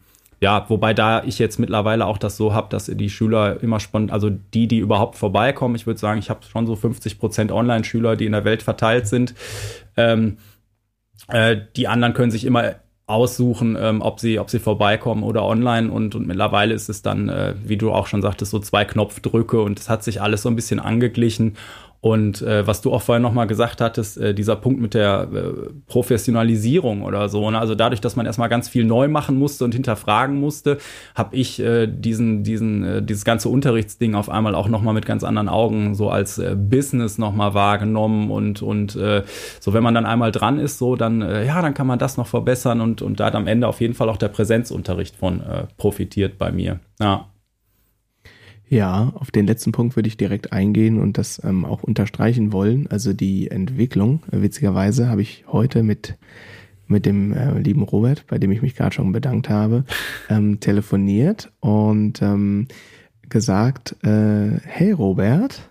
ja, 0.44 0.66
wobei 0.68 0.92
da 0.92 1.24
ich 1.24 1.38
jetzt 1.38 1.58
mittlerweile 1.58 2.04
auch 2.04 2.18
das 2.18 2.36
so 2.36 2.52
habe, 2.52 2.68
dass 2.68 2.84
die 2.84 3.08
Schüler 3.08 3.62
immer 3.62 3.80
spontan, 3.80 4.12
also 4.12 4.28
die, 4.28 4.68
die 4.68 4.76
überhaupt 4.76 5.16
vorbeikommen, 5.16 5.74
ich 5.74 5.86
würde 5.86 5.98
sagen, 5.98 6.18
ich 6.18 6.28
habe 6.28 6.40
schon 6.44 6.66
so 6.66 6.76
50 6.76 7.18
Prozent 7.18 7.50
Online-Schüler, 7.50 8.14
die 8.14 8.26
in 8.26 8.32
der 8.32 8.44
Welt 8.44 8.62
verteilt 8.62 9.06
sind. 9.06 9.34
Ähm, 9.96 10.36
äh, 11.28 11.56
die 11.76 11.88
anderen 11.88 12.12
können 12.12 12.30
sich 12.30 12.44
immer 12.44 12.74
aussuchen, 13.06 13.74
ähm, 13.80 14.02
ob 14.02 14.20
sie, 14.20 14.38
ob 14.38 14.50
sie 14.50 14.58
vorbeikommen 14.58 15.22
oder 15.22 15.46
online 15.46 15.90
und, 15.90 16.14
und 16.14 16.26
mittlerweile 16.26 16.74
ist 16.74 16.90
es 16.90 17.00
dann, 17.00 17.30
äh, 17.30 17.54
wie 17.64 17.78
du 17.78 17.90
auch 17.90 18.06
schon 18.06 18.20
sagtest, 18.20 18.50
so 18.50 18.58
zwei 18.58 18.84
Knopfdrücke 18.84 19.62
und 19.62 19.80
es 19.80 19.88
hat 19.88 20.04
sich 20.04 20.20
alles 20.20 20.42
so 20.42 20.50
ein 20.50 20.56
bisschen 20.56 20.78
angeglichen 20.78 21.56
und 22.04 22.42
äh, 22.42 22.66
was 22.66 22.82
du 22.82 22.92
auch 22.92 23.00
vorher 23.00 23.18
nochmal 23.18 23.46
gesagt 23.46 23.80
hattest, 23.80 24.18
äh, 24.18 24.34
dieser 24.34 24.56
Punkt 24.56 24.78
mit 24.78 24.92
der 24.92 25.26
äh, 25.32 25.70
Professionalisierung 25.86 27.00
oder 27.00 27.30
so. 27.30 27.50
Ne? 27.50 27.58
Also 27.58 27.74
dadurch, 27.74 28.02
dass 28.02 28.14
man 28.14 28.26
erstmal 28.26 28.50
ganz 28.50 28.68
viel 28.68 28.84
neu 28.84 29.08
machen 29.08 29.38
musste 29.38 29.64
und 29.64 29.72
hinterfragen 29.72 30.38
musste, 30.38 30.76
habe 31.14 31.34
ich 31.34 31.60
äh, 31.60 31.86
diesen, 31.86 32.42
diesen, 32.44 32.84
äh, 32.84 33.02
dieses 33.02 33.24
ganze 33.24 33.48
Unterrichtsding 33.48 34.14
auf 34.14 34.28
einmal 34.28 34.54
auch 34.54 34.68
nochmal 34.68 34.92
mit 34.92 35.06
ganz 35.06 35.24
anderen 35.24 35.48
Augen 35.48 35.94
so 35.94 36.10
als 36.10 36.36
äh, 36.36 36.54
Business 36.54 37.16
nochmal 37.16 37.54
wahrgenommen 37.54 38.30
und, 38.30 38.60
und 38.60 38.96
äh, 38.96 39.22
so, 39.58 39.72
wenn 39.72 39.82
man 39.82 39.94
dann 39.94 40.04
einmal 40.04 40.30
dran 40.30 40.58
ist, 40.58 40.76
so, 40.76 40.96
dann, 40.96 41.22
äh, 41.22 41.46
ja, 41.46 41.62
dann 41.62 41.72
kann 41.72 41.86
man 41.86 41.98
das 41.98 42.18
noch 42.18 42.26
verbessern 42.26 42.82
und, 42.82 43.00
und 43.00 43.18
da 43.18 43.24
hat 43.24 43.34
am 43.34 43.46
Ende 43.46 43.66
auf 43.66 43.80
jeden 43.80 43.94
Fall 43.94 44.10
auch 44.10 44.18
der 44.18 44.28
Präsenzunterricht 44.28 45.16
von 45.16 45.40
äh, 45.40 45.68
profitiert 45.78 46.36
bei 46.36 46.52
mir. 46.52 46.80
Ja. 47.00 47.28
Ja, 48.74 49.12
auf 49.14 49.30
den 49.30 49.46
letzten 49.46 49.70
Punkt 49.70 49.94
würde 49.94 50.08
ich 50.08 50.16
direkt 50.16 50.52
eingehen 50.52 51.00
und 51.00 51.16
das 51.16 51.40
ähm, 51.44 51.64
auch 51.64 51.84
unterstreichen 51.84 52.52
wollen. 52.52 52.88
Also 52.88 53.12
die 53.12 53.48
Entwicklung, 53.48 54.24
witzigerweise 54.32 55.08
habe 55.08 55.22
ich 55.22 55.44
heute 55.46 55.84
mit, 55.84 56.16
mit 56.88 57.06
dem 57.06 57.32
äh, 57.32 57.56
lieben 57.56 57.82
Robert, 57.82 58.26
bei 58.26 58.36
dem 58.38 58.50
ich 58.50 58.62
mich 58.62 58.74
gerade 58.74 58.92
schon 58.92 59.12
bedankt 59.12 59.48
habe, 59.48 59.84
ähm, 60.28 60.58
telefoniert 60.58 61.52
und 61.60 62.20
ähm, 62.20 62.66
gesagt, 63.28 63.94
äh, 64.04 64.58
hey 64.64 64.90
Robert, 64.90 65.70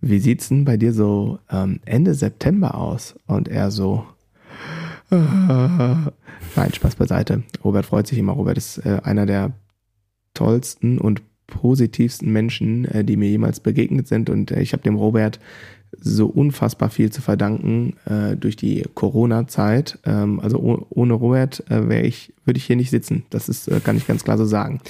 wie 0.00 0.18
sieht's 0.18 0.48
denn 0.48 0.64
bei 0.64 0.78
dir 0.78 0.94
so 0.94 1.40
ähm, 1.52 1.80
Ende 1.84 2.14
September 2.14 2.76
aus? 2.76 3.14
Und 3.26 3.48
er 3.48 3.70
so, 3.70 4.06
nein, 5.10 6.12
Spaß 6.72 6.96
beiseite. 6.96 7.42
Robert 7.62 7.84
freut 7.84 8.06
sich 8.06 8.16
immer. 8.16 8.32
Robert 8.32 8.56
ist 8.56 8.78
äh, 8.86 9.00
einer 9.04 9.26
der 9.26 9.52
tollsten 10.32 10.96
und 10.96 11.20
positivsten 11.48 12.32
Menschen, 12.32 12.84
äh, 12.84 13.02
die 13.02 13.16
mir 13.16 13.28
jemals 13.28 13.58
begegnet 13.58 14.06
sind. 14.06 14.30
Und 14.30 14.52
äh, 14.52 14.60
ich 14.60 14.72
habe 14.72 14.84
dem 14.84 14.94
Robert 14.94 15.40
so 16.00 16.26
unfassbar 16.26 16.90
viel 16.90 17.10
zu 17.10 17.22
verdanken 17.22 17.94
äh, 18.04 18.36
durch 18.36 18.56
die 18.56 18.84
Corona-Zeit. 18.94 19.98
Ähm, 20.04 20.38
also 20.40 20.58
oh, 20.58 20.86
ohne 20.90 21.14
Robert 21.14 21.64
äh, 21.70 21.88
wäre 21.88 22.02
ich, 22.02 22.32
würde 22.44 22.58
ich 22.58 22.66
hier 22.66 22.76
nicht 22.76 22.90
sitzen. 22.90 23.24
Das 23.30 23.48
ist, 23.48 23.68
äh, 23.68 23.80
kann 23.80 23.96
ich 23.96 24.06
ganz 24.06 24.22
klar 24.22 24.38
so 24.38 24.44
sagen. 24.44 24.80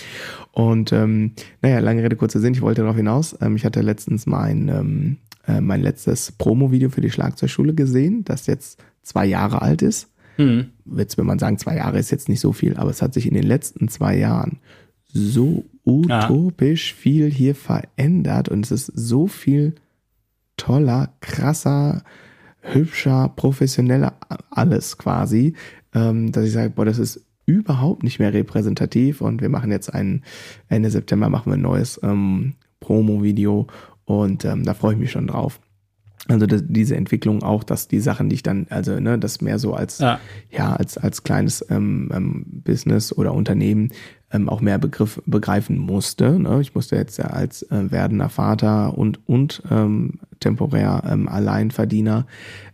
Und 0.53 0.93
ähm, 0.93 1.33
naja, 1.63 1.79
lange 1.79 2.03
Rede, 2.03 2.17
kurzer 2.17 2.41
Sinn, 2.41 2.55
ich 2.55 2.63
wollte 2.63 2.83
darauf 2.83 2.97
hinaus. 2.97 3.37
Ähm, 3.41 3.57
ich 3.57 3.65
hatte 3.65 3.81
letztens 3.81 4.27
mein, 4.27 4.69
ähm, 4.69 5.17
äh, 5.47 5.61
mein 5.61 5.83
letztes 5.83 6.33
Promo-Video 6.33 6.91
für 6.91 7.01
die 7.01 7.11
Schlagzeugschule 7.11 7.75
gesehen, 7.75 8.25
das 8.25 8.47
jetzt 8.47 8.83
zwei 9.03 9.25
Jahre 9.25 9.63
alt 9.63 9.83
ist. 9.83 10.09
Mhm. 10.37 10.67
Jetzt, 10.97 11.17
wenn 11.17 11.27
man 11.27 11.39
sagen, 11.39 11.59
zwei 11.59 11.77
Jahre 11.77 11.99
ist 11.99 12.11
jetzt 12.11 12.29
nicht 12.29 12.41
so 12.41 12.53
viel, 12.53 12.77
aber 12.77 12.91
es 12.91 13.03
hat 13.03 13.15
sich 13.15 13.27
in 13.27 13.35
den 13.35 13.45
letzten 13.45 13.89
zwei 13.89 14.17
Jahren 14.17 14.59
so 15.13 15.65
utopisch 15.89 16.91
ja. 16.91 16.97
viel 16.97 17.31
hier 17.31 17.55
verändert 17.55 18.49
und 18.49 18.65
es 18.65 18.71
ist 18.71 18.93
so 18.95 19.27
viel 19.27 19.75
toller, 20.57 21.15
krasser, 21.21 22.03
hübscher, 22.61 23.33
professioneller 23.35 24.15
alles 24.51 24.99
quasi, 24.99 25.55
ähm, 25.95 26.31
dass 26.33 26.45
ich 26.45 26.53
sage, 26.53 26.71
boah, 26.71 26.85
das 26.85 26.99
ist 26.99 27.25
überhaupt 27.47 28.03
nicht 28.03 28.19
mehr 28.19 28.35
repräsentativ 28.35 29.23
und 29.23 29.41
wir 29.41 29.49
machen 29.49 29.71
jetzt 29.71 29.95
ein 29.95 30.23
Ende 30.69 30.91
September 30.91 31.31
machen 31.31 31.51
wir 31.51 31.57
ein 31.57 31.63
neues 31.63 31.99
ähm, 32.03 32.55
Promo-Video 32.81 33.67
und 34.05 34.45
ähm, 34.45 34.65
da 34.65 34.75
freue 34.75 34.93
ich 34.93 34.99
mich 34.99 35.11
schon 35.11 35.29
drauf. 35.29 35.61
Also 36.29 36.47
das, 36.47 36.63
diese 36.67 36.95
Entwicklung 36.95 37.43
auch, 37.43 37.65
dass 37.65 37.89
die 37.89 38.01
Sachen, 38.01 38.29
die 38.29 38.35
ich 38.35 38.43
dann, 38.43 38.67
also 38.69 39.01
ne, 39.01 39.19
das 39.19 39.41
mehr 39.41 39.59
so 39.59 39.73
als 39.75 39.99
ja, 39.99 40.21
ja 40.51 40.77
als 40.77 40.99
als 40.99 41.23
kleines 41.23 41.65
ähm, 41.71 42.11
ähm, 42.15 42.45
Business 42.47 43.13
oder 43.13 43.33
Unternehmen 43.33 43.93
ähm, 44.31 44.49
auch 44.51 44.61
mehr 44.61 44.79
Begriff 44.79 45.23
begreifen 45.25 45.79
musste. 45.79 46.39
Ne? 46.39 46.61
Ich 46.61 46.75
musste 46.75 46.97
jetzt 46.97 47.17
ja 47.17 47.27
als 47.27 47.63
äh, 47.63 47.91
werdender 47.91 48.29
Vater 48.29 48.97
und 48.97 49.27
und 49.27 49.63
ähm, 49.71 50.21
temporär 50.39 51.03
ähm, 51.09 51.29
Alleinverdiener 51.29 52.27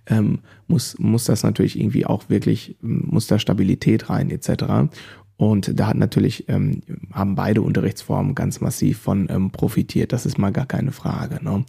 ähm, 0.07 0.41
muss 0.67 0.99
muss 0.99 1.25
das 1.25 1.45
natürlich 1.45 1.79
irgendwie 1.79 2.07
auch 2.07 2.29
wirklich 2.29 2.77
muss 2.81 3.29
da 3.29 3.39
Stabilität 3.39 4.11
rein 4.11 4.31
etc. 4.31 4.91
Und 5.37 5.79
da 5.79 5.89
hat 5.89 5.97
natürlich, 5.97 6.49
ähm, 6.49 6.83
haben 7.13 7.35
beide 7.35 7.63
Unterrichtsformen 7.63 8.35
ganz 8.35 8.61
massiv 8.61 8.99
von 8.99 9.29
ähm, 9.31 9.51
profitiert. 9.51 10.13
Das 10.13 10.27
ist 10.27 10.39
mal 10.39 10.53
gar 10.53 10.67
keine 10.67 10.93
Frage. 10.93 11.43
Ne? 11.45 11.65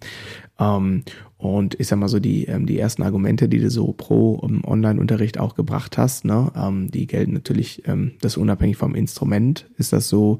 Ähm, 0.59 1.03
und 1.37 1.77
ich 1.79 1.87
sag 1.87 1.99
mal 1.99 2.07
so, 2.07 2.19
die, 2.19 2.45
ähm, 2.45 2.65
die 2.65 2.79
ersten 2.79 3.03
Argumente, 3.03 3.49
die 3.49 3.59
du 3.59 3.69
so 3.69 3.93
pro 3.93 4.41
ähm, 4.43 4.63
Online-Unterricht 4.65 5.37
auch 5.37 5.55
gebracht 5.55 5.97
hast, 5.97 6.23
ne, 6.23 6.51
ähm, 6.55 6.89
die 6.89 7.07
gelten 7.07 7.33
natürlich, 7.33 7.83
ähm, 7.87 8.13
das 8.21 8.37
unabhängig 8.37 8.77
vom 8.77 8.95
Instrument 8.95 9.69
ist 9.77 9.91
das 9.91 10.07
so, 10.07 10.39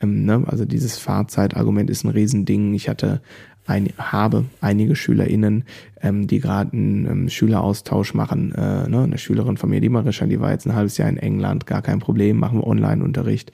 ähm, 0.00 0.24
ne, 0.24 0.44
also 0.46 0.64
dieses 0.64 0.98
Fahrzeitargument 0.98 1.90
ist 1.90 2.04
ein 2.04 2.10
Riesending. 2.10 2.74
Ich 2.74 2.88
hatte 2.88 3.22
ein, 3.66 3.88
habe 3.98 4.44
einige 4.60 4.96
SchülerInnen, 4.96 5.64
ähm, 6.00 6.26
die 6.26 6.40
gerade 6.40 6.72
einen 6.72 7.06
ähm, 7.06 7.28
Schüleraustausch 7.28 8.14
machen. 8.14 8.52
Äh, 8.54 8.88
ne? 8.88 9.02
Eine 9.02 9.18
Schülerin 9.18 9.56
von 9.56 9.70
mir, 9.70 9.80
die 9.80 9.88
Marisha, 9.88 10.26
die 10.26 10.40
war 10.40 10.52
jetzt 10.52 10.66
ein 10.66 10.74
halbes 10.74 10.96
Jahr 10.98 11.08
in 11.08 11.16
England, 11.16 11.66
gar 11.66 11.82
kein 11.82 11.98
Problem, 11.98 12.38
machen 12.38 12.60
wir 12.60 12.66
Online-Unterricht. 12.66 13.52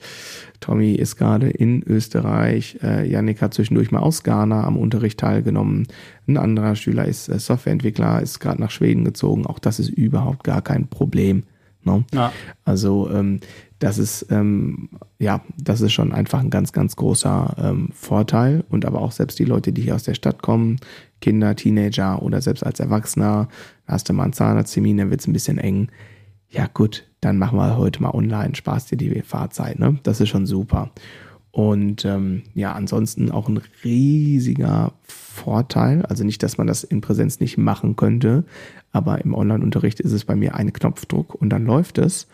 Tommy 0.59 0.93
ist 0.93 1.17
gerade 1.17 1.49
in 1.49 1.83
Österreich. 1.83 2.77
Äh, 2.81 3.09
Yannick 3.09 3.41
hat 3.41 3.53
zwischendurch 3.53 3.91
mal 3.91 3.99
aus 3.99 4.23
Ghana 4.23 4.63
am 4.63 4.77
Unterricht 4.77 5.19
teilgenommen. 5.19 5.87
Ein 6.27 6.37
anderer 6.37 6.75
Schüler 6.75 7.05
ist 7.05 7.27
äh, 7.27 7.39
Softwareentwickler, 7.39 8.21
ist 8.21 8.39
gerade 8.39 8.61
nach 8.61 8.71
Schweden 8.71 9.03
gezogen. 9.03 9.45
Auch 9.45 9.59
das 9.59 9.79
ist 9.79 9.89
überhaupt 9.89 10.43
gar 10.43 10.61
kein 10.61 10.87
Problem. 10.87 11.43
Ne? 11.85 12.03
Ja. 12.13 12.31
Also 12.65 13.09
ähm, 13.11 13.39
das 13.79 13.97
ist 13.97 14.27
ähm, 14.29 14.89
ja, 15.19 15.41
das 15.57 15.81
ist 15.81 15.93
schon 15.93 16.13
einfach 16.13 16.39
ein 16.39 16.49
ganz, 16.49 16.71
ganz 16.73 16.95
großer 16.95 17.55
ähm, 17.57 17.89
Vorteil. 17.93 18.63
Und 18.69 18.85
aber 18.85 19.01
auch 19.01 19.11
selbst 19.11 19.39
die 19.39 19.45
Leute, 19.45 19.71
die 19.71 19.81
hier 19.81 19.95
aus 19.95 20.03
der 20.03 20.13
Stadt 20.13 20.41
kommen, 20.41 20.77
Kinder, 21.21 21.55
Teenager 21.55 22.21
oder 22.21 22.41
selbst 22.41 22.65
als 22.65 22.79
Erwachsener, 22.79 23.47
hast 23.87 24.09
du 24.09 24.13
mal 24.13 24.23
einen 24.23 24.33
Zahnarzttermin, 24.33 24.97
dann 24.97 25.09
wird 25.09 25.21
es 25.21 25.27
ein 25.27 25.33
bisschen 25.33 25.57
eng. 25.57 25.89
Ja 26.49 26.67
gut, 26.71 27.05
dann 27.21 27.37
machen 27.37 27.57
wir 27.57 27.77
heute 27.77 28.01
mal 28.01 28.11
online, 28.11 28.55
sparst 28.55 28.91
dir 28.91 28.97
die 28.97 29.21
Fahrzeit, 29.21 29.79
ne? 29.79 29.97
Das 30.03 30.21
ist 30.21 30.29
schon 30.29 30.45
super. 30.45 30.91
Und 31.51 32.03
ähm, 32.03 32.43
ja, 32.55 32.73
ansonsten 32.73 33.31
auch 33.31 33.47
ein 33.47 33.61
riesiger 33.83 34.93
Vorteil. 35.03 36.03
Also 36.05 36.23
nicht, 36.23 36.41
dass 36.43 36.57
man 36.57 36.67
das 36.67 36.83
in 36.83 37.01
Präsenz 37.01 37.39
nicht 37.39 37.57
machen 37.57 37.95
könnte, 37.95 38.43
aber 38.93 39.19
im 39.25 39.33
Online-Unterricht 39.33 39.99
ist 39.99 40.13
es 40.13 40.23
bei 40.23 40.35
mir 40.35 40.55
ein 40.55 40.71
Knopfdruck 40.71 41.35
und 41.35 41.49
dann 41.49 41.65
läuft 41.65 41.97
es. 41.97 42.27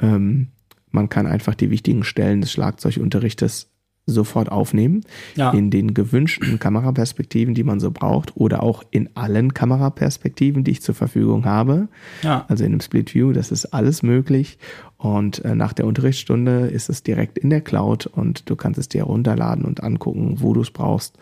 Ähm, 0.00 0.48
man 0.90 1.08
kann 1.08 1.26
einfach 1.26 1.54
die 1.54 1.70
wichtigen 1.70 2.04
Stellen 2.04 2.40
des 2.40 2.52
Schlagzeugunterrichtes 2.52 3.68
sofort 4.06 4.52
aufnehmen, 4.52 5.02
ja. 5.34 5.50
in 5.50 5.70
den 5.70 5.94
gewünschten 5.94 6.58
Kameraperspektiven, 6.58 7.54
die 7.54 7.64
man 7.64 7.80
so 7.80 7.90
braucht, 7.90 8.36
oder 8.36 8.62
auch 8.62 8.82
in 8.90 9.08
allen 9.14 9.54
Kameraperspektiven, 9.54 10.62
die 10.62 10.72
ich 10.72 10.82
zur 10.82 10.94
Verfügung 10.94 11.46
habe. 11.46 11.88
Ja. 12.22 12.44
Also 12.48 12.64
in 12.64 12.72
einem 12.72 12.80
Split 12.80 13.14
View, 13.14 13.32
das 13.32 13.50
ist 13.50 13.66
alles 13.66 14.02
möglich. 14.02 14.58
Und 14.98 15.44
äh, 15.44 15.54
nach 15.54 15.72
der 15.72 15.86
Unterrichtsstunde 15.86 16.66
ist 16.66 16.90
es 16.90 17.02
direkt 17.02 17.38
in 17.38 17.50
der 17.50 17.62
Cloud 17.62 18.06
und 18.06 18.48
du 18.48 18.56
kannst 18.56 18.78
es 18.78 18.88
dir 18.88 19.04
runterladen 19.04 19.64
und 19.64 19.82
angucken, 19.82 20.36
wo 20.38 20.52
du 20.52 20.60
es 20.60 20.70
brauchst, 20.70 21.18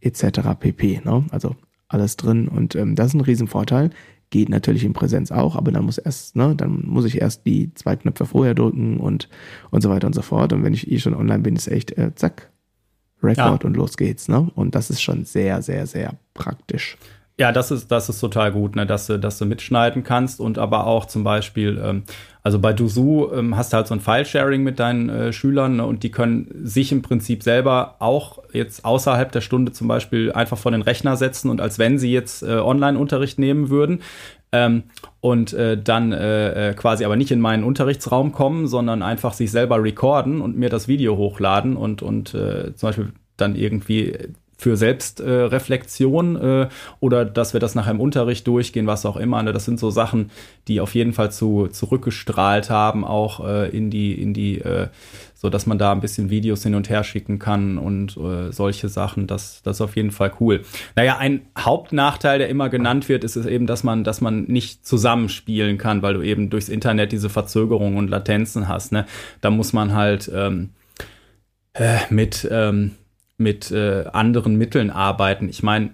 etc. 0.00 0.40
pp. 0.60 1.00
Ne? 1.04 1.24
Also 1.30 1.56
alles 1.88 2.16
drin 2.16 2.48
und 2.48 2.74
ähm, 2.74 2.94
das 2.94 3.08
ist 3.08 3.14
ein 3.14 3.22
Riesenvorteil. 3.22 3.90
Geht 4.30 4.48
natürlich 4.48 4.84
in 4.84 4.92
Präsenz 4.92 5.30
auch, 5.30 5.56
aber 5.56 5.72
dann 5.72 5.84
muss 5.84 5.98
erst, 5.98 6.36
ne, 6.36 6.54
dann 6.54 6.82
muss 6.86 7.04
ich 7.04 7.20
erst 7.20 7.46
die 7.46 7.72
zwei 7.74 7.96
Knöpfe 7.96 8.26
vorher 8.26 8.54
drücken 8.54 8.98
und, 8.98 9.28
und 9.70 9.80
so 9.80 9.88
weiter 9.88 10.06
und 10.06 10.14
so 10.14 10.22
fort. 10.22 10.52
Und 10.52 10.64
wenn 10.64 10.74
ich 10.74 10.90
eh 10.90 10.98
schon 10.98 11.14
online 11.14 11.40
bin, 11.40 11.56
ist 11.56 11.68
echt, 11.68 11.96
äh, 11.96 12.14
zack, 12.14 12.50
Record 13.22 13.64
ja. 13.64 13.66
und 13.68 13.76
los 13.76 13.96
geht's, 13.96 14.28
ne? 14.28 14.50
Und 14.54 14.74
das 14.74 14.90
ist 14.90 15.02
schon 15.02 15.24
sehr, 15.24 15.62
sehr, 15.62 15.86
sehr 15.86 16.14
praktisch. 16.34 16.96
Ja, 17.38 17.52
das 17.52 17.70
ist, 17.70 17.90
das 17.90 18.08
ist 18.08 18.18
total 18.18 18.52
gut, 18.52 18.74
ne, 18.74 18.84
dass 18.84 19.06
du, 19.06 19.18
dass 19.18 19.38
du 19.38 19.46
mitschneiden 19.46 20.02
kannst 20.02 20.40
und 20.40 20.58
aber 20.58 20.86
auch 20.86 21.06
zum 21.06 21.22
Beispiel, 21.22 21.80
ähm, 21.82 22.02
also 22.48 22.58
bei 22.58 22.72
Duzu 22.72 23.28
ähm, 23.30 23.58
hast 23.58 23.74
du 23.74 23.76
halt 23.76 23.88
so 23.88 23.94
ein 23.94 24.00
File-Sharing 24.00 24.62
mit 24.62 24.78
deinen 24.78 25.10
äh, 25.10 25.32
Schülern 25.34 25.76
ne, 25.76 25.84
und 25.84 26.02
die 26.02 26.10
können 26.10 26.48
sich 26.64 26.92
im 26.92 27.02
Prinzip 27.02 27.42
selber 27.42 27.96
auch 27.98 28.38
jetzt 28.54 28.86
außerhalb 28.86 29.30
der 29.30 29.42
Stunde 29.42 29.72
zum 29.72 29.86
Beispiel 29.86 30.32
einfach 30.32 30.56
vor 30.56 30.72
den 30.72 30.80
Rechner 30.80 31.18
setzen 31.18 31.50
und 31.50 31.60
als 31.60 31.78
wenn 31.78 31.98
sie 31.98 32.10
jetzt 32.10 32.42
äh, 32.42 32.54
Online-Unterricht 32.54 33.38
nehmen 33.38 33.68
würden, 33.68 34.00
ähm, 34.50 34.84
und 35.20 35.52
äh, 35.52 35.76
dann 35.76 36.12
äh, 36.12 36.70
äh, 36.70 36.74
quasi 36.74 37.04
aber 37.04 37.16
nicht 37.16 37.30
in 37.30 37.40
meinen 37.40 37.64
Unterrichtsraum 37.64 38.32
kommen, 38.32 38.66
sondern 38.66 39.02
einfach 39.02 39.34
sich 39.34 39.50
selber 39.50 39.82
recorden 39.82 40.40
und 40.40 40.56
mir 40.56 40.70
das 40.70 40.88
Video 40.88 41.18
hochladen 41.18 41.76
und, 41.76 42.00
und 42.00 42.32
äh, 42.32 42.74
zum 42.74 42.88
Beispiel 42.88 43.12
dann 43.36 43.56
irgendwie 43.56 44.16
für 44.58 44.76
Selbstreflexion 44.76 46.36
äh, 46.36 46.62
äh, 46.62 46.68
oder 46.98 47.24
dass 47.24 47.52
wir 47.52 47.60
das 47.60 47.76
nachher 47.76 47.92
im 47.92 48.00
Unterricht 48.00 48.46
durchgehen, 48.46 48.88
was 48.88 49.06
auch 49.06 49.16
immer. 49.16 49.40
Ne? 49.42 49.52
Das 49.52 49.64
sind 49.64 49.78
so 49.78 49.90
Sachen, 49.90 50.30
die 50.66 50.80
auf 50.80 50.96
jeden 50.96 51.12
Fall 51.12 51.30
zu, 51.30 51.68
zurückgestrahlt 51.68 52.68
haben, 52.68 53.04
auch 53.04 53.46
äh, 53.46 53.68
in 53.70 53.88
die, 53.88 54.20
in 54.20 54.34
die, 54.34 54.58
äh, 54.58 54.88
so 55.34 55.48
dass 55.48 55.66
man 55.66 55.78
da 55.78 55.92
ein 55.92 56.00
bisschen 56.00 56.28
Videos 56.28 56.64
hin 56.64 56.74
und 56.74 56.90
her 56.90 57.04
schicken 57.04 57.38
kann 57.38 57.78
und 57.78 58.16
äh, 58.16 58.50
solche 58.50 58.88
Sachen. 58.88 59.28
Das, 59.28 59.62
das 59.62 59.76
ist 59.76 59.80
auf 59.80 59.94
jeden 59.94 60.10
Fall 60.10 60.32
cool. 60.40 60.62
Naja, 60.96 61.18
ein 61.18 61.42
Hauptnachteil, 61.56 62.40
der 62.40 62.48
immer 62.48 62.68
genannt 62.68 63.08
wird, 63.08 63.22
ist 63.22 63.36
es 63.36 63.46
eben, 63.46 63.68
dass 63.68 63.84
man, 63.84 64.02
dass 64.02 64.20
man 64.20 64.42
nicht 64.44 64.84
zusammenspielen 64.84 65.78
kann, 65.78 66.02
weil 66.02 66.14
du 66.14 66.22
eben 66.22 66.50
durchs 66.50 66.68
Internet 66.68 67.12
diese 67.12 67.28
Verzögerungen 67.28 67.96
und 67.96 68.10
Latenzen 68.10 68.66
hast. 68.66 68.90
Ne? 68.90 69.06
Da 69.40 69.50
muss 69.50 69.72
man 69.72 69.94
halt 69.94 70.28
ähm, 70.34 70.70
äh, 71.74 71.98
mit 72.10 72.48
ähm, 72.50 72.96
mit 73.38 73.70
äh, 73.70 74.04
anderen 74.12 74.56
Mitteln 74.56 74.90
arbeiten. 74.90 75.48
Ich 75.48 75.62
meine, 75.62 75.90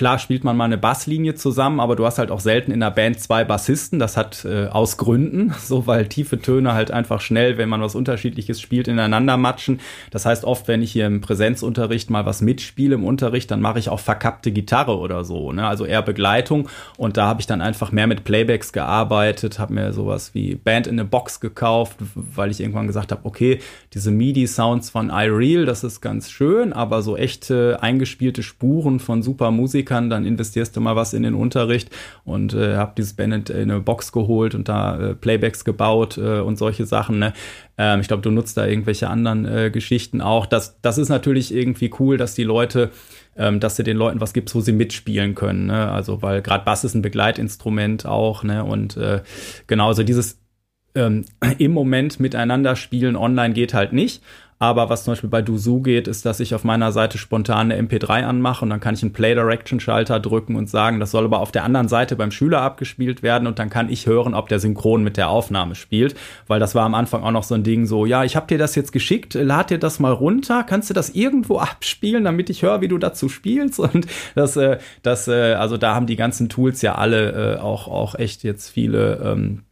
klar 0.00 0.18
spielt 0.18 0.44
man 0.44 0.56
mal 0.56 0.64
eine 0.64 0.78
Basslinie 0.78 1.34
zusammen, 1.34 1.78
aber 1.78 1.94
du 1.94 2.06
hast 2.06 2.18
halt 2.18 2.30
auch 2.30 2.40
selten 2.40 2.72
in 2.72 2.80
der 2.80 2.90
Band 2.90 3.20
zwei 3.20 3.44
Bassisten. 3.44 3.98
Das 3.98 4.16
hat 4.16 4.46
äh, 4.46 4.68
aus 4.68 4.96
Gründen, 4.96 5.52
so 5.62 5.86
weil 5.86 6.06
tiefe 6.06 6.40
Töne 6.40 6.72
halt 6.72 6.90
einfach 6.90 7.20
schnell, 7.20 7.58
wenn 7.58 7.68
man 7.68 7.82
was 7.82 7.94
Unterschiedliches 7.94 8.62
spielt, 8.62 8.88
ineinander 8.88 9.36
matschen. 9.36 9.78
Das 10.10 10.24
heißt 10.24 10.46
oft, 10.46 10.68
wenn 10.68 10.80
ich 10.80 10.90
hier 10.90 11.06
im 11.06 11.20
Präsenzunterricht 11.20 12.08
mal 12.08 12.24
was 12.24 12.40
mitspiele 12.40 12.94
im 12.94 13.04
Unterricht, 13.04 13.50
dann 13.50 13.60
mache 13.60 13.78
ich 13.78 13.90
auch 13.90 14.00
verkappte 14.00 14.52
Gitarre 14.52 14.96
oder 14.96 15.22
so. 15.22 15.52
Ne? 15.52 15.68
Also 15.68 15.84
eher 15.84 16.00
Begleitung. 16.00 16.70
Und 16.96 17.18
da 17.18 17.26
habe 17.26 17.42
ich 17.42 17.46
dann 17.46 17.60
einfach 17.60 17.92
mehr 17.92 18.06
mit 18.06 18.24
Playbacks 18.24 18.72
gearbeitet, 18.72 19.58
habe 19.58 19.74
mir 19.74 19.92
sowas 19.92 20.30
wie 20.32 20.54
Band 20.54 20.86
in 20.86 20.98
a 20.98 21.04
Box 21.04 21.40
gekauft, 21.40 21.98
weil 22.14 22.50
ich 22.50 22.60
irgendwann 22.60 22.86
gesagt 22.86 23.12
habe, 23.12 23.26
okay, 23.26 23.58
diese 23.92 24.10
MIDI-Sounds 24.10 24.88
von 24.88 25.10
iReal, 25.10 25.66
das 25.66 25.84
ist 25.84 26.00
ganz 26.00 26.30
schön, 26.30 26.72
aber 26.72 27.02
so 27.02 27.18
echte 27.18 27.82
eingespielte 27.82 28.42
Spuren 28.42 28.98
von 28.98 29.22
super 29.22 29.50
Musikern 29.50 29.89
kann, 29.90 30.08
dann 30.08 30.24
investierst 30.24 30.76
du 30.76 30.80
mal 30.80 30.94
was 30.94 31.14
in 31.14 31.24
den 31.24 31.34
Unterricht 31.34 31.90
und 32.24 32.54
äh, 32.54 32.76
habe 32.76 32.92
dieses 32.96 33.14
Bennett 33.14 33.50
in 33.50 33.70
eine 33.70 33.80
Box 33.80 34.12
geholt 34.12 34.54
und 34.54 34.68
da 34.68 35.10
äh, 35.10 35.14
Playbacks 35.16 35.64
gebaut 35.64 36.16
äh, 36.16 36.38
und 36.38 36.58
solche 36.58 36.86
Sachen. 36.86 37.18
Ne? 37.18 37.32
Ähm, 37.76 38.00
ich 38.00 38.06
glaube, 38.06 38.22
du 38.22 38.30
nutzt 38.30 38.56
da 38.56 38.66
irgendwelche 38.66 39.10
anderen 39.10 39.46
äh, 39.46 39.70
Geschichten 39.72 40.20
auch. 40.20 40.46
Das, 40.46 40.80
das 40.80 40.96
ist 40.96 41.08
natürlich 41.08 41.52
irgendwie 41.52 41.90
cool, 41.98 42.16
dass 42.16 42.36
die 42.36 42.44
Leute 42.44 42.90
ähm, 43.36 43.58
dass 43.58 43.76
du 43.76 43.82
den 43.82 43.96
Leuten 43.96 44.20
was 44.20 44.32
gibst, 44.32 44.54
wo 44.54 44.60
sie 44.60 44.72
mitspielen 44.72 45.34
können. 45.34 45.66
Ne? 45.66 45.90
Also, 45.90 46.20
weil 46.20 46.42
gerade 46.42 46.64
Bass 46.64 46.84
ist 46.84 46.94
ein 46.94 47.02
Begleitinstrument 47.02 48.04
auch, 48.04 48.42
ne? 48.42 48.64
Und 48.64 48.96
äh, 48.96 49.22
genauso 49.66 50.02
dieses 50.02 50.40
ähm, 50.94 51.24
im 51.58 51.72
Moment 51.72 52.20
miteinander 52.20 52.76
spielen 52.76 53.16
online 53.16 53.54
geht 53.54 53.74
halt 53.74 53.92
nicht. 53.92 54.22
Aber 54.62 54.90
was 54.90 55.04
zum 55.04 55.12
Beispiel 55.12 55.30
bei 55.30 55.40
Duzu 55.40 55.80
geht, 55.80 56.06
ist, 56.06 56.26
dass 56.26 56.38
ich 56.38 56.54
auf 56.54 56.64
meiner 56.64 56.92
Seite 56.92 57.16
spontan 57.16 57.72
eine 57.72 57.80
MP3 57.82 58.24
anmache 58.24 58.62
und 58.62 58.68
dann 58.68 58.78
kann 58.78 58.94
ich 58.94 59.02
einen 59.02 59.14
Play 59.14 59.34
Direction 59.34 59.80
Schalter 59.80 60.20
drücken 60.20 60.54
und 60.54 60.68
sagen, 60.68 61.00
das 61.00 61.12
soll 61.12 61.24
aber 61.24 61.40
auf 61.40 61.50
der 61.50 61.64
anderen 61.64 61.88
Seite 61.88 62.14
beim 62.14 62.30
Schüler 62.30 62.60
abgespielt 62.60 63.22
werden 63.22 63.48
und 63.48 63.58
dann 63.58 63.70
kann 63.70 63.88
ich 63.88 64.06
hören, 64.06 64.34
ob 64.34 64.50
der 64.50 64.60
synchron 64.60 65.02
mit 65.02 65.16
der 65.16 65.30
Aufnahme 65.30 65.74
spielt, 65.74 66.14
weil 66.46 66.60
das 66.60 66.74
war 66.74 66.84
am 66.84 66.94
Anfang 66.94 67.22
auch 67.22 67.30
noch 67.30 67.42
so 67.42 67.54
ein 67.54 67.62
Ding 67.62 67.86
so, 67.86 68.04
ja, 68.04 68.22
ich 68.22 68.36
habe 68.36 68.48
dir 68.48 68.58
das 68.58 68.74
jetzt 68.74 68.92
geschickt, 68.92 69.32
lad 69.32 69.70
dir 69.70 69.78
das 69.78 69.98
mal 69.98 70.12
runter, 70.12 70.62
kannst 70.62 70.90
du 70.90 70.94
das 70.94 71.08
irgendwo 71.08 71.56
abspielen, 71.58 72.24
damit 72.24 72.50
ich 72.50 72.60
höre, 72.60 72.82
wie 72.82 72.88
du 72.88 72.98
dazu 72.98 73.30
spielst? 73.30 73.80
Und 73.80 74.08
das, 74.34 74.58
äh, 74.58 74.76
das, 75.02 75.26
äh, 75.26 75.54
also 75.54 75.78
da 75.78 75.94
haben 75.94 76.06
die 76.06 76.16
ganzen 76.16 76.50
Tools 76.50 76.82
ja 76.82 76.96
alle 76.96 77.54
äh, 77.54 77.58
auch 77.60 77.88
auch 77.88 78.14
echt 78.14 78.42
jetzt 78.42 78.68
viele 78.68 79.22
ähm, 79.24 79.62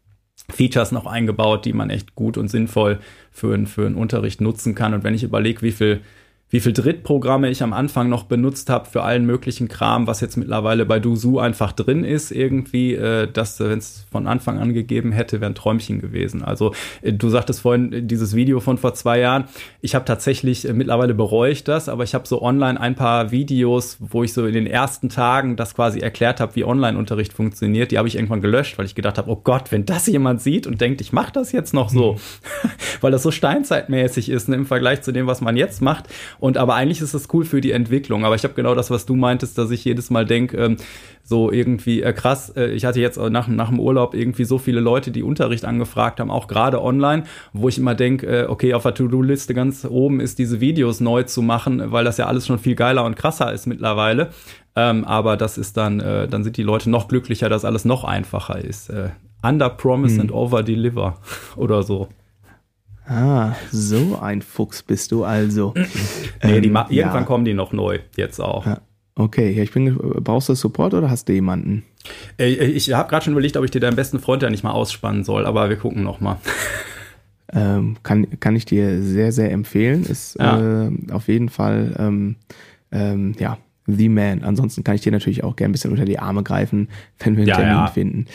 Features 0.51 0.93
noch 0.93 1.07
eingebaut, 1.07 1.65
die 1.65 1.73
man 1.73 1.91
echt 1.91 2.15
gut 2.15 2.39
und 2.39 2.49
sinnvoll 2.49 3.01
für, 3.31 3.67
für 3.67 3.87
einen 3.87 3.97
Unterricht 3.97 4.41
nutzen 4.41 4.75
kann. 4.75 4.95
Und 4.95 5.05
wenn 5.05 5.15
ich 5.15 5.23
überlege, 5.23 5.63
wie 5.63 5.73
viel 5.73 6.01
wie 6.51 6.61
viel 6.61 6.73
Drittprogramme 6.73 7.51
ich 7.51 7.63
am 7.63 7.75
Anfang 7.75 8.09
noch 8.09 8.25
benutzt 8.25 8.71
habe 8.71 8.89
für 8.89 9.03
allen 9.03 9.27
möglichen 9.27 9.69
Kram, 9.69 10.07
was 10.07 10.21
jetzt 10.21 10.37
mittlerweile 10.37 10.87
bei 10.87 10.99
Duzu 10.99 11.39
einfach 11.39 11.73
drin 11.73 12.05
ist 12.05 12.31
irgendwie. 12.31 12.95
Äh, 12.95 13.29
das, 13.31 13.61
wenn 13.61 13.79
es 13.79 14.07
von 14.11 14.27
Anfang 14.27 14.59
an 14.59 14.73
gegeben 14.73 15.13
hätte, 15.13 15.41
wäre 15.41 15.51
ein 15.51 15.55
Träumchen 15.55 16.01
gewesen. 16.01 16.43
Also 16.43 16.73
äh, 17.03 17.13
du 17.13 17.29
sagtest 17.29 17.61
vorhin 17.61 17.93
äh, 17.93 18.03
dieses 18.03 18.35
Video 18.35 18.61
von 18.61 18.79
vor 18.79 18.95
zwei 18.95 19.21
Jahren. 19.21 19.45
Ich 19.83 19.95
habe 19.95 20.07
tatsächlich 20.07 20.67
äh, 20.67 20.73
mittlerweile 20.73 21.13
bereue 21.13 21.53
ich 21.53 21.65
das, 21.65 21.89
aber 21.91 22.05
ich 22.05 22.15
habe 22.15 22.27
so 22.27 22.41
online 22.41 22.81
ein 22.81 22.95
paar 22.95 23.31
Videos, 23.31 23.99
wo 24.01 24.25
ich 24.25 24.33
so 24.33 24.47
in 24.47 24.55
den 24.55 24.67
ersten 24.67 25.11
Tagen 25.11 25.57
das 25.57 25.75
quasi 25.75 26.01
erklärt 26.01 26.41
habe, 26.41 26.57
wie 26.57 26.65
Online-Unterricht 26.65 27.35
funktioniert. 27.35 27.91
Die 27.91 27.99
habe 27.99 28.09
ich 28.09 28.15
irgendwann 28.15 28.41
gelöscht, 28.41 28.79
weil 28.79 28.87
ich 28.87 28.95
gedacht 28.95 29.19
habe, 29.19 29.31
oh 29.31 29.37
Gott, 29.37 29.71
wenn 29.71 29.85
das 29.85 30.07
jemand 30.07 30.41
sieht 30.41 30.67
und 30.67 30.81
denkt, 30.81 31.03
ich 31.03 31.13
mache 31.13 31.33
das 31.33 31.53
jetzt 31.53 31.75
noch 31.75 31.91
so, 31.91 32.15
mhm. 32.15 32.71
weil 33.03 33.13
das 33.13 33.23
so 33.23 33.31
steinzeitmäßig 33.31 34.31
ist 34.31 34.49
ne, 34.49 34.57
im 34.57 34.65
Vergleich 34.65 35.03
zu 35.03 35.13
dem, 35.13 35.27
was 35.27 35.43
man 35.43 35.55
jetzt 35.55 35.83
macht. 35.83 36.09
Und 36.41 36.57
aber 36.57 36.75
eigentlich 36.75 37.01
ist 37.01 37.15
das 37.15 37.29
cool 37.33 37.45
für 37.45 37.61
die 37.61 37.73
Entwicklung. 37.73 38.25
Aber 38.25 38.35
ich 38.35 38.45
habe 38.45 38.55
genau 38.55 38.75
das, 38.75 38.91
was 38.91 39.07
du 39.07 39.17
meintest, 39.17 39.59
dass 39.59 39.71
ich 39.71 39.85
jedes 39.85 40.11
Mal 40.11 40.25
denke, 40.25 40.57
ähm, 40.57 40.77
so 41.25 41.53
irgendwie 41.53 42.03
äh, 42.03 42.13
krass, 42.13 42.51
äh, 42.57 42.71
ich 42.71 42.85
hatte 42.85 43.01
jetzt 43.01 43.19
nach, 43.19 43.49
nach 43.49 43.69
dem 43.69 43.81
Urlaub 43.81 44.15
irgendwie 44.15 44.45
so 44.45 44.59
viele 44.59 44.81
Leute, 44.81 45.11
die 45.11 45.23
Unterricht 45.23 45.65
angefragt 45.65 46.21
haben, 46.21 46.31
auch 46.31 46.47
gerade 46.47 46.83
online, 46.83 47.25
wo 47.53 47.69
ich 47.69 47.79
immer 47.79 47.95
denke, 47.95 48.27
äh, 48.27 48.47
okay, 48.47 48.75
auf 48.75 48.85
der 48.85 48.95
To-Do-Liste 48.95 49.53
ganz 49.53 49.85
oben 49.85 50.21
ist 50.21 50.39
diese 50.39 50.61
Videos 50.61 51.01
neu 51.01 51.25
zu 51.25 51.43
machen, 51.43 51.93
weil 51.93 52.05
das 52.05 52.17
ja 52.17 52.27
alles 52.27 52.47
schon 52.47 52.59
viel 52.59 52.75
geiler 52.75 53.05
und 53.05 53.17
krasser 53.17 53.53
ist 53.53 53.67
mittlerweile. 53.67 54.31
Ähm, 54.77 55.05
aber 55.05 55.37
das 55.37 55.59
ist 55.59 55.77
dann, 55.77 56.01
äh, 56.01 56.29
dann 56.29 56.45
sind 56.45 56.57
die 56.57 56.63
Leute 56.63 56.89
noch 56.89 57.09
glücklicher, 57.09 57.49
dass 57.49 57.65
alles 57.65 57.85
noch 57.85 58.05
einfacher 58.05 58.65
ist. 58.65 58.91
Äh, 58.91 59.11
under 59.43 59.69
promise 59.69 60.15
hm. 60.15 60.23
and 60.23 60.33
over 60.33 60.63
deliver 60.63 61.19
oder 61.57 61.83
so. 61.83 62.09
Ah, 63.09 63.55
so 63.73 64.19
ein 64.21 64.43
Fuchs 64.43 64.83
bist 64.83 65.13
du 65.13 65.25
also. 65.25 65.73
nee, 66.45 66.61
die 66.61 66.69
ähm, 66.69 66.77
irgendwann 66.91 66.91
ja. 66.91 67.23
kommen 67.23 67.45
die 67.45 67.55
noch 67.55 67.73
neu, 67.73 68.01
jetzt 68.17 68.39
auch. 68.41 68.67
Ja. 68.67 68.81
Okay, 69.15 69.51
ich 69.61 69.73
bin, 69.73 69.97
brauchst 69.97 70.49
du 70.49 70.55
Support 70.55 70.95
oder 70.95 71.11
hast 71.11 71.29
du 71.29 71.33
jemanden? 71.33 71.83
Äh, 72.39 72.51
ich 72.51 72.93
habe 72.93 73.09
gerade 73.09 73.25
schon 73.25 73.33
überlegt, 73.33 73.57
ob 73.57 73.65
ich 73.65 73.71
dir 73.71 73.81
deinen 73.81 73.97
besten 73.97 74.21
Freund 74.21 74.43
ja 74.43 74.51
nicht 74.51 74.63
mal 74.63 74.71
ausspannen 74.71 75.25
soll, 75.25 75.47
aber 75.47 75.69
wir 75.69 75.77
gucken 75.77 76.05
noch 76.05 76.21
mal. 76.21 76.39
Ähm, 77.51 77.97
kann, 78.03 78.39
kann 78.41 78.57
ich 78.57 78.67
dir 78.67 79.03
sehr, 79.03 79.33
sehr 79.33 79.51
empfehlen. 79.51 80.05
Ist 80.05 80.37
ja. 80.39 80.89
äh, 80.89 80.91
auf 81.13 81.29
jeden 81.29 81.49
Fall, 81.49 81.97
ähm, 81.99 82.37
ähm, 82.93 83.35
ja, 83.39 83.57
The 83.89 84.09
Man. 84.09 84.45
Ansonsten 84.45 84.85
kann 84.85 84.95
ich 84.95 85.01
dir 85.01 85.13
natürlich 85.13 85.43
auch 85.43 85.57
gerne 85.57 85.71
ein 85.71 85.73
bisschen 85.73 85.91
unter 85.91 86.05
die 86.05 86.19
Arme 86.19 86.43
greifen, 86.43 86.89
wenn 87.19 87.37
wir 87.37 87.43
einen 87.43 87.49
ja, 87.49 87.57
Termin 87.57 87.75
ja. 87.75 87.87
finden. 87.89 88.27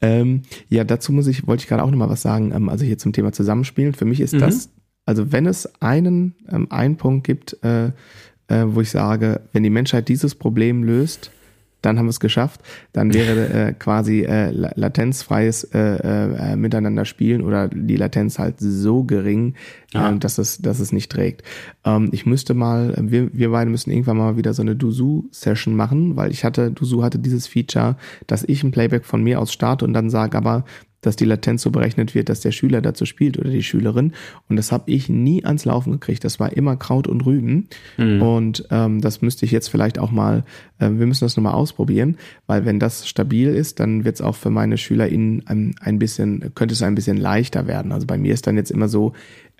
Ähm, 0.00 0.42
ja, 0.68 0.84
dazu 0.84 1.12
muss 1.12 1.26
ich, 1.26 1.46
wollte 1.46 1.62
ich 1.62 1.68
gerade 1.68 1.82
auch 1.82 1.90
nochmal 1.90 2.08
was 2.08 2.22
sagen, 2.22 2.52
ähm, 2.54 2.68
also 2.68 2.84
hier 2.84 2.98
zum 2.98 3.12
Thema 3.12 3.32
Zusammenspielen. 3.32 3.92
Für 3.92 4.06
mich 4.06 4.20
ist 4.20 4.34
mhm. 4.34 4.40
das, 4.40 4.70
also 5.04 5.30
wenn 5.32 5.46
es 5.46 5.80
einen, 5.80 6.34
ähm, 6.50 6.66
einen 6.70 6.96
Punkt 6.96 7.26
gibt, 7.26 7.62
äh, 7.62 7.92
äh, 8.48 8.64
wo 8.66 8.80
ich 8.80 8.90
sage, 8.90 9.42
wenn 9.52 9.62
die 9.62 9.70
Menschheit 9.70 10.08
dieses 10.08 10.34
Problem 10.34 10.82
löst, 10.82 11.30
dann 11.82 11.98
haben 11.98 12.06
wir 12.06 12.10
es 12.10 12.20
geschafft. 12.20 12.60
Dann 12.92 13.12
wäre 13.12 13.48
äh, 13.48 13.72
quasi 13.72 14.22
äh, 14.22 14.50
latenzfreies 14.50 15.64
äh, 15.64 15.78
äh, 15.78 16.56
Miteinander 16.56 17.04
spielen 17.04 17.42
oder 17.42 17.68
die 17.68 17.96
Latenz 17.96 18.38
halt 18.38 18.54
so 18.58 19.04
gering, 19.04 19.54
ja. 19.92 20.10
äh, 20.10 20.18
dass 20.18 20.38
es 20.38 20.62
dass 20.62 20.80
es 20.80 20.92
nicht 20.92 21.10
trägt. 21.10 21.42
Ähm, 21.84 22.08
ich 22.12 22.24
müsste 22.24 22.54
mal, 22.54 22.94
wir, 22.98 23.28
wir 23.32 23.50
beide 23.50 23.70
müssen 23.70 23.90
irgendwann 23.90 24.16
mal 24.16 24.36
wieder 24.36 24.54
so 24.54 24.62
eine 24.62 24.76
Duzu-Session 24.76 25.76
machen, 25.76 26.16
weil 26.16 26.30
ich 26.30 26.44
hatte, 26.44 26.70
Duzu 26.70 27.02
hatte 27.02 27.18
dieses 27.18 27.46
Feature, 27.46 27.96
dass 28.26 28.44
ich 28.44 28.62
ein 28.62 28.70
Playback 28.70 29.04
von 29.04 29.22
mir 29.22 29.40
aus 29.40 29.52
starte 29.52 29.84
und 29.84 29.92
dann 29.92 30.08
sage, 30.08 30.38
aber 30.38 30.64
dass 31.02 31.16
die 31.16 31.24
Latenz 31.24 31.62
so 31.62 31.70
berechnet 31.70 32.14
wird, 32.14 32.28
dass 32.28 32.40
der 32.40 32.52
Schüler 32.52 32.80
dazu 32.80 33.04
spielt 33.04 33.38
oder 33.38 33.50
die 33.50 33.62
Schülerin. 33.62 34.12
Und 34.48 34.56
das 34.56 34.72
habe 34.72 34.90
ich 34.90 35.08
nie 35.08 35.44
ans 35.44 35.64
Laufen 35.64 35.92
gekriegt. 35.92 36.24
Das 36.24 36.40
war 36.40 36.52
immer 36.56 36.76
Kraut 36.76 37.08
und 37.08 37.26
Rüben. 37.26 37.68
Mhm. 37.98 38.22
Und 38.22 38.64
ähm, 38.70 39.00
das 39.00 39.20
müsste 39.20 39.44
ich 39.44 39.50
jetzt 39.50 39.68
vielleicht 39.68 39.98
auch 39.98 40.12
mal, 40.12 40.44
äh, 40.78 40.88
wir 40.90 41.06
müssen 41.06 41.24
das 41.24 41.36
nochmal 41.36 41.54
ausprobieren, 41.54 42.16
weil 42.46 42.64
wenn 42.64 42.78
das 42.78 43.06
stabil 43.08 43.48
ist, 43.48 43.80
dann 43.80 44.04
wird 44.04 44.14
es 44.14 44.20
auch 44.22 44.36
für 44.36 44.50
meine 44.50 44.78
SchülerInnen 44.78 45.46
ein, 45.46 45.74
ein 45.80 45.98
bisschen, 45.98 46.54
könnte 46.54 46.74
es 46.74 46.82
ein 46.82 46.94
bisschen 46.94 47.16
leichter 47.16 47.66
werden. 47.66 47.92
Also 47.92 48.06
bei 48.06 48.16
mir 48.16 48.32
ist 48.32 48.46
dann 48.46 48.56
jetzt 48.56 48.70
immer 48.70 48.88
so, 48.88 49.12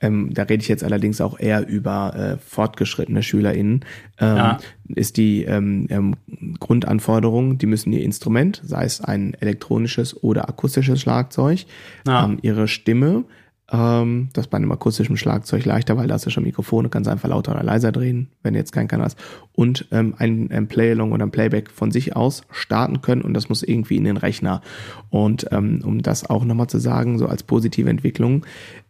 ähm, 0.02 0.34
da 0.34 0.42
rede 0.42 0.62
ich 0.62 0.68
jetzt 0.68 0.84
allerdings 0.84 1.20
auch 1.20 1.38
eher 1.38 1.66
über 1.66 2.14
äh, 2.14 2.36
fortgeschrittene 2.38 3.22
SchülerInnen, 3.22 3.84
ähm, 4.18 4.36
ja. 4.36 4.58
ist 4.94 5.16
die 5.16 5.44
ähm, 5.44 5.86
ähm, 5.88 6.16
Grundanforderung, 6.58 7.56
die 7.56 7.66
müssen 7.66 7.92
ihr 7.92 8.02
Instrument, 8.02 8.60
sei 8.64 8.84
es 8.84 9.00
ein 9.00 9.34
elektronisches 9.34 10.22
oder 10.22 10.48
akustisches 10.48 11.00
Schlagzeug, 11.00 11.64
ja. 12.06 12.24
ähm, 12.24 12.38
ihre 12.42 12.68
Stimme 12.68 13.24
ähm, 13.72 14.28
das 14.34 14.48
bei 14.48 14.58
einem 14.58 14.70
akustischen 14.70 15.16
Schlagzeug 15.16 15.64
leichter, 15.64 15.96
weil 15.96 16.06
da 16.06 16.14
hast 16.14 16.26
du 16.26 16.30
schon 16.30 16.44
Mikrofone, 16.44 16.90
kannst 16.90 17.08
einfach 17.08 17.28
lauter 17.28 17.52
oder 17.52 17.62
leiser 17.62 17.90
drehen, 17.90 18.28
wenn 18.42 18.52
du 18.52 18.58
jetzt 18.58 18.72
keinen 18.72 18.86
Kanal 18.88 19.06
hast. 19.06 19.18
Und 19.54 19.86
ähm, 19.90 20.14
ein, 20.18 20.50
ein 20.50 20.68
Playalong 20.68 21.12
oder 21.12 21.24
ein 21.24 21.30
Playback 21.30 21.70
von 21.70 21.90
sich 21.90 22.14
aus 22.14 22.42
starten 22.50 23.00
können 23.00 23.22
und 23.22 23.32
das 23.32 23.48
muss 23.48 23.62
irgendwie 23.62 23.96
in 23.96 24.04
den 24.04 24.18
Rechner. 24.18 24.60
Und 25.08 25.46
ähm, 25.52 25.80
um 25.84 26.02
das 26.02 26.28
auch 26.28 26.44
nochmal 26.44 26.66
zu 26.66 26.78
sagen, 26.78 27.18
so 27.18 27.26
als 27.26 27.42
positive 27.42 27.88
Entwicklung, 27.88 28.44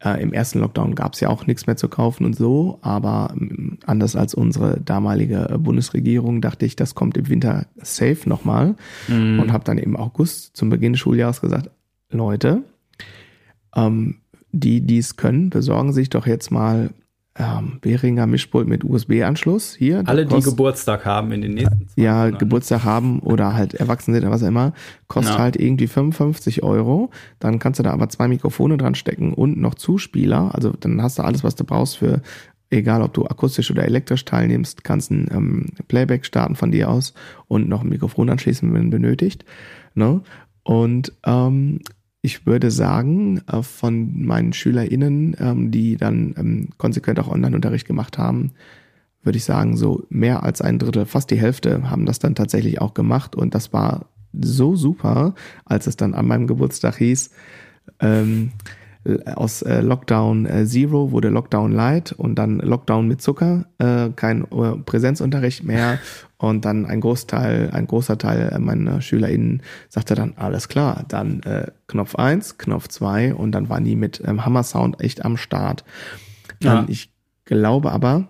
äh, 0.05 0.21
im 0.21 0.33
ersten 0.33 0.59
Lockdown 0.59 0.97
gab 0.97 1.15
es 1.15 1.21
ja 1.21 1.29
auch 1.29 1.47
nichts 1.47 1.67
mehr 1.67 1.77
zu 1.77 1.89
kaufen 1.89 2.25
und 2.25 2.35
so, 2.35 2.79
aber 2.83 3.33
ähm, 3.39 3.79
anders 3.87 4.17
als 4.17 4.35
unsere 4.35 4.81
damalige 4.81 5.49
äh, 5.49 5.59
Bundesregierung 5.59 6.41
dachte 6.41 6.67
ich, 6.67 6.75
das 6.75 6.97
kommt 6.97 7.17
im 7.17 7.29
Winter 7.29 7.67
safe 7.77 8.29
nochmal 8.29 8.75
mhm. 9.07 9.39
und 9.39 9.53
habe 9.53 9.63
dann 9.63 9.79
im 9.79 9.97
August 9.97 10.57
zum 10.57 10.71
Beginn 10.71 10.95
des 10.95 11.01
Schuljahres 11.01 11.41
gesagt, 11.41 11.71
Leute, 12.11 12.65
ähm, 13.77 14.17
die 14.53 14.83
dies 14.83 15.17
können, 15.17 15.51
besorgen 15.51 15.93
sich 15.93 16.11
doch 16.11 16.27
jetzt 16.27 16.51
mal 16.51 16.91
ähm, 17.39 17.79
Behringer 17.81 18.27
Mischpult 18.27 18.69
mit 18.69 18.85
USB-Anschluss 18.85 19.75
hier. 19.75 20.03
Alle, 20.07 20.27
die 20.27 20.41
Geburtstag 20.41 21.07
haben 21.07 21.33
in 21.33 21.41
den 21.41 21.55
nächsten 21.55 21.89
zwei 21.89 22.03
Ja, 22.03 22.17
Monaten. 22.17 22.39
Geburtstag 22.39 22.85
haben 22.85 23.21
oder 23.21 23.55
halt 23.55 23.75
erwachsen 23.75 24.13
sind 24.13 24.23
oder 24.23 24.33
was 24.33 24.43
immer, 24.43 24.75
kostet 25.09 25.37
ja. 25.37 25.41
halt 25.41 25.57
irgendwie 25.57 25.87
55 25.87 26.63
Euro. 26.63 27.11
Dann 27.39 27.59
kannst 27.59 27.79
du 27.79 27.83
da 27.83 27.93
aber 27.93 28.11
zwei 28.11 28.29
Mikrofone 28.29 28.77
dran 28.77 28.95
stecken 28.95 29.33
und 29.33 29.59
noch 29.59 29.75
Zuspieler. 29.75 30.55
Also 30.55 30.73
dann 30.79 31.01
hast 31.03 31.19
du 31.19 31.23
alles, 31.23 31.43
was 31.43 31.55
du 31.55 31.65
brauchst 31.65 31.97
für, 31.97 32.21
egal 32.69 33.01
ob 33.01 33.15
du 33.15 33.25
akustisch 33.25 33.71
oder 33.71 33.85
elektrisch 33.85 34.27
teilnimmst, 34.27 34.85
kannst 34.85 35.11
ein 35.11 35.29
ähm, 35.33 35.67
Playback 35.89 36.27
starten 36.27 36.55
von 36.55 36.71
dir 36.71 36.91
aus 36.91 37.15
und 37.49 37.67
noch 37.67 37.83
ein 37.83 37.89
Mikrofon 37.89 38.29
anschließen, 38.29 38.73
wenn 38.75 38.91
benötigt. 38.91 39.47
Ne? 39.95 40.21
Und 40.65 41.15
ähm, 41.25 41.81
ich 42.23 42.47
würde 42.47 42.71
sagen, 42.71 43.43
äh, 43.49 43.63
von 43.63 44.25
meinen 44.25 44.53
SchülerInnen, 44.53 45.37
ähm, 45.39 45.71
die 45.73 45.97
dann 45.97 46.35
ähm, 46.39 46.69
konsequent 46.79 47.19
auch 47.19 47.29
Online-Unterricht 47.29 47.87
gemacht 47.87 48.17
haben, 48.17 48.53
würde 49.25 49.39
ich 49.39 49.45
sagen, 49.45 49.77
so 49.77 50.05
mehr 50.09 50.45
als 50.45 50.61
ein 50.63 50.79
Drittel, 50.79 51.05
fast 51.05 51.31
die 51.31 51.41
Hälfte 51.41 51.91
haben 51.91 52.07
das 52.07 52.21
dann 52.21 52.35
tatsächlich 52.35 52.81
auch 52.81 52.95
gemacht. 52.95 53.35
Und 53.35 53.55
das 53.55 53.73
war 53.73 54.07
so 54.41 54.77
super, 54.77 55.35
als 55.65 55.87
es 55.87 55.97
dann 55.97 56.15
an 56.15 56.27
meinem 56.27 56.47
Geburtstag 56.47 56.97
hieß, 56.97 57.31
ähm, 58.01 58.53
aus 59.35 59.63
äh, 59.63 59.81
Lockdown 59.81 60.47
äh, 60.47 60.65
Zero 60.65 61.11
wurde 61.11 61.29
Lockdown 61.29 61.73
Light 61.73 62.13
und 62.13 62.37
dann 62.37 62.61
Lockdown 62.61 63.09
mit 63.09 63.21
Zucker, 63.21 63.67
äh, 63.79 64.11
kein 64.15 64.45
äh, 64.45 64.77
Präsenzunterricht 64.85 65.65
mehr 65.65 65.99
und 66.39 66.65
dann 66.65 66.87
ein 66.87 67.01
Großteil, 67.01 67.71
ein 67.73 67.87
großer 67.87 68.19
Teil 68.19 68.57
meiner 68.61 69.01
SchülerInnen 69.01 69.63
sagte 69.89 70.15
dann, 70.15 70.35
alles 70.37 70.69
klar, 70.69 71.05
dann 71.09 71.43
äh, 71.43 71.73
Knopf 71.89 72.15
eins, 72.15 72.59
Knopf 72.59 72.89
zwei 72.89 73.35
und 73.35 73.53
dann 73.53 73.69
waren 73.69 73.85
die 73.85 73.97
mit 73.97 74.23
ähm, 74.25 74.45
Hammer 74.45 74.63
Sound 74.63 75.01
echt 75.01 75.25
am 75.25 75.37
Start. 75.37 75.85
Ja. 76.63 76.81
Ähm, 76.81 76.87
ich 76.89 77.13
glaube 77.45 77.91
aber, 77.91 78.29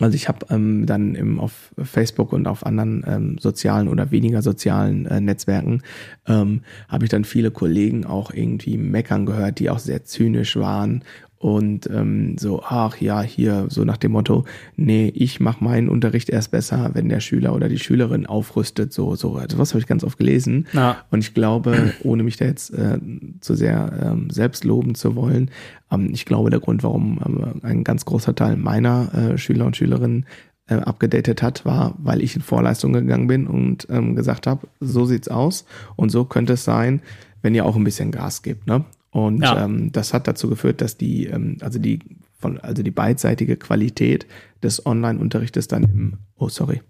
also 0.00 0.14
ich 0.14 0.28
habe 0.28 0.46
ähm, 0.50 0.86
dann 0.86 1.14
im, 1.14 1.38
auf 1.38 1.72
Facebook 1.82 2.32
und 2.32 2.48
auf 2.48 2.64
anderen 2.64 3.04
ähm, 3.06 3.38
sozialen 3.38 3.88
oder 3.88 4.10
weniger 4.10 4.42
sozialen 4.42 5.06
äh, 5.06 5.20
Netzwerken 5.20 5.82
ähm, 6.26 6.62
habe 6.88 7.04
ich 7.04 7.10
dann 7.10 7.24
viele 7.24 7.50
Kollegen 7.50 8.06
auch 8.06 8.32
irgendwie 8.32 8.78
meckern 8.78 9.26
gehört, 9.26 9.58
die 9.58 9.70
auch 9.70 9.78
sehr 9.78 10.04
zynisch 10.04 10.56
waren 10.56 11.04
und 11.40 11.88
ähm, 11.88 12.36
so, 12.36 12.62
ach 12.62 13.00
ja, 13.00 13.22
hier 13.22 13.64
so 13.70 13.84
nach 13.84 13.96
dem 13.96 14.12
Motto, 14.12 14.44
nee, 14.76 15.10
ich 15.14 15.40
mache 15.40 15.64
meinen 15.64 15.88
Unterricht 15.88 16.28
erst 16.28 16.50
besser, 16.50 16.90
wenn 16.92 17.08
der 17.08 17.20
Schüler 17.20 17.54
oder 17.54 17.70
die 17.70 17.78
Schülerin 17.78 18.26
aufrüstet, 18.26 18.92
so, 18.92 19.14
so. 19.14 19.36
Also 19.36 19.56
was 19.56 19.70
habe 19.70 19.80
ich 19.80 19.86
ganz 19.86 20.04
oft 20.04 20.18
gelesen. 20.18 20.66
Ja. 20.74 20.98
Und 21.10 21.20
ich 21.20 21.32
glaube, 21.32 21.94
ohne 22.04 22.24
mich 22.24 22.36
da 22.36 22.44
jetzt 22.44 22.74
äh, 22.74 22.98
zu 23.40 23.54
sehr 23.54 23.90
ähm, 24.02 24.28
selbst 24.28 24.64
loben 24.64 24.94
zu 24.94 25.16
wollen, 25.16 25.50
ähm, 25.90 26.10
ich 26.12 26.26
glaube, 26.26 26.50
der 26.50 26.60
Grund, 26.60 26.82
warum 26.82 27.18
ähm, 27.24 27.60
ein 27.62 27.84
ganz 27.84 28.04
großer 28.04 28.34
Teil 28.34 28.56
meiner 28.56 29.10
äh, 29.14 29.38
Schüler 29.38 29.64
und 29.64 29.78
Schülerinnen 29.78 30.26
äh, 30.66 30.74
abgedatet 30.74 31.42
hat, 31.42 31.64
war, 31.64 31.94
weil 31.96 32.20
ich 32.20 32.36
in 32.36 32.42
Vorleistung 32.42 32.92
gegangen 32.92 33.28
bin 33.28 33.46
und 33.46 33.86
ähm, 33.88 34.14
gesagt 34.14 34.46
habe, 34.46 34.68
so 34.78 35.06
sieht's 35.06 35.28
aus 35.28 35.64
und 35.96 36.10
so 36.10 36.26
könnte 36.26 36.52
es 36.52 36.64
sein, 36.64 37.00
wenn 37.40 37.54
ihr 37.54 37.64
auch 37.64 37.76
ein 37.76 37.84
bisschen 37.84 38.10
Gas 38.10 38.42
gebt, 38.42 38.66
ne? 38.66 38.84
Und 39.10 39.42
ja. 39.42 39.64
ähm, 39.64 39.90
das 39.92 40.14
hat 40.14 40.28
dazu 40.28 40.48
geführt, 40.48 40.80
dass 40.80 40.96
die, 40.96 41.26
ähm, 41.26 41.58
also 41.60 41.78
die 41.78 41.98
von, 42.38 42.58
also 42.58 42.82
die 42.82 42.90
beidseitige 42.90 43.56
Qualität 43.56 44.26
des 44.62 44.86
Online-Unterrichtes 44.86 45.68
dann 45.68 45.84
im, 45.84 46.18
oh 46.36 46.48
sorry, 46.48 46.80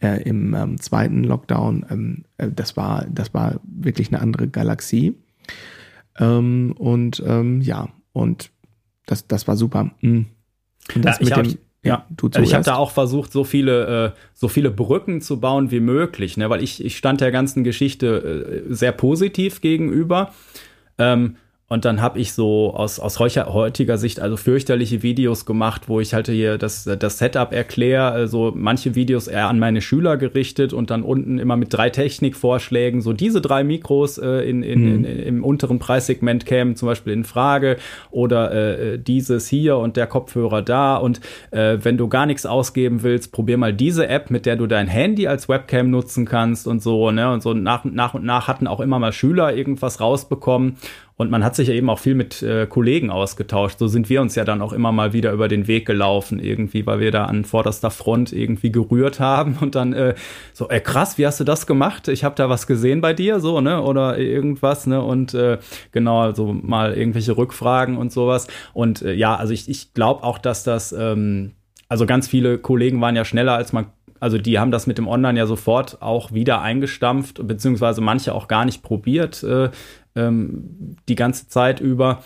äh, 0.00 0.22
im 0.22 0.54
ähm, 0.54 0.80
zweiten 0.80 1.22
Lockdown, 1.22 1.86
ähm, 1.90 2.24
äh, 2.38 2.48
das 2.50 2.76
war, 2.76 3.06
das 3.08 3.32
war 3.32 3.60
wirklich 3.64 4.08
eine 4.08 4.20
andere 4.20 4.48
Galaxie. 4.48 5.14
Ähm, 6.18 6.74
und 6.76 7.22
ähm, 7.24 7.60
ja, 7.60 7.88
und 8.12 8.50
das, 9.06 9.28
das 9.28 9.46
war 9.46 9.56
super. 9.56 9.92
Mhm. 10.00 10.26
Und 10.94 11.04
das 11.04 11.20
ja, 11.20 11.36
mit 11.36 11.52
dem, 11.52 11.58
Ja, 11.82 12.06
also 12.20 12.40
ich 12.40 12.54
habe 12.54 12.64
da 12.64 12.76
auch 12.76 12.90
versucht, 12.90 13.30
so 13.30 13.44
viele, 13.44 14.06
äh, 14.06 14.18
so 14.34 14.48
viele 14.48 14.70
Brücken 14.70 15.20
zu 15.20 15.38
bauen 15.38 15.70
wie 15.70 15.80
möglich, 15.80 16.36
ne? 16.36 16.50
weil 16.50 16.62
ich, 16.62 16.84
ich 16.84 16.96
stand 16.96 17.20
der 17.20 17.30
ganzen 17.30 17.62
Geschichte 17.62 18.64
äh, 18.68 18.74
sehr 18.74 18.92
positiv 18.92 19.60
gegenüber. 19.60 20.32
Ähm, 20.98 21.36
und 21.68 21.84
dann 21.84 22.00
habe 22.00 22.20
ich 22.20 22.32
so 22.32 22.74
aus, 22.74 23.00
aus 23.00 23.18
heutiger 23.18 23.98
Sicht 23.98 24.20
also 24.20 24.36
fürchterliche 24.36 25.02
Videos 25.02 25.46
gemacht, 25.46 25.88
wo 25.88 25.98
ich 25.98 26.14
halt 26.14 26.28
hier 26.28 26.58
das, 26.58 26.84
das 26.84 27.18
Setup 27.18 27.52
erkläre, 27.52 28.04
also 28.12 28.52
manche 28.54 28.94
Videos 28.94 29.26
eher 29.26 29.48
an 29.48 29.58
meine 29.58 29.80
Schüler 29.80 30.16
gerichtet 30.16 30.72
und 30.72 30.90
dann 30.90 31.02
unten 31.02 31.40
immer 31.40 31.56
mit 31.56 31.74
drei 31.74 31.90
Technikvorschlägen, 31.90 33.00
so 33.00 33.12
diese 33.12 33.40
drei 33.40 33.64
Mikros 33.64 34.16
äh, 34.18 34.48
in, 34.48 34.62
in, 34.62 34.80
mhm. 34.80 35.04
in, 35.04 35.04
im 35.04 35.44
unteren 35.44 35.80
Preissegment 35.80 36.46
kämen 36.46 36.76
zum 36.76 36.86
Beispiel 36.86 37.12
in 37.12 37.24
Frage 37.24 37.78
oder 38.12 38.52
äh, 38.52 38.98
dieses 39.00 39.48
hier 39.48 39.76
und 39.78 39.96
der 39.96 40.06
Kopfhörer 40.06 40.62
da. 40.62 40.96
Und 40.96 41.20
äh, 41.50 41.78
wenn 41.82 41.96
du 41.96 42.06
gar 42.06 42.26
nichts 42.26 42.46
ausgeben 42.46 43.02
willst, 43.02 43.32
probier 43.32 43.58
mal 43.58 43.74
diese 43.74 44.06
App, 44.06 44.30
mit 44.30 44.46
der 44.46 44.54
du 44.54 44.68
dein 44.68 44.86
Handy 44.86 45.26
als 45.26 45.48
Webcam 45.48 45.90
nutzen 45.90 46.26
kannst 46.26 46.68
und 46.68 46.80
so, 46.80 47.10
ne, 47.10 47.32
und 47.32 47.42
so 47.42 47.54
nach, 47.54 47.84
nach 47.84 48.14
und 48.14 48.24
nach 48.24 48.46
hatten 48.46 48.68
auch 48.68 48.78
immer 48.78 49.00
mal 49.00 49.12
Schüler 49.12 49.52
irgendwas 49.52 50.00
rausbekommen 50.00 50.76
und 51.18 51.30
man 51.30 51.42
hat 51.42 51.56
sich 51.56 51.68
ja 51.68 51.74
eben 51.74 51.88
auch 51.88 51.98
viel 51.98 52.14
mit 52.14 52.42
äh, 52.42 52.66
Kollegen 52.66 53.10
ausgetauscht. 53.10 53.78
So 53.78 53.88
sind 53.88 54.10
wir 54.10 54.20
uns 54.20 54.34
ja 54.34 54.44
dann 54.44 54.60
auch 54.60 54.74
immer 54.74 54.92
mal 54.92 55.14
wieder 55.14 55.32
über 55.32 55.48
den 55.48 55.66
Weg 55.66 55.86
gelaufen, 55.86 56.38
irgendwie, 56.38 56.86
weil 56.86 57.00
wir 57.00 57.10
da 57.10 57.24
an 57.24 57.46
vorderster 57.46 57.90
Front 57.90 58.34
irgendwie 58.34 58.70
gerührt 58.70 59.18
haben 59.18 59.56
und 59.60 59.74
dann 59.74 59.94
äh, 59.94 60.14
so, 60.52 60.68
ey, 60.68 60.80
krass, 60.80 61.16
wie 61.16 61.26
hast 61.26 61.40
du 61.40 61.44
das 61.44 61.66
gemacht? 61.66 62.08
Ich 62.08 62.22
habe 62.22 62.34
da 62.34 62.50
was 62.50 62.66
gesehen 62.66 63.00
bei 63.00 63.14
dir, 63.14 63.40
so, 63.40 63.62
ne? 63.62 63.82
Oder 63.82 64.18
irgendwas, 64.18 64.86
ne? 64.86 65.02
Und 65.02 65.32
äh, 65.32 65.58
genau, 65.90 66.20
also 66.20 66.52
mal 66.52 66.92
irgendwelche 66.92 67.36
Rückfragen 67.36 67.96
und 67.96 68.12
sowas. 68.12 68.46
Und 68.74 69.00
äh, 69.00 69.14
ja, 69.14 69.36
also 69.36 69.54
ich, 69.54 69.70
ich 69.70 69.94
glaube 69.94 70.22
auch, 70.22 70.36
dass 70.36 70.64
das, 70.64 70.92
ähm, 70.92 71.52
also 71.88 72.04
ganz 72.04 72.28
viele 72.28 72.58
Kollegen 72.58 73.00
waren 73.00 73.16
ja 73.16 73.24
schneller, 73.24 73.54
als 73.54 73.72
man 73.72 73.86
also 74.18 74.38
die 74.38 74.58
haben 74.58 74.70
das 74.70 74.86
mit 74.86 74.96
dem 74.96 75.08
Online 75.08 75.38
ja 75.38 75.46
sofort 75.46 76.00
auch 76.00 76.32
wieder 76.32 76.62
eingestampft, 76.62 77.46
beziehungsweise 77.46 78.00
manche 78.00 78.34
auch 78.34 78.48
gar 78.48 78.64
nicht 78.64 78.82
probiert, 78.82 79.42
äh, 79.42 79.68
ähm, 80.16 80.96
die 81.08 81.14
ganze 81.14 81.48
Zeit 81.48 81.80
über. 81.80 82.22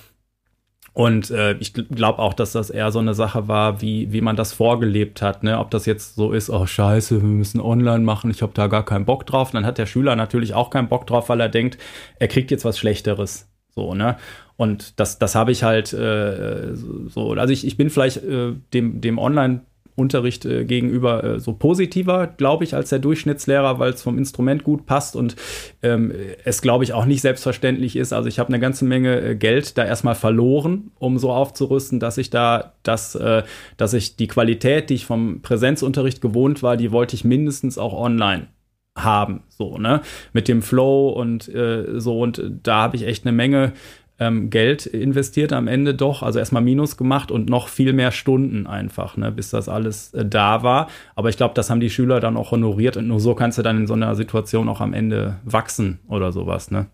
Und 0.92 1.30
äh, 1.30 1.52
ich 1.54 1.72
glaube 1.72 2.18
auch, 2.18 2.34
dass 2.34 2.52
das 2.52 2.68
eher 2.68 2.90
so 2.90 2.98
eine 2.98 3.14
Sache 3.14 3.46
war, 3.46 3.80
wie, 3.80 4.12
wie 4.12 4.20
man 4.20 4.34
das 4.34 4.52
vorgelebt 4.52 5.22
hat. 5.22 5.44
Ne? 5.44 5.58
Ob 5.58 5.70
das 5.70 5.86
jetzt 5.86 6.16
so 6.16 6.32
ist, 6.32 6.50
oh 6.50 6.66
scheiße, 6.66 7.22
wir 7.22 7.28
müssen 7.28 7.60
online 7.60 8.00
machen, 8.00 8.30
ich 8.30 8.42
habe 8.42 8.52
da 8.54 8.66
gar 8.66 8.84
keinen 8.84 9.04
Bock 9.04 9.24
drauf. 9.24 9.52
dann 9.52 9.64
hat 9.64 9.78
der 9.78 9.86
Schüler 9.86 10.16
natürlich 10.16 10.54
auch 10.54 10.70
keinen 10.70 10.88
Bock 10.88 11.06
drauf, 11.06 11.28
weil 11.28 11.40
er 11.40 11.48
denkt, 11.48 11.78
er 12.18 12.28
kriegt 12.28 12.50
jetzt 12.50 12.64
was 12.64 12.78
Schlechteres. 12.78 13.48
So, 13.72 13.94
ne? 13.94 14.16
Und 14.56 14.98
das, 14.98 15.18
das 15.18 15.36
habe 15.36 15.52
ich 15.52 15.62
halt 15.62 15.92
äh, 15.92 16.74
so. 16.74 17.32
Also 17.32 17.52
ich, 17.52 17.64
ich 17.66 17.76
bin 17.76 17.88
vielleicht 17.88 18.24
äh, 18.24 18.52
dem, 18.74 19.00
dem 19.00 19.18
Online- 19.18 19.60
Unterricht 20.00 20.44
äh, 20.44 20.64
gegenüber 20.64 21.22
äh, 21.22 21.40
so 21.40 21.52
positiver, 21.52 22.26
glaube 22.26 22.64
ich, 22.64 22.74
als 22.74 22.88
der 22.88 22.98
Durchschnittslehrer, 22.98 23.78
weil 23.78 23.92
es 23.92 24.02
vom 24.02 24.18
Instrument 24.18 24.64
gut 24.64 24.86
passt 24.86 25.14
und 25.14 25.36
ähm, 25.82 26.12
es, 26.44 26.62
glaube 26.62 26.84
ich, 26.84 26.92
auch 26.92 27.04
nicht 27.04 27.20
selbstverständlich 27.20 27.96
ist. 27.96 28.12
Also 28.12 28.28
ich 28.28 28.38
habe 28.38 28.48
eine 28.48 28.60
ganze 28.60 28.84
Menge 28.84 29.20
äh, 29.20 29.36
Geld 29.36 29.78
da 29.78 29.84
erstmal 29.84 30.14
verloren, 30.14 30.90
um 30.98 31.18
so 31.18 31.30
aufzurüsten, 31.30 32.00
dass 32.00 32.18
ich 32.18 32.30
da 32.30 32.74
das, 32.82 33.14
äh, 33.14 33.42
dass 33.76 33.92
ich 33.94 34.16
die 34.16 34.26
Qualität, 34.26 34.90
die 34.90 34.94
ich 34.94 35.06
vom 35.06 35.42
Präsenzunterricht 35.42 36.20
gewohnt 36.20 36.62
war, 36.62 36.76
die 36.76 36.92
wollte 36.92 37.14
ich 37.14 37.24
mindestens 37.24 37.78
auch 37.78 37.92
online 37.92 38.48
haben, 38.96 39.44
so, 39.48 39.78
ne? 39.78 40.02
Mit 40.32 40.48
dem 40.48 40.62
Flow 40.62 41.10
und 41.10 41.48
äh, 41.48 42.00
so. 42.00 42.20
Und 42.20 42.42
da 42.62 42.82
habe 42.82 42.96
ich 42.96 43.06
echt 43.06 43.24
eine 43.24 43.32
Menge 43.32 43.72
ähm, 44.20 44.50
Geld 44.50 44.86
investiert 44.86 45.52
am 45.52 45.66
Ende 45.66 45.94
doch, 45.94 46.22
also 46.22 46.38
erstmal 46.38 46.62
Minus 46.62 46.96
gemacht 46.96 47.32
und 47.32 47.48
noch 47.48 47.68
viel 47.68 47.92
mehr 47.94 48.12
Stunden 48.12 48.66
einfach, 48.66 49.16
ne, 49.16 49.32
bis 49.32 49.50
das 49.50 49.68
alles 49.68 50.14
äh, 50.14 50.24
da 50.24 50.62
war. 50.62 50.88
Aber 51.16 51.30
ich 51.30 51.38
glaube, 51.38 51.54
das 51.54 51.70
haben 51.70 51.80
die 51.80 51.90
Schüler 51.90 52.20
dann 52.20 52.36
auch 52.36 52.52
honoriert 52.52 52.98
und 52.98 53.08
nur 53.08 53.18
so 53.18 53.34
kannst 53.34 53.58
du 53.58 53.62
dann 53.62 53.78
in 53.78 53.86
so 53.86 53.94
einer 53.94 54.14
Situation 54.14 54.68
auch 54.68 54.80
am 54.80 54.92
Ende 54.92 55.38
wachsen 55.44 55.98
oder 56.06 56.32
sowas, 56.32 56.70
ne? 56.70 56.86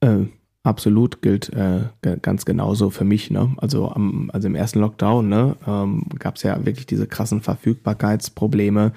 Äh, 0.00 0.26
absolut 0.64 1.22
gilt 1.22 1.52
äh, 1.52 1.82
ganz 2.20 2.44
genauso 2.44 2.90
für 2.90 3.04
mich, 3.04 3.30
ne? 3.30 3.54
Also 3.58 3.90
am, 3.90 4.30
also 4.32 4.48
im 4.48 4.56
ersten 4.56 4.80
Lockdown, 4.80 5.28
ne, 5.28 5.56
ähm, 5.66 6.04
gab 6.18 6.34
es 6.34 6.42
ja 6.42 6.66
wirklich 6.66 6.86
diese 6.86 7.06
krassen 7.06 7.40
Verfügbarkeitsprobleme 7.42 8.92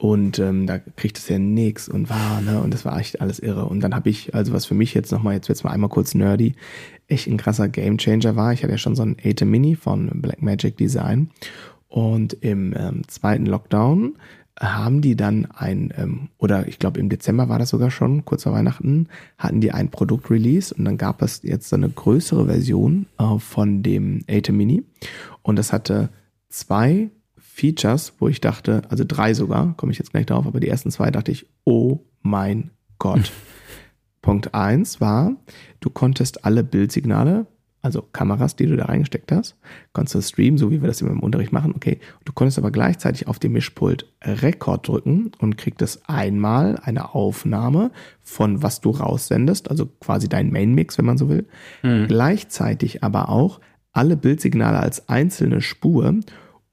und 0.00 0.38
ähm, 0.38 0.66
da 0.66 0.78
kriegt 0.78 1.18
es 1.18 1.28
ja 1.28 1.38
nix 1.38 1.86
und 1.86 2.08
war, 2.08 2.40
ne? 2.40 2.62
Und 2.62 2.72
das 2.72 2.86
war 2.86 2.98
echt 2.98 3.20
alles 3.20 3.38
irre. 3.38 3.66
Und 3.66 3.80
dann 3.80 3.94
habe 3.94 4.08
ich, 4.08 4.34
also 4.34 4.54
was 4.54 4.64
für 4.64 4.72
mich 4.72 4.94
jetzt 4.94 5.12
nochmal, 5.12 5.34
jetzt 5.34 5.48
wird's 5.48 5.62
mal 5.62 5.72
einmal 5.72 5.90
kurz 5.90 6.14
nerdy, 6.14 6.54
echt 7.06 7.26
ein 7.26 7.36
krasser 7.36 7.68
Gamechanger 7.68 8.34
war. 8.34 8.54
Ich 8.54 8.62
hatte 8.62 8.72
ja 8.72 8.78
schon 8.78 8.96
so 8.96 9.02
ein 9.02 9.18
ATEM 9.22 9.50
Mini 9.50 9.76
von 9.76 10.08
Blackmagic 10.14 10.78
Design. 10.78 11.28
Und 11.88 12.32
im 12.32 12.74
ähm, 12.78 13.02
zweiten 13.08 13.44
Lockdown 13.44 14.14
haben 14.58 15.02
die 15.02 15.16
dann 15.16 15.44
ein, 15.54 15.92
ähm, 15.94 16.28
oder 16.38 16.66
ich 16.66 16.78
glaube 16.78 16.98
im 16.98 17.10
Dezember 17.10 17.50
war 17.50 17.58
das 17.58 17.68
sogar 17.68 17.90
schon, 17.90 18.24
kurz 18.24 18.44
vor 18.44 18.54
Weihnachten, 18.54 19.06
hatten 19.36 19.60
die 19.60 19.72
ein 19.72 19.90
Produkt-Release 19.90 20.74
und 20.74 20.86
dann 20.86 20.96
gab 20.96 21.20
es 21.20 21.42
jetzt 21.42 21.68
so 21.68 21.76
eine 21.76 21.90
größere 21.90 22.46
Version 22.46 23.04
äh, 23.18 23.38
von 23.38 23.82
dem 23.82 24.24
ATEM 24.30 24.56
Mini. 24.56 24.82
Und 25.42 25.56
das 25.56 25.74
hatte 25.74 26.08
zwei 26.48 27.10
Features, 27.60 28.14
wo 28.18 28.28
ich 28.28 28.40
dachte, 28.40 28.82
also 28.88 29.04
drei 29.06 29.34
sogar, 29.34 29.74
komme 29.76 29.92
ich 29.92 29.98
jetzt 29.98 30.12
gleich 30.12 30.26
drauf, 30.26 30.46
aber 30.46 30.60
die 30.60 30.68
ersten 30.68 30.90
zwei 30.90 31.10
dachte 31.10 31.30
ich, 31.30 31.46
oh 31.64 32.00
mein 32.22 32.70
Gott. 32.98 33.32
Punkt 34.22 34.54
eins 34.54 35.00
war, 35.00 35.36
du 35.80 35.90
konntest 35.90 36.44
alle 36.44 36.64
Bildsignale, 36.64 37.46
also 37.82 38.02
Kameras, 38.02 38.56
die 38.56 38.66
du 38.66 38.76
da 38.76 38.86
reingesteckt 38.86 39.32
hast, 39.32 39.56
konntest 39.92 40.14
du 40.14 40.22
streamen, 40.22 40.58
so 40.58 40.70
wie 40.70 40.82
wir 40.82 40.88
das 40.88 41.00
immer 41.00 41.10
im 41.10 41.20
Unterricht 41.20 41.52
machen, 41.52 41.72
okay. 41.74 41.98
Du 42.24 42.32
konntest 42.32 42.58
aber 42.58 42.70
gleichzeitig 42.70 43.26
auf 43.28 43.38
dem 43.38 43.52
Mischpult 43.52 44.06
Rekord 44.22 44.88
drücken 44.88 45.32
und 45.38 45.56
kriegtest 45.56 46.02
einmal 46.08 46.78
eine 46.82 47.14
Aufnahme 47.14 47.90
von 48.20 48.62
was 48.62 48.80
du 48.80 48.90
raussendest, 48.90 49.70
also 49.70 49.86
quasi 49.86 50.28
dein 50.28 50.50
Main-Mix, 50.50 50.98
wenn 50.98 51.06
man 51.06 51.18
so 51.18 51.28
will. 51.28 51.46
Mhm. 51.82 52.06
Gleichzeitig 52.08 53.02
aber 53.02 53.28
auch 53.28 53.60
alle 53.92 54.16
Bildsignale 54.16 54.78
als 54.78 55.08
einzelne 55.08 55.60
Spur 55.60 56.20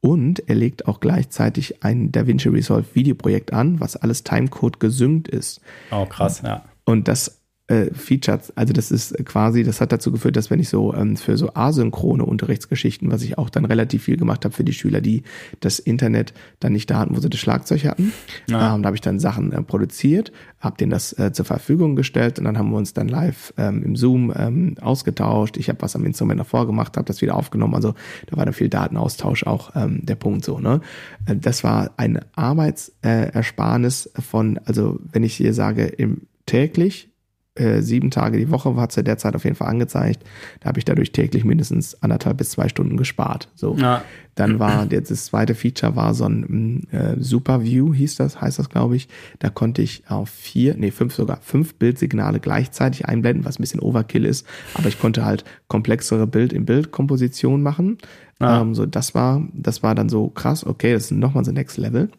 und 0.07 0.47
er 0.47 0.55
legt 0.55 0.87
auch 0.87 1.01
gleichzeitig 1.01 1.83
ein 1.83 2.13
DaVinci 2.13 2.47
Resolve 2.47 2.85
Videoprojekt 2.93 3.51
an, 3.51 3.81
was 3.81 3.97
alles 3.97 4.23
Timecode 4.23 4.79
gesynkt 4.79 5.27
ist. 5.27 5.59
Oh, 5.91 6.05
krass, 6.05 6.41
ja. 6.45 6.63
Und 6.85 7.09
das 7.09 7.36
äh, 7.67 7.93
Features, 7.93 8.53
also 8.55 8.73
das 8.73 8.91
ist 8.91 9.13
quasi, 9.25 9.63
das 9.63 9.81
hat 9.81 9.91
dazu 9.91 10.11
geführt, 10.11 10.37
dass 10.37 10.49
wenn 10.49 10.59
ich 10.59 10.69
so 10.69 10.93
ähm, 10.93 11.17
für 11.17 11.37
so 11.37 11.53
asynchrone 11.53 12.25
Unterrichtsgeschichten, 12.25 13.11
was 13.11 13.23
ich 13.23 13.37
auch 13.37 13.49
dann 13.49 13.65
relativ 13.65 14.03
viel 14.03 14.17
gemacht 14.17 14.45
habe 14.45 14.55
für 14.55 14.63
die 14.63 14.73
Schüler, 14.73 15.01
die 15.01 15.23
das 15.59 15.79
Internet 15.79 16.33
dann 16.59 16.73
nicht 16.73 16.89
da 16.89 16.99
hatten, 16.99 17.15
wo 17.15 17.19
sie 17.19 17.29
das 17.29 17.39
Schlagzeug 17.39 17.83
hatten, 17.85 18.13
ja. 18.47 18.75
ähm, 18.75 18.83
da 18.83 18.87
habe 18.87 18.95
ich 18.95 19.01
dann 19.01 19.19
Sachen 19.19 19.51
äh, 19.51 19.61
produziert, 19.61 20.31
habe 20.59 20.77
denen 20.77 20.91
das 20.91 21.11
äh, 21.19 21.33
zur 21.33 21.45
Verfügung 21.45 21.95
gestellt 21.95 22.39
und 22.39 22.45
dann 22.45 22.57
haben 22.57 22.71
wir 22.71 22.77
uns 22.77 22.93
dann 22.93 23.09
live 23.09 23.53
ähm, 23.57 23.83
im 23.83 23.95
Zoom 23.97 24.33
ähm, 24.35 24.75
ausgetauscht. 24.79 25.57
Ich 25.57 25.67
habe 25.67 25.81
was 25.81 25.95
am 25.95 26.05
Instrument 26.05 26.39
davor 26.39 26.67
gemacht, 26.67 26.95
habe 26.95 27.05
das 27.05 27.21
wieder 27.21 27.35
aufgenommen. 27.35 27.75
Also 27.75 27.95
da 28.27 28.37
war 28.37 28.45
dann 28.45 28.53
viel 28.53 28.69
Datenaustausch 28.69 29.45
auch 29.45 29.75
ähm, 29.75 30.05
der 30.05 30.15
Punkt 30.15 30.45
so. 30.45 30.59
Ne, 30.59 30.79
äh, 31.25 31.35
das 31.35 31.65
war 31.65 31.91
eine 31.97 32.21
Arbeitsersparnis 32.35 34.09
von, 34.17 34.57
also 34.63 34.99
wenn 35.11 35.23
ich 35.23 35.35
hier 35.35 35.53
sage 35.53 35.85
im 35.85 36.21
täglich 36.45 37.09
äh, 37.57 37.81
sieben 37.81 38.11
Tage 38.11 38.37
die 38.37 38.51
Woche 38.51 38.75
hat 38.75 38.91
es 38.91 38.95
ja 38.95 39.03
derzeit 39.03 39.35
auf 39.35 39.43
jeden 39.43 39.55
Fall 39.55 39.67
angezeigt. 39.67 40.23
Da 40.59 40.69
habe 40.69 40.79
ich 40.79 40.85
dadurch 40.85 41.11
täglich 41.11 41.43
mindestens 41.43 42.01
anderthalb 42.01 42.37
bis 42.37 42.51
zwei 42.51 42.69
Stunden 42.69 42.97
gespart. 42.97 43.49
So. 43.55 43.75
Ja. 43.75 44.03
Dann 44.35 44.59
war 44.59 44.85
jetzt 44.91 45.09
das 45.09 45.25
zweite 45.25 45.55
Feature 45.55 45.95
war 45.95 46.13
so 46.13 46.25
ein 46.25 46.87
äh, 46.91 47.15
Super 47.17 47.63
View, 47.63 47.91
hieß 47.93 48.17
das, 48.17 48.39
heißt 48.39 48.59
das, 48.59 48.69
glaube 48.69 48.95
ich. 48.95 49.07
Da 49.39 49.49
konnte 49.49 49.81
ich 49.81 50.03
auf 50.07 50.29
vier, 50.29 50.75
nee, 50.77 50.91
fünf 50.91 51.15
sogar, 51.15 51.39
fünf 51.41 51.73
Bildsignale 51.75 52.39
gleichzeitig 52.39 53.07
einblenden, 53.07 53.45
was 53.45 53.57
ein 53.57 53.63
bisschen 53.63 53.79
Overkill 53.79 54.25
ist. 54.25 54.45
Aber 54.75 54.89
ich 54.89 54.99
konnte 54.99 55.25
halt 55.25 55.43
komplexere 55.67 56.27
Bild-in-Bild-Komposition 56.27 57.63
machen. 57.63 57.97
Ja. 58.39 58.61
Ähm, 58.61 58.75
so, 58.75 58.85
das 58.85 59.15
war, 59.15 59.43
das 59.53 59.81
war 59.81 59.95
dann 59.95 60.09
so 60.09 60.29
krass, 60.29 60.65
okay, 60.65 60.93
das 60.93 61.05
ist 61.05 61.11
nochmal 61.11 61.43
so 61.43 61.51
Next 61.51 61.77
Level. 61.77 62.09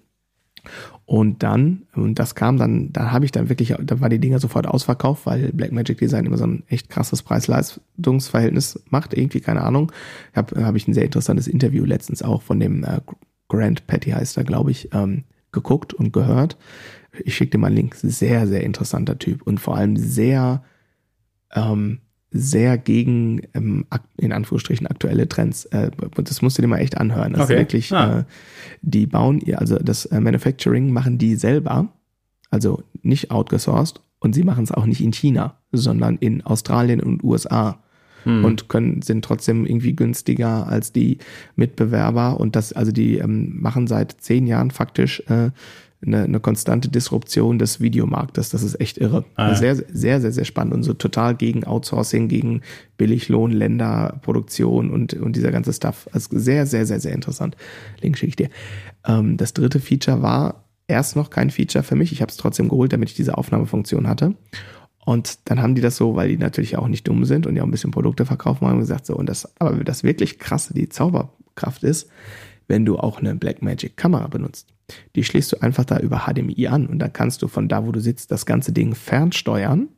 Und 1.07 1.43
dann, 1.43 1.83
und 1.95 2.19
das 2.19 2.35
kam 2.35 2.59
dann, 2.59 2.93
da 2.93 3.11
habe 3.13 3.25
ich 3.25 3.33
dann 3.33 3.49
wirklich, 3.49 3.75
da 3.81 4.01
war 4.01 4.09
die 4.09 4.19
Dinger 4.19 4.39
sofort 4.39 4.67
ausverkauft, 4.67 5.27
weil 5.27 5.53
Blackmagic 5.53 5.99
Design 5.99 6.27
immer 6.27 6.37
so 6.37 6.47
ein 6.47 6.65
echt 6.69 6.91
krasses 6.91 7.23
Preis-Leistungsverhältnis 7.23 8.83
macht, 8.91 9.15
irgendwie, 9.15 9.41
keine 9.41 9.63
Ahnung. 9.63 9.91
Habe 10.35 10.65
hab 10.65 10.75
ich 10.75 10.87
ein 10.87 10.95
sehr 10.95 11.05
interessantes 11.05 11.49
Interview 11.49 11.85
letztens 11.85 12.23
auch 12.23 12.43
von 12.43 12.61
dem 12.61 12.85
äh, 12.85 13.01
Grant 13.49 13.87
Patty 13.87 14.11
heißt 14.11 14.37
er, 14.37 14.45
glaube 14.45 14.71
ich, 14.71 14.93
ähm, 14.93 15.25
geguckt 15.53 15.95
und 15.95 16.13
gehört. 16.13 16.59
Ich 17.25 17.35
schicke 17.35 17.53
dir 17.53 17.59
mal 17.59 17.69
einen 17.69 17.77
Link. 17.77 17.95
Sehr, 17.95 18.47
sehr 18.47 18.63
interessanter 18.63 19.19
Typ 19.19 19.43
und 19.43 19.59
vor 19.59 19.77
allem 19.77 19.97
sehr 19.97 20.63
ähm, 21.55 22.01
sehr 22.31 22.77
gegen, 22.77 23.43
ähm, 23.55 23.87
in 24.17 24.33
Anführungsstrichen, 24.33 24.87
aktuelle 24.87 25.29
Trends. 25.29 25.65
Äh, 25.67 25.91
das 26.17 26.43
musst 26.43 26.59
du 26.59 26.63
dir 26.63 26.69
mal 26.69 26.79
echt 26.79 26.99
anhören. 26.99 27.33
Das 27.33 27.43
okay. 27.43 27.55
ist 27.55 27.59
wirklich, 27.59 27.93
ah. 27.93 28.21
äh, 28.21 28.25
die 28.83 29.07
bauen 29.07 29.41
ihr, 29.41 29.59
also 29.59 29.77
das 29.77 30.07
äh, 30.07 30.21
Manufacturing 30.21 30.93
machen 30.93 31.19
die 31.19 31.37
selber, 31.37 31.89
also 32.51 32.83
nicht 33.03 33.31
outgesourced 33.31 34.01
und 34.19 34.35
sie 34.35 34.43
machen 34.43 34.65
es 34.65 34.73
auch 34.73 34.87
nicht 34.87 35.01
in 35.01 35.13
China, 35.13 35.59
sondern 35.73 36.17
in 36.17 36.43
Australien 36.43 37.01
und 37.01 37.23
USA. 37.25 37.83
hm. 38.25 38.45
und 38.45 38.69
können, 38.69 39.01
sind 39.01 39.25
trotzdem 39.25 39.65
irgendwie 39.65 39.95
günstiger 39.95 40.67
als 40.67 40.93
die 40.93 41.19
Mitbewerber. 41.55 42.41
Und 42.41 42.57
das, 42.57 42.73
also 42.73 42.91
die 42.91 43.19
ähm, 43.19 43.61
machen 43.61 43.87
seit 43.87 44.21
zehn 44.21 44.47
Jahren 44.47 44.73
faktisch 44.73 45.23
äh, 45.29 45.51
eine, 46.05 46.23
eine 46.23 46.41
konstante 46.41 46.89
Disruption 46.89 47.59
des 47.59 47.81
Videomarktes. 47.81 48.51
Das 48.51 48.63
ist 48.63 48.81
echt 48.81 48.99
irre. 48.99 49.25
Ah, 49.35 49.49
ja. 49.49 49.55
Sehr, 49.57 49.77
sehr, 49.77 50.21
sehr, 50.21 50.33
sehr 50.33 50.45
spannend 50.45 50.75
und 50.75 50.83
so 50.85 50.95
total 50.95 51.35
gegen 51.35 51.65
Outsourcing, 51.65 52.29
gegen 52.29 52.63
Billiglohn, 52.97 53.51
Länderproduktion 53.51 54.91
und, 54.91 55.15
und 55.15 55.35
dieser 55.35 55.51
ganze 55.51 55.73
Stuff. 55.73 56.09
Also 56.13 56.39
sehr, 56.39 56.67
sehr, 56.67 56.87
sehr, 56.87 57.01
sehr 57.01 57.13
interessant. 57.13 57.57
Link 58.01 58.17
schicke 58.17 58.31
ich 58.31 58.37
dir. 58.37 58.49
Ähm, 59.07 59.37
das 59.37 59.55
dritte 59.55 59.81
Feature 59.81 60.23
war 60.23 60.65
erst 60.87 61.17
noch 61.17 61.31
kein 61.31 61.51
Feature 61.51 61.83
für 61.83 61.97
mich. 61.97 62.13
Ich 62.13 62.23
habe 62.23 62.31
es 62.31 62.37
trotzdem 62.37 62.69
geholt, 62.69 62.93
damit 62.93 63.11
ich 63.11 63.17
diese 63.17 63.37
Aufnahmefunktion 63.37 64.09
hatte. 64.09 64.35
Und 65.05 65.49
dann 65.49 65.63
haben 65.63 65.75
die 65.75 65.81
das 65.81 65.97
so, 65.97 66.17
weil 66.17 66.29
die 66.29 66.37
natürlich 66.37 66.77
auch 66.77 66.87
nicht 66.87 67.09
dumm 67.09 67.25
sind 67.25 67.47
und 67.47 67.57
ja 67.57 67.63
auch 67.63 67.67
ein 67.67 67.71
bisschen 67.71 67.91
Produkte 67.91 68.27
verkaufen 68.27 68.67
haben, 68.67 68.79
gesagt 68.79 69.07
so, 69.07 69.17
und 69.17 69.27
das, 69.27 69.51
aber 69.59 69.83
das 69.83 70.05
wirklich 70.05 70.39
krasse, 70.39 70.75
die 70.75 70.91
Zauberkraft 70.91 71.83
ist, 71.83 72.11
wenn 72.69 72.85
du 72.85 72.99
auch 72.99 73.19
eine 73.19 73.35
Blackmagic 73.35 73.97
Kamera 73.97 74.29
benutzt. 74.29 74.69
Die 75.17 75.25
schließt 75.25 75.53
du 75.53 75.63
einfach 75.63 75.85
da 75.85 75.99
über 75.99 76.27
HDMI 76.27 76.69
an 76.69 76.87
und 76.87 76.99
dann 76.99 77.13
kannst 77.13 77.43
du 77.43 77.49
von 77.49 77.69
da, 77.69 77.87
wo 77.87 77.93
du 77.93 78.01
sitzt, 78.01 78.31
das 78.31 78.47
ganze 78.47 78.73
Ding 78.73 78.95
fernsteuern, 78.95 79.89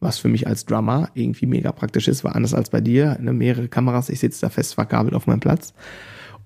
was 0.00 0.18
für 0.18 0.28
mich 0.28 0.46
als 0.46 0.64
Drummer 0.64 1.10
irgendwie 1.14 1.46
mega 1.46 1.72
praktisch 1.72 2.08
ist, 2.08 2.24
war 2.24 2.34
anders 2.34 2.54
als 2.54 2.70
bei 2.70 2.80
dir, 2.80 3.18
ne, 3.20 3.32
mehrere 3.32 3.68
Kameras, 3.68 4.08
ich 4.08 4.20
sitze 4.20 4.40
da 4.40 4.48
fest 4.48 4.74
verkabelt 4.74 5.14
auf 5.14 5.26
meinem 5.26 5.40
Platz. 5.40 5.74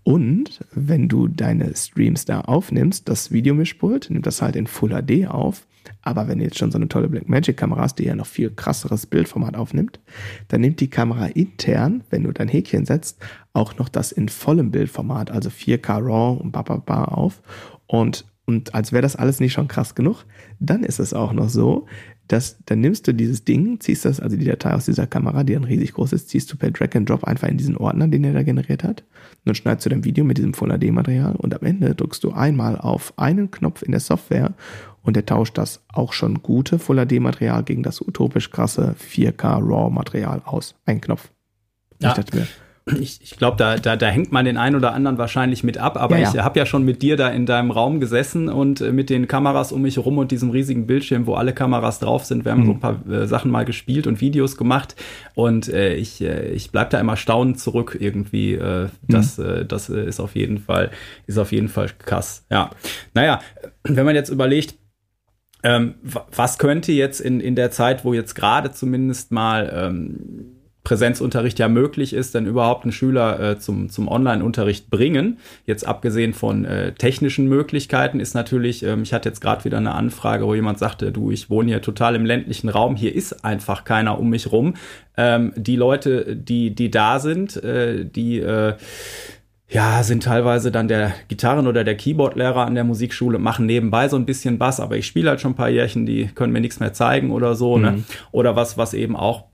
Und 0.02 0.60
wenn 0.72 1.08
du 1.08 1.28
deine 1.28 1.74
Streams 1.74 2.26
da 2.26 2.42
aufnimmst, 2.42 3.08
das 3.08 3.30
Videomischpult 3.30 4.10
nimmt 4.10 4.26
das 4.26 4.42
halt 4.42 4.56
in 4.56 4.66
Full 4.66 4.90
HD 4.90 5.28
auf. 5.28 5.66
Aber 6.02 6.28
wenn 6.28 6.38
du 6.38 6.44
jetzt 6.44 6.58
schon 6.58 6.70
so 6.70 6.78
eine 6.78 6.88
tolle 6.88 7.08
Blackmagic 7.08 7.56
Kamera 7.56 7.82
hast, 7.82 7.98
die 7.98 8.04
ja 8.04 8.14
noch 8.14 8.26
viel 8.26 8.50
krasseres 8.50 9.06
Bildformat 9.06 9.56
aufnimmt, 9.56 10.00
dann 10.48 10.60
nimmt 10.60 10.80
die 10.80 10.90
Kamera 10.90 11.26
intern, 11.26 12.02
wenn 12.10 12.24
du 12.24 12.32
dein 12.32 12.48
Häkchen 12.48 12.86
setzt, 12.86 13.22
auch 13.52 13.76
noch 13.76 13.88
das 13.88 14.12
in 14.12 14.28
vollem 14.28 14.70
Bildformat, 14.70 15.30
also 15.30 15.48
4K 15.48 15.98
RAW 15.98 16.40
und 16.40 16.52
bababa 16.52 17.04
auf. 17.04 17.42
Und, 17.86 18.24
und 18.46 18.74
als 18.74 18.92
wäre 18.92 19.02
das 19.02 19.16
alles 19.16 19.40
nicht 19.40 19.52
schon 19.52 19.68
krass 19.68 19.94
genug, 19.94 20.24
dann 20.60 20.82
ist 20.82 20.98
es 20.98 21.14
auch 21.14 21.32
noch 21.32 21.48
so, 21.48 21.86
dass 22.28 22.58
dann 22.64 22.80
nimmst 22.80 23.06
du 23.06 23.12
dieses 23.12 23.44
Ding, 23.44 23.80
ziehst 23.80 24.04
das, 24.04 24.20
also 24.20 24.36
die 24.36 24.44
Datei 24.44 24.72
aus 24.72 24.86
dieser 24.86 25.06
Kamera, 25.06 25.44
die 25.44 25.54
dann 25.54 25.64
riesig 25.64 25.92
groß 25.92 26.12
ist, 26.12 26.28
ziehst 26.30 26.50
du 26.52 26.56
per 26.56 26.70
Drag 26.70 26.94
and 26.94 27.08
Drop 27.08 27.24
einfach 27.24 27.48
in 27.48 27.58
diesen 27.58 27.76
Ordner, 27.76 28.08
den 28.08 28.24
er 28.24 28.32
da 28.32 28.42
generiert 28.42 28.82
hat. 28.82 29.02
Und 29.02 29.46
dann 29.46 29.54
schneidest 29.54 29.86
du 29.86 29.90
dein 29.90 30.04
Video 30.04 30.24
mit 30.24 30.38
diesem 30.38 30.54
Full 30.54 30.70
HD 30.70 30.90
Material 30.90 31.36
und 31.36 31.54
am 31.54 31.66
Ende 31.66 31.94
drückst 31.94 32.24
du 32.24 32.32
einmal 32.32 32.78
auf 32.78 33.12
einen 33.18 33.50
Knopf 33.50 33.82
in 33.82 33.92
der 33.92 34.00
Software 34.00 34.54
und 35.02 35.16
er 35.16 35.26
tauscht 35.26 35.58
das 35.58 35.84
auch 35.92 36.12
schon 36.12 36.42
gute 36.42 36.78
Full 36.78 37.06
HD 37.06 37.20
Material 37.20 37.62
gegen 37.62 37.82
das 37.82 38.00
utopisch 38.00 38.50
krasse 38.50 38.94
4K 38.98 39.60
RAW 39.60 39.90
Material 39.90 40.40
aus. 40.44 40.74
Ein 40.86 41.00
Knopf. 41.00 41.30
Ja. 42.00 42.10
Ich 42.10 42.14
dachte 42.14 42.36
mir, 42.36 42.46
ich, 42.86 43.20
ich 43.22 43.36
glaube, 43.38 43.56
da, 43.56 43.76
da, 43.76 43.96
da 43.96 44.06
hängt 44.08 44.30
man 44.30 44.44
den 44.44 44.58
einen 44.58 44.76
oder 44.76 44.92
anderen 44.92 45.16
wahrscheinlich 45.16 45.64
mit 45.64 45.78
ab, 45.78 45.96
aber 45.96 46.18
ja, 46.18 46.24
ja. 46.24 46.34
ich 46.34 46.40
habe 46.40 46.58
ja 46.58 46.66
schon 46.66 46.82
mit 46.84 47.00
dir 47.00 47.16
da 47.16 47.30
in 47.30 47.46
deinem 47.46 47.70
Raum 47.70 47.98
gesessen 47.98 48.50
und 48.50 48.82
äh, 48.82 48.92
mit 48.92 49.08
den 49.08 49.26
Kameras 49.26 49.72
um 49.72 49.82
mich 49.82 49.96
herum 49.96 50.18
und 50.18 50.30
diesem 50.30 50.50
riesigen 50.50 50.86
Bildschirm, 50.86 51.26
wo 51.26 51.34
alle 51.34 51.54
Kameras 51.54 51.98
drauf 51.98 52.26
sind. 52.26 52.44
Wir 52.44 52.52
haben 52.52 52.62
mhm. 52.62 52.66
so 52.66 52.72
ein 52.72 52.80
paar 52.80 53.06
äh, 53.10 53.26
Sachen 53.26 53.50
mal 53.50 53.64
gespielt 53.64 54.06
und 54.06 54.20
Videos 54.20 54.58
gemacht 54.58 54.96
und 55.34 55.68
äh, 55.68 55.94
ich, 55.94 56.20
äh, 56.20 56.50
ich 56.50 56.72
bleib 56.72 56.90
da 56.90 57.00
immer 57.00 57.16
staunend 57.16 57.58
zurück 57.58 57.96
irgendwie. 57.98 58.54
Äh, 58.54 58.88
das 59.08 59.38
mhm. 59.38 59.44
äh, 59.44 59.64
das 59.64 59.88
äh, 59.88 60.04
ist 60.04 60.20
auf 60.20 60.34
jeden 60.34 60.58
Fall, 60.58 60.90
ist 61.26 61.38
auf 61.38 61.52
jeden 61.52 61.68
Fall 61.68 61.88
krass. 61.98 62.44
Ja. 62.50 62.68
Naja, 63.14 63.40
wenn 63.84 64.04
man 64.04 64.14
jetzt 64.14 64.28
überlegt, 64.28 64.74
ähm, 65.62 65.94
was 66.02 66.58
könnte 66.58 66.92
jetzt 66.92 67.20
in, 67.20 67.40
in 67.40 67.54
der 67.54 67.70
Zeit, 67.70 68.04
wo 68.04 68.12
jetzt 68.12 68.34
gerade 68.34 68.72
zumindest 68.72 69.32
mal 69.32 69.72
ähm, 69.74 70.53
Präsenzunterricht 70.84 71.58
ja 71.58 71.68
möglich 71.68 72.12
ist, 72.12 72.34
denn 72.34 72.44
überhaupt 72.44 72.84
einen 72.84 72.92
Schüler 72.92 73.40
äh, 73.40 73.58
zum, 73.58 73.88
zum 73.88 74.06
Online-Unterricht 74.06 74.90
bringen. 74.90 75.38
Jetzt 75.64 75.86
abgesehen 75.86 76.34
von 76.34 76.66
äh, 76.66 76.92
technischen 76.92 77.48
Möglichkeiten 77.48 78.20
ist 78.20 78.34
natürlich, 78.34 78.82
ähm, 78.82 79.02
ich 79.02 79.14
hatte 79.14 79.30
jetzt 79.30 79.40
gerade 79.40 79.64
wieder 79.64 79.78
eine 79.78 79.94
Anfrage, 79.94 80.46
wo 80.46 80.54
jemand 80.54 80.78
sagte, 80.78 81.10
du, 81.10 81.30
ich 81.30 81.48
wohne 81.48 81.70
hier 81.70 81.80
total 81.80 82.14
im 82.14 82.26
ländlichen 82.26 82.68
Raum, 82.68 82.96
hier 82.96 83.14
ist 83.14 83.46
einfach 83.46 83.84
keiner 83.84 84.18
um 84.18 84.28
mich 84.28 84.52
rum. 84.52 84.74
Ähm, 85.16 85.54
die 85.56 85.76
Leute, 85.76 86.36
die, 86.36 86.74
die 86.74 86.90
da 86.90 87.18
sind, 87.18 87.56
äh, 87.64 88.04
die 88.04 88.40
äh, 88.40 88.74
ja, 89.70 90.02
sind 90.02 90.22
teilweise 90.22 90.70
dann 90.70 90.88
der 90.88 91.14
Gitarren- 91.28 91.66
oder 91.66 91.82
der 91.82 91.96
Keyboard-Lehrer 91.96 92.66
an 92.66 92.74
der 92.74 92.84
Musikschule, 92.84 93.38
machen 93.38 93.64
nebenbei 93.64 94.08
so 94.08 94.16
ein 94.16 94.26
bisschen 94.26 94.58
Bass, 94.58 94.80
aber 94.80 94.98
ich 94.98 95.06
spiele 95.06 95.30
halt 95.30 95.40
schon 95.40 95.52
ein 95.52 95.56
paar 95.56 95.70
Jährchen, 95.70 96.04
die 96.04 96.26
können 96.26 96.52
mir 96.52 96.60
nichts 96.60 96.78
mehr 96.78 96.92
zeigen 96.92 97.30
oder 97.30 97.54
so, 97.54 97.78
ne? 97.78 97.92
mhm. 97.92 97.96
ne? 97.96 98.04
Oder 98.32 98.54
was, 98.54 98.76
was 98.76 98.92
eben 98.92 99.16
auch 99.16 99.44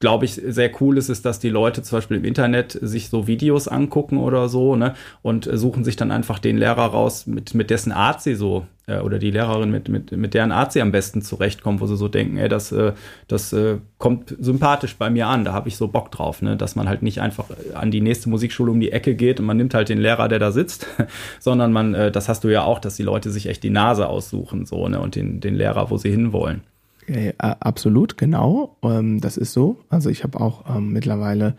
glaube 0.00 0.24
ich, 0.24 0.32
sehr 0.32 0.70
cool 0.80 0.96
ist, 0.96 1.10
ist, 1.10 1.26
dass 1.26 1.38
die 1.38 1.50
Leute 1.50 1.82
zum 1.82 1.98
Beispiel 1.98 2.16
im 2.16 2.24
Internet 2.24 2.72
sich 2.72 3.10
so 3.10 3.26
Videos 3.26 3.68
angucken 3.68 4.16
oder 4.16 4.48
so, 4.48 4.74
ne, 4.74 4.94
und 5.20 5.48
suchen 5.52 5.84
sich 5.84 5.94
dann 5.94 6.10
einfach 6.10 6.38
den 6.38 6.56
Lehrer 6.56 6.86
raus, 6.86 7.26
mit, 7.26 7.54
mit 7.54 7.68
dessen 7.68 7.92
Art 7.92 8.22
sie 8.22 8.34
so, 8.34 8.66
äh, 8.86 9.00
oder 9.00 9.18
die 9.18 9.30
Lehrerin, 9.30 9.70
mit, 9.70 9.90
mit, 9.90 10.10
mit 10.12 10.32
deren 10.32 10.52
Art 10.52 10.72
sie 10.72 10.80
am 10.80 10.90
besten 10.90 11.20
zurechtkommen, 11.20 11.80
wo 11.80 11.86
sie 11.86 11.98
so 11.98 12.08
denken, 12.08 12.38
ey, 12.38 12.48
das, 12.48 12.72
äh, 12.72 12.94
das 13.28 13.52
äh, 13.52 13.76
kommt 13.98 14.34
sympathisch 14.40 14.96
bei 14.96 15.10
mir 15.10 15.26
an, 15.26 15.44
da 15.44 15.52
habe 15.52 15.68
ich 15.68 15.76
so 15.76 15.88
Bock 15.88 16.10
drauf, 16.10 16.40
ne, 16.40 16.56
dass 16.56 16.76
man 16.76 16.88
halt 16.88 17.02
nicht 17.02 17.20
einfach 17.20 17.44
an 17.74 17.90
die 17.90 18.00
nächste 18.00 18.30
Musikschule 18.30 18.72
um 18.72 18.80
die 18.80 18.92
Ecke 18.92 19.14
geht 19.14 19.38
und 19.38 19.44
man 19.44 19.58
nimmt 19.58 19.74
halt 19.74 19.90
den 19.90 19.98
Lehrer, 19.98 20.28
der 20.28 20.38
da 20.38 20.50
sitzt, 20.50 20.86
sondern 21.40 21.74
man, 21.74 21.92
äh, 21.92 22.10
das 22.10 22.30
hast 22.30 22.42
du 22.44 22.48
ja 22.48 22.64
auch, 22.64 22.78
dass 22.78 22.96
die 22.96 23.02
Leute 23.02 23.30
sich 23.30 23.48
echt 23.48 23.62
die 23.62 23.70
Nase 23.70 24.08
aussuchen, 24.08 24.64
so, 24.64 24.88
ne, 24.88 24.98
und 24.98 25.14
den, 25.14 25.40
den 25.40 25.56
Lehrer, 25.56 25.90
wo 25.90 25.98
sie 25.98 26.10
hinwollen. 26.10 26.62
Äh, 27.10 27.32
absolut, 27.38 28.16
genau. 28.16 28.76
Ähm, 28.82 29.20
das 29.20 29.36
ist 29.36 29.52
so. 29.52 29.78
Also 29.88 30.10
ich 30.10 30.22
habe 30.22 30.40
auch 30.40 30.76
ähm, 30.76 30.92
mittlerweile 30.92 31.56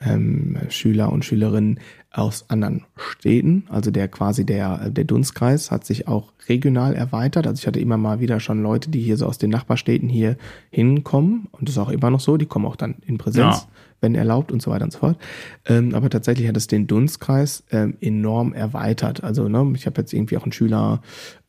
ähm, 0.00 0.58
Schüler 0.70 1.12
und 1.12 1.24
Schülerinnen 1.24 1.78
aus 2.12 2.48
anderen 2.48 2.84
Städten. 2.96 3.64
Also 3.68 3.90
der 3.90 4.08
quasi 4.08 4.44
der, 4.44 4.90
der 4.90 5.04
Dunstkreis 5.04 5.70
hat 5.70 5.84
sich 5.84 6.08
auch 6.08 6.32
regional 6.48 6.94
erweitert. 6.94 7.46
Also 7.46 7.60
ich 7.60 7.66
hatte 7.66 7.80
immer 7.80 7.98
mal 7.98 8.20
wieder 8.20 8.40
schon 8.40 8.62
Leute, 8.62 8.90
die 8.90 9.00
hier 9.00 9.16
so 9.16 9.26
aus 9.26 9.38
den 9.38 9.50
Nachbarstädten 9.50 10.08
hier 10.08 10.36
hinkommen. 10.70 11.48
Und 11.52 11.68
das 11.68 11.76
ist 11.76 11.78
auch 11.78 11.90
immer 11.90 12.10
noch 12.10 12.20
so. 12.20 12.36
Die 12.36 12.46
kommen 12.46 12.66
auch 12.66 12.76
dann 12.76 12.96
in 13.06 13.18
Präsenz. 13.18 13.56
Ja 13.56 13.68
wenn 14.00 14.14
erlaubt 14.14 14.52
und 14.52 14.62
so 14.62 14.70
weiter 14.70 14.84
und 14.84 14.92
so 14.92 14.98
fort. 15.00 15.18
Ähm, 15.66 15.94
aber 15.94 16.10
tatsächlich 16.10 16.48
hat 16.48 16.56
es 16.56 16.66
den 16.66 16.86
Dunstkreis 16.86 17.64
ähm, 17.70 17.96
enorm 18.00 18.52
erweitert. 18.52 19.24
Also 19.24 19.48
ne, 19.48 19.72
ich 19.74 19.86
habe 19.86 20.00
jetzt 20.00 20.12
irgendwie 20.12 20.36
auch 20.36 20.44
einen 20.44 20.52
Schüler, 20.52 21.00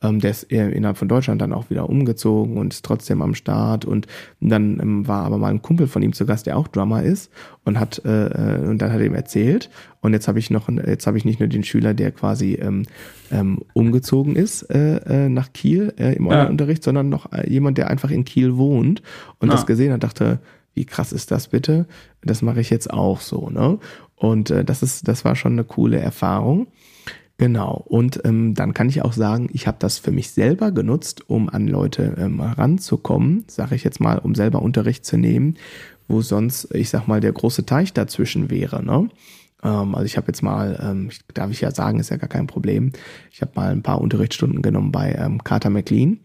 ähm, 0.02 0.20
der 0.20 0.30
ist 0.30 0.44
innerhalb 0.44 0.96
von 0.96 1.08
Deutschland 1.08 1.40
dann 1.40 1.52
auch 1.52 1.70
wieder 1.70 1.88
umgezogen 1.88 2.56
und 2.56 2.74
ist 2.74 2.84
trotzdem 2.84 3.22
am 3.22 3.34
Start. 3.34 3.84
Und 3.84 4.06
dann 4.40 4.80
ähm, 4.80 5.06
war 5.06 5.24
aber 5.24 5.38
mal 5.38 5.50
ein 5.50 5.62
Kumpel 5.62 5.86
von 5.86 6.02
ihm 6.02 6.12
zu 6.12 6.26
Gast, 6.26 6.46
der 6.46 6.56
auch 6.56 6.68
Drummer 6.68 7.02
ist 7.02 7.30
und 7.64 7.78
hat 7.78 8.02
äh, 8.04 8.26
äh 8.26 8.68
und 8.68 8.78
dann 8.78 8.92
hat 8.92 9.00
er 9.00 9.06
ihm 9.06 9.14
erzählt. 9.14 9.70
Und 10.00 10.14
jetzt 10.14 10.28
habe 10.28 10.38
ich 10.38 10.50
noch, 10.50 10.68
jetzt 10.68 11.06
habe 11.06 11.18
ich 11.18 11.24
nicht 11.24 11.40
nur 11.40 11.48
den 11.48 11.62
Schüler, 11.62 11.92
der 11.92 12.10
quasi 12.10 12.54
ähm, 12.54 12.84
ähm, 13.30 13.60
umgezogen 13.74 14.34
ist 14.34 14.62
äh, 14.70 14.96
äh, 14.96 15.28
nach 15.28 15.52
Kiel 15.52 15.92
äh, 15.98 16.14
im 16.14 16.26
Online-Unterricht, 16.26 16.82
sondern 16.82 17.08
noch 17.08 17.32
äh, 17.32 17.48
jemand, 17.50 17.76
der 17.78 17.90
einfach 17.90 18.10
in 18.10 18.24
Kiel 18.24 18.56
wohnt 18.56 19.02
und 19.38 19.50
ah. 19.50 19.52
das 19.52 19.66
gesehen 19.66 19.92
hat, 19.92 20.02
dachte, 20.02 20.40
wie 20.74 20.86
krass 20.86 21.12
ist 21.12 21.30
das 21.30 21.48
bitte? 21.48 21.86
Das 22.22 22.42
mache 22.42 22.60
ich 22.60 22.70
jetzt 22.70 22.90
auch 22.90 23.20
so, 23.20 23.50
ne? 23.50 23.78
Und 24.16 24.50
äh, 24.50 24.64
das 24.64 24.82
ist, 24.82 25.08
das 25.08 25.24
war 25.24 25.34
schon 25.34 25.52
eine 25.52 25.64
coole 25.64 25.98
Erfahrung. 25.98 26.68
Genau. 27.38 27.82
Und 27.88 28.20
ähm, 28.24 28.54
dann 28.54 28.74
kann 28.74 28.90
ich 28.90 29.00
auch 29.00 29.14
sagen, 29.14 29.48
ich 29.54 29.66
habe 29.66 29.78
das 29.80 29.98
für 29.98 30.12
mich 30.12 30.30
selber 30.32 30.72
genutzt, 30.72 31.30
um 31.30 31.48
an 31.48 31.66
Leute 31.66 32.16
ähm, 32.18 32.38
ranzukommen, 32.40 33.44
sage 33.46 33.74
ich 33.74 33.82
jetzt 33.82 33.98
mal, 33.98 34.18
um 34.18 34.34
selber 34.34 34.60
Unterricht 34.60 35.06
zu 35.06 35.16
nehmen, 35.16 35.56
wo 36.06 36.20
sonst, 36.20 36.74
ich 36.74 36.90
sag 36.90 37.08
mal, 37.08 37.20
der 37.20 37.32
große 37.32 37.64
Teich 37.64 37.94
dazwischen 37.94 38.50
wäre. 38.50 38.84
Ne? 38.84 39.08
Ähm, 39.62 39.94
also 39.94 40.04
ich 40.04 40.16
habe 40.16 40.28
jetzt 40.28 40.42
mal, 40.42 40.78
ähm, 40.82 41.10
darf 41.34 41.50
ich 41.50 41.60
ja 41.60 41.70
sagen, 41.70 42.00
ist 42.00 42.10
ja 42.10 42.16
gar 42.16 42.28
kein 42.28 42.46
Problem. 42.46 42.92
Ich 43.30 43.40
habe 43.40 43.52
mal 43.54 43.70
ein 43.70 43.82
paar 43.82 44.00
Unterrichtsstunden 44.00 44.62
genommen 44.62 44.92
bei 44.92 45.12
ähm, 45.12 45.42
Carter 45.44 45.70
McLean 45.70 46.20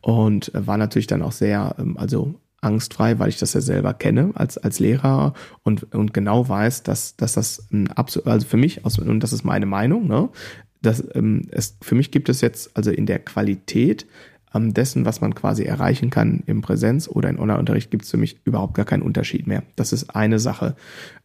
und 0.00 0.54
äh, 0.54 0.66
war 0.66 0.76
natürlich 0.76 1.06
dann 1.06 1.22
auch 1.22 1.32
sehr, 1.32 1.74
ähm, 1.78 1.96
also 1.96 2.34
angstfrei, 2.60 3.18
weil 3.18 3.30
ich 3.30 3.38
das 3.38 3.54
ja 3.54 3.60
selber 3.60 3.94
kenne 3.94 4.32
als, 4.34 4.58
als 4.58 4.78
Lehrer 4.80 5.32
und, 5.62 5.94
und 5.94 6.12
genau 6.12 6.48
weiß, 6.48 6.82
dass, 6.82 7.16
dass 7.16 7.32
das 7.32 7.68
absolut, 7.94 8.28
also 8.28 8.46
für 8.46 8.58
mich, 8.58 8.84
und 8.84 9.20
das 9.20 9.32
ist 9.32 9.44
meine 9.44 9.64
Meinung, 9.64 10.06
ne, 10.06 10.28
dass, 10.82 11.02
ähm, 11.14 11.42
es, 11.50 11.78
für 11.80 11.94
mich 11.94 12.10
gibt 12.10 12.28
es 12.28 12.40
jetzt 12.40 12.76
also 12.76 12.90
in 12.90 13.06
der 13.06 13.18
Qualität 13.18 14.06
ähm, 14.54 14.74
dessen, 14.74 15.04
was 15.04 15.20
man 15.20 15.34
quasi 15.34 15.64
erreichen 15.64 16.10
kann 16.10 16.42
im 16.46 16.62
Präsenz 16.62 17.08
oder 17.08 17.28
in 17.28 17.38
Online-Unterricht, 17.38 17.90
gibt 17.90 18.04
es 18.04 18.10
für 18.10 18.16
mich 18.16 18.40
überhaupt 18.44 18.74
gar 18.74 18.84
keinen 18.84 19.02
Unterschied 19.02 19.46
mehr. 19.46 19.62
Das 19.76 19.92
ist 19.92 20.14
eine 20.14 20.38
Sache. 20.38 20.76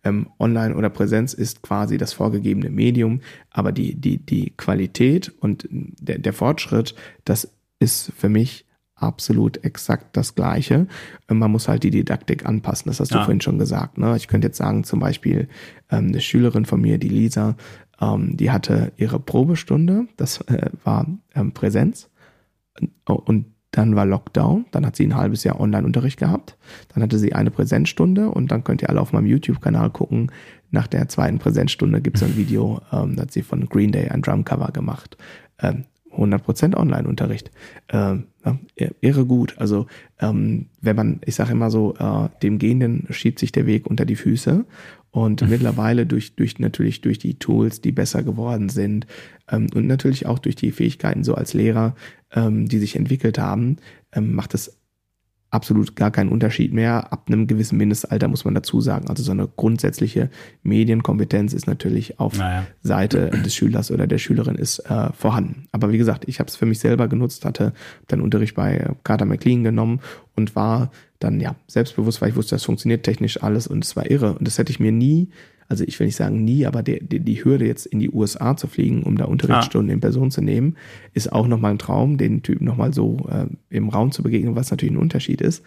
Ähm, 0.04 0.28
Online 0.40 0.76
oder 0.76 0.90
Präsenz 0.90 1.34
ist 1.34 1.62
quasi 1.62 1.98
das 1.98 2.14
vorgegebene 2.14 2.70
Medium, 2.70 3.22
aber 3.50 3.72
die, 3.72 3.96
die, 3.96 4.18
die 4.18 4.52
Qualität 4.58 5.34
und 5.40 5.68
der, 5.70 6.20
der 6.20 6.34
Fortschritt, 6.34 6.96
das 7.24 7.52
ist 7.80 8.12
für 8.16 8.30
mich 8.30 8.66
absolut 8.96 9.64
exakt 9.64 10.16
das 10.16 10.36
Gleiche. 10.36 10.88
Man 11.28 11.52
muss 11.52 11.68
halt 11.68 11.84
die 11.84 11.92
Didaktik 11.92 12.46
anpassen, 12.46 12.90
das 12.90 13.00
hast 13.00 13.12
du 13.12 13.18
ja. 13.18 13.24
vorhin 13.26 13.42
schon 13.42 13.60
gesagt. 13.60 13.98
Ne? 13.98 14.16
Ich 14.16 14.28
könnte 14.28 14.48
jetzt 14.48 14.58
sagen, 14.58 14.84
zum 14.84 15.00
Beispiel 15.00 15.50
ähm, 15.92 16.08
eine 16.08 16.22
Schülerin 16.22 16.66
von 16.66 16.80
mir, 16.80 16.98
die 16.98 17.10
Lisa, 17.10 17.56
ähm, 18.00 18.38
die 18.38 18.52
hatte 18.52 18.94
ihre 18.98 19.20
Probestunde, 19.20 20.08
das 20.18 20.42
äh, 20.42 20.70
war 20.84 21.08
ähm, 21.36 21.52
Präsenz. 21.52 22.10
Und 23.06 23.46
dann 23.72 23.96
war 23.96 24.06
Lockdown, 24.06 24.66
dann 24.72 24.86
hat 24.86 24.96
sie 24.96 25.06
ein 25.06 25.16
halbes 25.16 25.44
Jahr 25.44 25.60
Online-Unterricht 25.60 26.18
gehabt, 26.18 26.58
dann 26.94 27.04
hatte 27.04 27.20
sie 27.20 27.34
eine 27.34 27.52
Präsenzstunde 27.52 28.30
und 28.30 28.52
dann 28.52 28.64
könnt 28.64 28.82
ihr 28.82 28.90
alle 28.90 29.02
auf 29.02 29.12
meinem 29.12 29.26
YouTube-Kanal 29.26 29.90
gucken. 29.90 30.32
Nach 30.72 30.88
der 30.88 31.08
zweiten 31.10 31.40
Präsenzstunde 31.40 32.02
gibt 32.02 32.18
es 32.18 32.24
ein 32.24 32.38
Video, 32.38 32.82
ähm, 32.92 33.16
da 33.16 33.24
hat 33.24 33.32
sie 33.32 33.42
von 33.42 33.68
Green 33.68 33.92
Day 33.92 34.10
ein 34.10 34.22
Drumcover 34.22 34.72
gemacht. 34.72 35.18
Ähm, 35.60 35.86
100% 36.16 36.76
Online-Unterricht. 36.76 37.52
Ähm, 37.90 38.26
ja, 38.78 38.90
irre 39.02 39.26
gut. 39.26 39.56
Also 39.58 39.88
ähm, 40.20 40.68
wenn 40.82 40.96
man, 40.96 41.22
ich 41.26 41.36
sage 41.36 41.52
immer 41.52 41.72
so, 41.72 41.96
äh, 41.96 42.30
dem 42.42 42.60
Gehenden 42.60 43.08
schiebt 43.10 43.40
sich 43.40 43.52
der 43.52 43.66
Weg 43.66 43.88
unter 43.88 44.06
die 44.06 44.16
Füße 44.16 44.66
und 45.12 45.42
mittlerweile 45.50 46.06
durch, 46.06 46.36
durch 46.36 46.60
natürlich 46.60 47.02
durch 47.02 47.20
die 47.20 47.40
Tools, 47.40 47.82
die 47.82 47.92
besser 47.92 48.24
geworden 48.24 48.70
sind 48.70 49.08
ähm, 49.50 49.68
und 49.74 49.88
natürlich 49.88 50.26
auch 50.26 50.40
durch 50.40 50.56
die 50.56 50.72
Fähigkeiten 50.72 51.24
so 51.24 51.36
als 51.36 51.54
Lehrer, 51.54 51.96
ähm, 52.34 52.68
die 52.68 52.80
sich 52.80 52.96
entwickelt 52.96 53.40
haben, 53.40 53.78
ähm, 54.14 54.34
macht 54.34 54.54
es 54.54 54.78
absolut 55.56 55.96
gar 55.96 56.12
keinen 56.12 56.30
Unterschied 56.30 56.74
mehr. 56.74 57.12
Ab 57.12 57.24
einem 57.28 57.48
gewissen 57.48 57.78
Mindestalter 57.78 58.28
muss 58.28 58.46
man 58.46 58.54
dazu 58.54 58.82
sagen. 58.82 59.08
Also 59.10 59.24
so 59.24 59.32
eine 59.32 59.48
grundsätzliche 59.48 60.30
Medienkompetenz 60.64 61.54
ist 61.54 61.66
natürlich 61.66 62.20
auf 62.20 62.38
naja. 62.38 62.68
Seite 62.84 63.30
des 63.30 63.56
Schülers 63.56 63.90
oder 63.90 64.06
der 64.06 64.18
Schülerin 64.18 64.56
ist 64.56 64.80
äh, 64.80 65.12
vorhanden. 65.14 65.68
Aber 65.72 65.92
wie 65.92 65.98
gesagt, 65.98 66.26
ich 66.28 66.40
habe 66.40 66.50
es 66.50 66.56
für 66.56 66.66
mich 66.66 66.80
selber 66.80 67.08
genutzt, 67.08 67.46
hatte 67.46 67.74
dann 68.08 68.22
Unterricht 68.22 68.56
bei 68.56 68.90
Carter 69.04 69.26
McLean 69.26 69.64
genommen 69.64 70.02
und 70.36 70.56
war 70.56 70.92
dann 71.20 71.40
ja 71.40 71.56
selbstbewusst, 71.68 72.22
weil 72.22 72.30
ich 72.30 72.36
wusste, 72.36 72.56
das 72.56 72.66
funktioniert 72.66 73.04
technisch 73.04 73.42
alles 73.42 73.68
und 73.68 73.84
es 73.84 73.96
war 73.96 74.12
irre. 74.12 74.34
Und 74.34 74.46
das 74.46 74.58
hätte 74.58 74.72
ich 74.72 74.80
mir 74.80 74.92
nie 74.92 75.30
also 75.68 75.84
ich 75.84 76.00
will 76.00 76.08
nicht 76.08 76.16
sagen 76.16 76.44
nie, 76.44 76.66
aber 76.66 76.84
die, 76.84 77.00
die, 77.04 77.20
die 77.20 77.44
Hürde 77.44 77.66
jetzt 77.66 77.86
in 77.86 78.00
die 78.00 78.12
USA 78.12 78.56
zu 78.56 78.68
fliegen, 78.68 79.04
um 79.04 79.18
da 79.18 79.26
Unterrichtsstunden 79.26 79.90
ah. 79.90 79.94
in 79.94 80.00
Person 80.00 80.32
zu 80.32 80.42
nehmen, 80.42 80.78
ist 81.14 81.32
auch 81.32 81.48
nochmal 81.48 81.72
ein 81.72 81.80
Traum, 81.80 82.18
den 82.18 82.44
Typen 82.44 82.66
nochmal 82.66 82.94
so 82.94 83.28
äh, 83.30 83.48
im 83.70 83.90
Raum 83.90 84.12
zu 84.12 84.24
begegnen, 84.24 84.56
was 84.56 84.72
natürlich 84.72 84.94
ein 84.94 85.00
Unterschied 85.00 85.42
ist. 85.42 85.64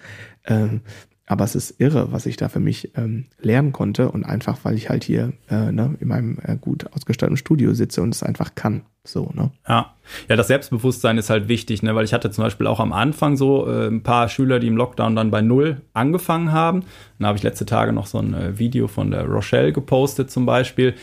Ähm, 0.47 0.81
aber 1.29 1.45
es 1.45 1.55
ist 1.55 1.79
irre, 1.79 2.11
was 2.11 2.27
ich 2.27 2.37
da 2.37 2.49
für 2.49 2.59
mich 2.59 2.97
ähm, 2.97 3.27
lernen 3.41 3.73
konnte 3.73 4.11
und 4.11 4.25
einfach, 4.25 4.59
weil 4.63 4.75
ich 4.75 4.89
halt 4.89 5.05
hier 5.05 5.35
äh, 5.51 5.71
ne, 5.71 5.95
in 6.01 6.09
meinem 6.09 6.39
äh, 6.43 6.57
gut 6.57 6.87
ausgestatteten 6.93 7.37
Studio 7.37 7.75
sitze 7.75 8.03
und 8.03 8.15
es 8.15 8.23
einfach 8.23 8.55
kann. 8.55 8.83
So, 9.05 9.31
ne? 9.35 9.51
Ja. 9.69 9.95
Ja, 10.29 10.37
das 10.37 10.49
Selbstbewusstsein 10.49 11.19
ist 11.19 11.29
halt 11.29 11.49
wichtig, 11.49 11.83
ne? 11.83 11.95
weil 11.95 12.05
ich 12.05 12.15
hatte 12.15 12.31
zum 12.31 12.45
Beispiel 12.45 12.67
auch 12.67 12.81
am 12.81 12.93
Anfang 12.93 13.37
so 13.37 13.67
äh, 13.67 13.89
ein 13.89 14.03
paar 14.03 14.29
Schüler, 14.29 14.59
die 14.59 14.69
im 14.69 14.77
Lockdown 14.77 15.15
dann 15.15 15.31
bei 15.31 15.43
Null 15.43 15.83
angefangen 15.93 16.51
haben. 16.51 16.85
Dann 17.19 17.29
habe 17.29 17.37
ich 17.37 17.45
letzte 17.45 17.67
Tage 17.67 17.93
noch 17.93 18.07
so 18.07 18.19
ein 18.19 18.33
äh, 18.33 18.59
Video 18.59 18.89
von 18.89 19.11
der 19.11 19.27
Rochelle 19.27 19.73
gepostet 19.73 20.31
zum 20.31 20.47
Beispiel, 20.47 20.95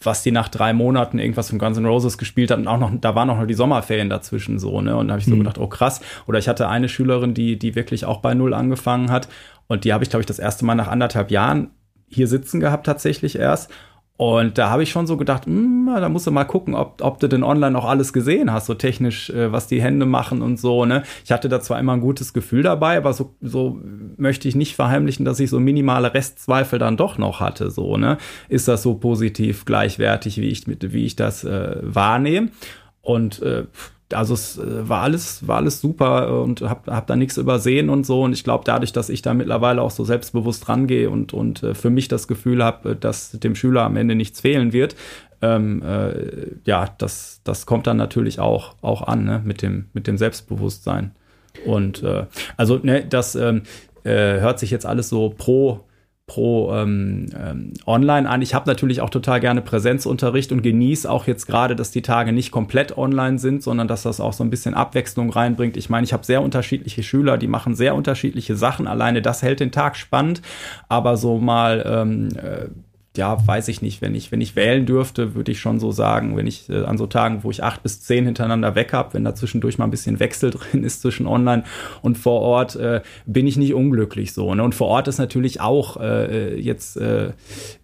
was 0.00 0.22
die 0.22 0.30
nach 0.30 0.48
drei 0.48 0.72
Monaten 0.72 1.18
irgendwas 1.18 1.50
von 1.50 1.58
Guns 1.58 1.76
N' 1.76 1.86
Roses 1.86 2.18
gespielt 2.18 2.50
hat 2.50 2.58
und 2.58 2.68
auch 2.68 2.78
noch, 2.78 2.92
da 3.00 3.14
waren 3.14 3.28
auch 3.30 3.38
noch 3.38 3.46
die 3.46 3.54
Sommerferien 3.54 4.08
dazwischen 4.08 4.58
so, 4.58 4.80
ne? 4.80 4.96
Und 4.96 5.08
da 5.08 5.12
habe 5.12 5.20
ich 5.20 5.26
so 5.26 5.34
mhm. 5.34 5.40
gedacht, 5.40 5.58
oh 5.58 5.66
krass. 5.66 6.00
Oder 6.26 6.38
ich 6.38 6.48
hatte 6.48 6.68
eine 6.68 6.88
Schülerin, 6.88 7.34
die, 7.34 7.58
die 7.58 7.74
wirklich 7.74 8.04
auch 8.04 8.20
bei 8.20 8.34
Null 8.34 8.54
angefangen 8.54 9.10
hat. 9.10 9.28
Und 9.66 9.84
die 9.84 9.92
habe 9.92 10.04
ich, 10.04 10.10
glaube 10.10 10.20
ich, 10.20 10.26
das 10.26 10.38
erste 10.38 10.64
Mal 10.64 10.76
nach 10.76 10.88
anderthalb 10.88 11.30
Jahren 11.30 11.70
hier 12.08 12.28
sitzen 12.28 12.60
gehabt, 12.60 12.86
tatsächlich 12.86 13.38
erst. 13.38 13.70
Und 14.18 14.58
da 14.58 14.68
habe 14.68 14.82
ich 14.82 14.90
schon 14.90 15.06
so 15.06 15.16
gedacht, 15.16 15.46
mh, 15.46 15.54
hm, 15.54 15.86
da 16.00 16.08
musst 16.08 16.26
du 16.26 16.32
mal 16.32 16.42
gucken, 16.42 16.74
ob, 16.74 17.00
ob 17.02 17.20
du 17.20 17.28
denn 17.28 17.44
online 17.44 17.78
auch 17.78 17.84
alles 17.84 18.12
gesehen 18.12 18.52
hast, 18.52 18.66
so 18.66 18.74
technisch, 18.74 19.30
äh, 19.30 19.52
was 19.52 19.68
die 19.68 19.80
Hände 19.80 20.06
machen 20.06 20.42
und 20.42 20.58
so. 20.58 20.84
Ne? 20.84 21.04
Ich 21.24 21.30
hatte 21.30 21.48
da 21.48 21.60
zwar 21.60 21.78
immer 21.78 21.92
ein 21.92 22.00
gutes 22.00 22.32
Gefühl 22.32 22.64
dabei, 22.64 22.96
aber 22.96 23.12
so, 23.12 23.36
so 23.40 23.80
möchte 24.16 24.48
ich 24.48 24.56
nicht 24.56 24.74
verheimlichen, 24.74 25.24
dass 25.24 25.38
ich 25.38 25.50
so 25.50 25.60
minimale 25.60 26.14
Restzweifel 26.14 26.80
dann 26.80 26.96
doch 26.96 27.16
noch 27.16 27.38
hatte. 27.38 27.70
So, 27.70 27.96
ne? 27.96 28.18
Ist 28.48 28.66
das 28.66 28.82
so 28.82 28.94
positiv 28.94 29.64
gleichwertig, 29.64 30.38
wie 30.38 30.48
ich, 30.48 30.64
wie 30.66 31.04
ich 31.04 31.14
das 31.14 31.44
äh, 31.44 31.76
wahrnehme? 31.80 32.48
Und 33.02 33.40
äh, 33.42 33.66
also 34.12 34.34
es 34.34 34.58
äh, 34.58 34.88
war 34.88 35.02
alles, 35.02 35.46
war 35.46 35.56
alles 35.56 35.80
super 35.80 36.42
und 36.42 36.62
hab, 36.62 36.86
hab 36.86 37.06
da 37.06 37.16
nichts 37.16 37.36
übersehen 37.36 37.90
und 37.90 38.06
so. 38.06 38.22
Und 38.22 38.32
ich 38.32 38.44
glaube, 38.44 38.64
dadurch, 38.64 38.92
dass 38.92 39.08
ich 39.08 39.22
da 39.22 39.34
mittlerweile 39.34 39.82
auch 39.82 39.90
so 39.90 40.04
selbstbewusst 40.04 40.68
rangehe 40.68 41.10
und, 41.10 41.32
und 41.32 41.62
äh, 41.62 41.74
für 41.74 41.90
mich 41.90 42.08
das 42.08 42.28
Gefühl 42.28 42.64
habe, 42.64 42.90
äh, 42.90 42.96
dass 42.96 43.32
dem 43.32 43.54
Schüler 43.54 43.82
am 43.82 43.96
Ende 43.96 44.14
nichts 44.14 44.40
fehlen 44.40 44.72
wird, 44.72 44.96
ähm, 45.40 45.82
äh, 45.82 46.56
ja, 46.64 46.88
das, 46.98 47.40
das 47.44 47.66
kommt 47.66 47.86
dann 47.86 47.96
natürlich 47.96 48.40
auch, 48.40 48.74
auch 48.82 49.02
an, 49.02 49.24
ne, 49.24 49.42
mit 49.44 49.62
dem, 49.62 49.86
mit 49.92 50.06
dem 50.06 50.18
Selbstbewusstsein. 50.18 51.12
Und 51.64 52.02
äh, 52.02 52.26
also, 52.56 52.78
ne, 52.82 53.04
das 53.08 53.34
ähm, 53.34 53.62
äh, 54.04 54.40
hört 54.40 54.58
sich 54.58 54.70
jetzt 54.70 54.86
alles 54.86 55.08
so 55.08 55.34
pro 55.36 55.84
pro 56.28 56.72
ähm, 56.74 57.26
ähm, 57.36 57.72
online 57.86 58.28
an. 58.28 58.42
Ich 58.42 58.54
habe 58.54 58.68
natürlich 58.68 59.00
auch 59.00 59.10
total 59.10 59.40
gerne 59.40 59.62
Präsenzunterricht 59.62 60.52
und 60.52 60.62
genieße 60.62 61.10
auch 61.10 61.26
jetzt 61.26 61.46
gerade, 61.46 61.74
dass 61.74 61.90
die 61.90 62.02
Tage 62.02 62.32
nicht 62.32 62.52
komplett 62.52 62.96
online 62.96 63.40
sind, 63.40 63.64
sondern 63.64 63.88
dass 63.88 64.04
das 64.04 64.20
auch 64.20 64.34
so 64.34 64.44
ein 64.44 64.50
bisschen 64.50 64.74
Abwechslung 64.74 65.30
reinbringt. 65.30 65.76
Ich 65.76 65.90
meine, 65.90 66.04
ich 66.04 66.12
habe 66.12 66.24
sehr 66.24 66.42
unterschiedliche 66.42 67.02
Schüler, 67.02 67.38
die 67.38 67.48
machen 67.48 67.74
sehr 67.74 67.96
unterschiedliche 67.96 68.54
Sachen. 68.54 68.86
Alleine 68.86 69.22
das 69.22 69.42
hält 69.42 69.58
den 69.58 69.72
Tag 69.72 69.96
spannend, 69.96 70.42
aber 70.88 71.16
so 71.16 71.38
mal 71.38 71.82
ähm, 71.84 72.28
äh, 72.36 72.68
ja, 73.18 73.36
weiß 73.46 73.66
ich 73.68 73.82
nicht, 73.82 74.00
wenn 74.00 74.14
ich, 74.14 74.30
wenn 74.30 74.40
ich 74.40 74.54
wählen 74.54 74.86
dürfte, 74.86 75.34
würde 75.34 75.50
ich 75.50 75.60
schon 75.60 75.80
so 75.80 75.90
sagen, 75.90 76.36
wenn 76.36 76.46
ich 76.46 76.70
äh, 76.70 76.84
an 76.84 76.96
so 76.96 77.06
Tagen, 77.06 77.42
wo 77.42 77.50
ich 77.50 77.64
acht 77.64 77.82
bis 77.82 78.00
zehn 78.00 78.24
hintereinander 78.24 78.76
weg 78.76 78.92
habe, 78.92 79.14
wenn 79.14 79.24
da 79.24 79.34
zwischendurch 79.34 79.76
mal 79.76 79.84
ein 79.86 79.90
bisschen 79.90 80.20
Wechsel 80.20 80.50
drin 80.52 80.84
ist 80.84 81.02
zwischen 81.02 81.26
online 81.26 81.64
und 82.00 82.16
vor 82.16 82.40
Ort, 82.40 82.76
äh, 82.76 83.02
bin 83.26 83.48
ich 83.48 83.56
nicht 83.56 83.74
unglücklich 83.74 84.32
so. 84.32 84.54
Ne? 84.54 84.62
Und 84.62 84.74
vor 84.76 84.86
Ort 84.86 85.08
ist 85.08 85.18
natürlich 85.18 85.60
auch 85.60 85.96
äh, 85.98 86.58
jetzt 86.60 86.96
äh, 86.96 87.32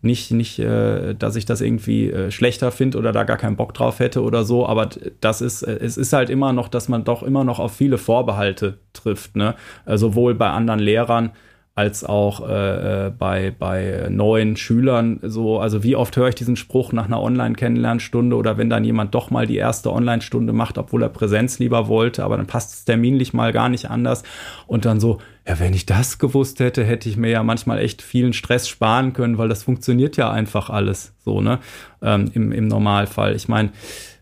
nicht, 0.03 0.31
nicht 0.31 0.61
äh, 0.61 1.15
dass 1.15 1.35
ich 1.35 1.45
das 1.45 1.61
irgendwie 1.61 2.11
äh, 2.11 2.31
schlechter 2.31 2.71
finde 2.71 2.99
oder 2.99 3.11
da 3.11 3.25
gar 3.25 3.37
keinen 3.37 3.57
Bock 3.57 3.75
drauf 3.75 3.99
hätte 3.99 4.23
oder 4.23 4.45
so, 4.45 4.67
aber 4.67 4.89
das 5.21 5.41
ist, 5.41 5.63
äh, 5.63 5.79
es 5.81 5.97
ist 5.97 6.13
halt 6.13 6.31
immer 6.31 6.53
noch, 6.53 6.69
dass 6.69 6.89
man 6.89 7.03
doch 7.03 7.25
immer 7.25 7.43
noch 7.43 7.59
auf 7.59 7.75
viele 7.75 7.99
Vorbehalte 7.99 8.79
trifft, 8.93 9.35
ne? 9.35 9.57
Äh, 9.85 9.97
sowohl 9.97 10.37
bei 10.37 10.51
anderen 10.51 10.81
Lehrern, 10.81 11.33
als 11.77 12.05
auch 12.05 12.49
äh, 12.49 13.07
äh, 13.07 13.11
bei, 13.11 13.53
bei 13.57 14.07
neuen 14.09 14.57
Schülern 14.57 15.19
so, 15.23 15.59
also 15.59 15.83
wie 15.83 15.97
oft 15.97 16.17
höre 16.17 16.29
ich 16.29 16.37
diesen 16.37 16.55
Spruch 16.55 16.93
nach 16.93 17.07
einer 17.07 17.21
Online-Kennenlernstunde 17.21 18.37
oder 18.37 18.57
wenn 18.59 18.71
dann 18.71 18.85
jemand 18.85 19.13
doch 19.13 19.31
mal 19.31 19.47
die 19.47 19.57
erste 19.57 19.93
Online-Stunde 19.93 20.53
macht, 20.53 20.79
obwohl 20.79 21.03
er 21.03 21.09
Präsenz 21.09 21.59
lieber 21.59 21.89
wollte, 21.89 22.23
aber 22.23 22.37
dann 22.37 22.47
passt 22.47 22.75
es 22.75 22.85
terminlich 22.85 23.35
mal 23.35 23.53
gar 23.53 23.69
nicht 23.69 23.91
anders. 23.91 24.23
Und 24.69 24.85
dann 24.85 25.01
so, 25.01 25.19
ja, 25.49 25.59
wenn 25.59 25.75
ich 25.75 25.85
das 25.85 26.21
gewusst 26.21 26.61
hätte, 26.61 26.85
hätte 26.85 27.09
ich 27.09 27.17
mir 27.17 27.31
ja 27.31 27.43
manchmal 27.43 27.81
echt 27.81 28.03
vielen 28.03 28.35
Stress 28.35 28.69
sparen 28.69 29.13
können, 29.13 29.37
weil 29.37 29.49
das 29.49 29.65
funktioniert 29.65 30.17
ja 30.17 30.31
einfach 30.31 30.71
alles 30.71 31.13
so, 31.25 31.41
ne, 31.41 31.59
ähm, 32.03 32.31
im, 32.35 32.53
im 32.53 32.69
Normalfall. 32.69 33.35
Ich 33.35 33.49
meine, 33.49 33.71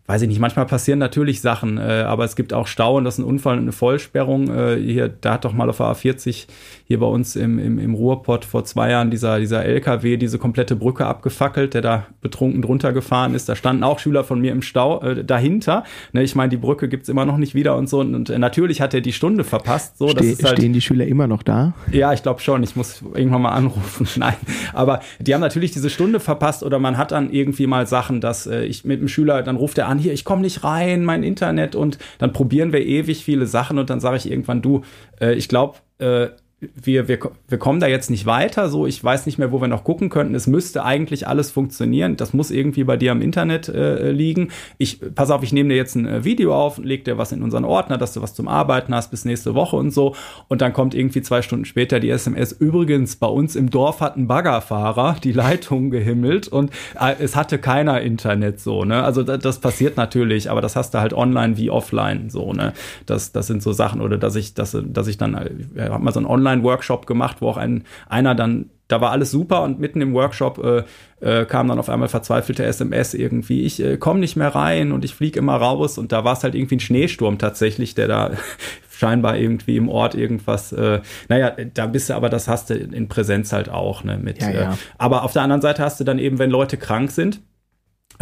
weiß 0.07 0.22
ich 0.22 0.28
nicht, 0.28 0.40
manchmal 0.40 0.66
passieren 0.66 0.98
natürlich 0.98 1.40
Sachen, 1.40 1.78
äh, 1.78 2.05
aber 2.07 2.24
es 2.24 2.34
gibt 2.34 2.53
auch 2.53 2.66
Stau 2.66 2.96
und 2.96 3.05
das 3.05 3.14
ist 3.14 3.18
ein 3.20 3.24
Unfall 3.24 3.55
und 3.55 3.62
eine 3.62 3.72
Vollsperrung. 3.72 4.48
Äh, 4.53 4.76
hier, 4.76 5.09
da 5.09 5.34
hat 5.34 5.44
doch 5.44 5.53
mal 5.53 5.70
auf 5.70 5.76
der 5.76 5.86
A40 5.86 6.48
hier 6.86 6.98
bei 6.98 7.07
uns 7.07 7.36
im, 7.36 7.59
im, 7.59 7.78
im 7.78 7.94
Ruhrpott 7.94 8.44
vor 8.44 8.64
zwei 8.64 8.90
Jahren 8.90 9.11
dieser, 9.11 9.38
dieser 9.38 9.64
LKW 9.64 10.16
diese 10.16 10.38
komplette 10.38 10.74
Brücke 10.74 11.07
abgefackelt, 11.07 11.74
der 11.74 11.82
da 11.82 12.07
betrunken 12.20 12.62
drunter 12.62 12.92
gefahren 12.92 13.34
ist. 13.34 13.48
Da 13.48 13.55
standen 13.55 13.84
auch 13.84 14.00
Schüler 14.00 14.24
von 14.24 14.40
mir 14.40 14.50
im 14.50 14.61
Stau 14.61 15.00
äh, 15.03 15.24
dahinter. 15.24 15.84
Ne, 16.12 16.24
ich 16.24 16.34
meine, 16.34 16.50
die 16.50 16.57
Brücke 16.57 16.88
gibt's 16.88 17.09
immer 17.09 17.24
noch 17.24 17.36
nicht 17.36 17.55
wieder 17.55 17.76
und 17.76 17.88
so. 17.88 18.00
Und, 18.00 18.14
und 18.14 18.28
äh, 18.28 18.38
natürlich 18.38 18.80
hat 18.80 18.94
er 18.94 19.03
die 19.03 19.12
Stunde 19.12 19.44
verpasst. 19.44 19.98
So, 19.98 20.09
Ste 20.09 20.16
das 20.16 20.26
ist 20.26 20.44
halt, 20.44 20.59
stehen 20.59 20.72
die 20.72 20.80
Schüler 20.80 21.07
immer 21.07 21.28
noch 21.28 21.44
da? 21.44 21.74
Ja, 21.92 22.12
ich 22.12 22.24
glaube 22.24 22.40
schon. 22.40 22.64
Ich 22.64 22.74
muss 22.74 23.03
irgendwann 23.14 23.42
mal 23.42 23.53
anrufen. 23.53 24.09
Nein, 24.16 24.34
aber 24.72 25.00
die 25.20 25.32
haben 25.32 25.40
natürlich 25.40 25.70
diese 25.70 25.90
Stunde 25.90 26.18
verpasst 26.18 26.64
oder 26.64 26.80
man 26.80 26.98
hat 26.98 27.12
dann 27.12 27.30
irgendwie 27.30 27.68
mal 27.68 27.86
Sachen, 27.86 28.20
dass 28.20 28.48
äh, 28.48 28.64
ich 28.64 28.84
mit 28.84 29.00
dem 29.00 29.09
Schüler, 29.09 29.42
dann 29.42 29.57
ruft 29.57 29.78
er 29.78 29.88
an, 29.88 29.91
hier, 29.99 30.12
ich 30.12 30.24
komme 30.24 30.43
nicht 30.43 30.64
rein, 30.64 31.05
mein 31.05 31.22
Internet 31.22 31.74
und 31.74 31.99
dann 32.18 32.32
probieren 32.32 32.72
wir 32.72 32.84
ewig 32.84 33.24
viele 33.24 33.47
Sachen 33.47 33.78
und 33.78 33.90
dann 33.90 34.01
sage 34.01 34.16
ich 34.16 34.30
irgendwann, 34.30 34.62
du, 34.62 34.82
äh, 35.20 35.34
ich 35.34 35.49
glaube, 35.49 35.78
äh, 35.99 36.28
wir, 36.74 37.08
wir, 37.08 37.18
wir 37.48 37.58
kommen 37.58 37.80
da 37.80 37.86
jetzt 37.86 38.10
nicht 38.10 38.26
weiter. 38.26 38.68
So, 38.68 38.86
ich 38.86 39.02
weiß 39.02 39.26
nicht 39.26 39.38
mehr, 39.38 39.52
wo 39.52 39.60
wir 39.60 39.68
noch 39.68 39.84
gucken 39.84 40.08
könnten. 40.08 40.34
Es 40.34 40.46
müsste 40.46 40.84
eigentlich 40.84 41.26
alles 41.26 41.50
funktionieren. 41.50 42.16
Das 42.16 42.32
muss 42.32 42.50
irgendwie 42.50 42.84
bei 42.84 42.96
dir 42.96 43.12
am 43.12 43.20
Internet 43.20 43.68
äh, 43.68 44.10
liegen. 44.10 44.48
Ich, 44.78 45.00
pass 45.14 45.30
auf, 45.30 45.42
ich 45.42 45.52
nehme 45.52 45.70
dir 45.70 45.76
jetzt 45.76 45.96
ein 45.96 46.06
äh, 46.06 46.24
Video 46.24 46.54
auf 46.54 46.78
und 46.78 46.84
leg 46.84 47.04
dir 47.04 47.18
was 47.18 47.32
in 47.32 47.42
unseren 47.42 47.64
Ordner, 47.64 47.98
dass 47.98 48.12
du 48.12 48.22
was 48.22 48.34
zum 48.34 48.48
Arbeiten 48.48 48.94
hast 48.94 49.10
bis 49.10 49.24
nächste 49.24 49.54
Woche 49.54 49.76
und 49.76 49.90
so. 49.90 50.14
Und 50.48 50.60
dann 50.60 50.72
kommt 50.72 50.94
irgendwie 50.94 51.22
zwei 51.22 51.42
Stunden 51.42 51.64
später 51.64 52.00
die 52.00 52.10
SMS. 52.10 52.52
Übrigens, 52.52 53.16
bei 53.16 53.26
uns 53.26 53.56
im 53.56 53.70
Dorf 53.70 54.00
hat 54.00 54.16
ein 54.16 54.26
Baggerfahrer 54.26 55.16
die 55.22 55.32
Leitung 55.32 55.90
gehimmelt 55.90 56.48
und 56.48 56.70
äh, 56.98 57.14
es 57.18 57.36
hatte 57.36 57.58
keiner 57.58 58.00
Internet 58.00 58.60
so, 58.60 58.84
ne? 58.84 59.02
Also 59.02 59.22
das, 59.22 59.40
das 59.40 59.58
passiert 59.58 59.96
natürlich, 59.96 60.50
aber 60.50 60.60
das 60.60 60.76
hast 60.76 60.94
du 60.94 60.98
halt 60.98 61.12
online 61.12 61.56
wie 61.56 61.70
offline 61.70 62.30
so, 62.30 62.52
ne? 62.52 62.72
Das, 63.06 63.32
das 63.32 63.46
sind 63.46 63.62
so 63.62 63.72
Sachen 63.72 64.00
oder 64.00 64.18
dass 64.18 64.36
ich, 64.36 64.54
dass, 64.54 64.76
dass 64.84 65.06
ich 65.08 65.18
dann, 65.18 65.34
äh, 65.34 65.88
hab 65.88 66.02
mal 66.02 66.12
so 66.12 66.20
ein 66.20 66.26
Online 66.26 66.51
Online-Workshop 66.53 67.07
gemacht, 67.07 67.38
wo 67.40 67.48
auch 67.48 67.57
ein, 67.57 67.84
einer 68.09 68.34
dann, 68.34 68.70
da 68.88 69.00
war 69.00 69.11
alles 69.11 69.30
super 69.30 69.62
und 69.62 69.80
mitten 69.80 70.00
im 70.00 70.12
Workshop 70.14 70.59
äh, 70.59 70.82
äh, 71.20 71.46
kam 71.46 71.68
dann 71.68 71.78
auf 71.78 71.88
einmal 71.88 72.09
verzweifelte 72.09 72.64
SMS 72.64 73.14
irgendwie, 73.14 73.62
ich 73.62 73.82
äh, 73.82 73.96
komme 73.96 74.20
nicht 74.20 74.36
mehr 74.36 74.55
rein 74.55 74.92
und 74.92 75.05
ich 75.05 75.14
fliege 75.14 75.38
immer 75.38 75.57
raus 75.57 75.98
und 75.98 76.12
da 76.12 76.24
war 76.24 76.34
es 76.34 76.44
halt 76.44 76.55
irgendwie 76.55 76.76
ein 76.76 76.80
Schneesturm 76.80 77.38
tatsächlich, 77.38 77.94
der 77.94 78.09
da 78.09 78.30
scheinbar 78.90 79.36
irgendwie 79.36 79.76
im 79.76 79.88
Ort 79.88 80.14
irgendwas, 80.14 80.72
äh, 80.72 81.00
naja, 81.28 81.50
da 81.74 81.86
bist 81.86 82.11
du 82.11 82.14
aber, 82.14 82.28
das 82.28 82.48
hast 82.48 82.70
du 82.70 82.74
in 82.74 83.09
Präsenz 83.09 83.53
halt 83.53 83.68
auch, 83.68 84.05
ne, 84.05 84.18
mit, 84.18 84.40
ja, 84.42 84.50
ja. 84.50 84.72
Äh, 84.72 84.76
aber 84.98 85.22
auf 85.24 85.32
der 85.32 85.42
anderen 85.42 85.62
Seite 85.62 85.82
hast 85.82 85.98
du 85.98 86.05
dann 86.05 86.18
eben, 86.18 86.38
wenn 86.38 86.50
Leute 86.50 86.76
krank 86.76 87.11
sind, 87.11 87.40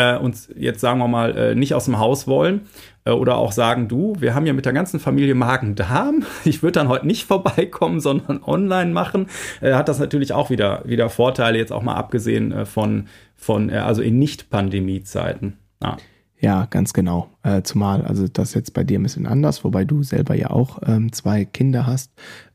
äh, 0.00 0.16
uns 0.16 0.48
jetzt 0.56 0.80
sagen 0.80 0.98
wir 0.98 1.08
mal 1.08 1.36
äh, 1.36 1.54
nicht 1.54 1.74
aus 1.74 1.84
dem 1.84 1.98
Haus 1.98 2.26
wollen 2.26 2.62
äh, 3.04 3.10
oder 3.10 3.36
auch 3.36 3.52
sagen, 3.52 3.88
du, 3.88 4.14
wir 4.18 4.34
haben 4.34 4.46
ja 4.46 4.52
mit 4.52 4.64
der 4.64 4.72
ganzen 4.72 4.98
Familie 4.98 5.34
Magen-Darm, 5.34 6.24
ich 6.44 6.62
würde 6.62 6.72
dann 6.72 6.88
heute 6.88 7.06
nicht 7.06 7.26
vorbeikommen, 7.26 8.00
sondern 8.00 8.42
online 8.42 8.92
machen, 8.92 9.26
äh, 9.60 9.74
hat 9.74 9.88
das 9.88 9.98
natürlich 9.98 10.32
auch 10.32 10.50
wieder, 10.50 10.82
wieder 10.86 11.10
Vorteile, 11.10 11.58
jetzt 11.58 11.72
auch 11.72 11.82
mal 11.82 11.94
abgesehen 11.94 12.52
äh, 12.52 12.64
von, 12.64 13.08
von 13.36 13.68
äh, 13.68 13.76
also 13.76 14.02
in 14.02 14.18
Nicht-Pandemie-Zeiten. 14.18 15.58
Ja. 15.82 15.96
Ja, 16.42 16.66
ganz 16.70 16.94
genau. 16.94 17.28
Äh, 17.42 17.60
zumal, 17.64 18.00
also 18.00 18.26
das 18.26 18.54
jetzt 18.54 18.72
bei 18.72 18.82
dir 18.82 18.98
ein 18.98 19.02
bisschen 19.02 19.26
anders, 19.26 19.62
wobei 19.62 19.84
du 19.84 20.02
selber 20.02 20.34
ja 20.34 20.48
auch 20.48 20.78
ähm, 20.86 21.12
zwei 21.12 21.44
Kinder 21.44 21.86
hast. 21.86 22.12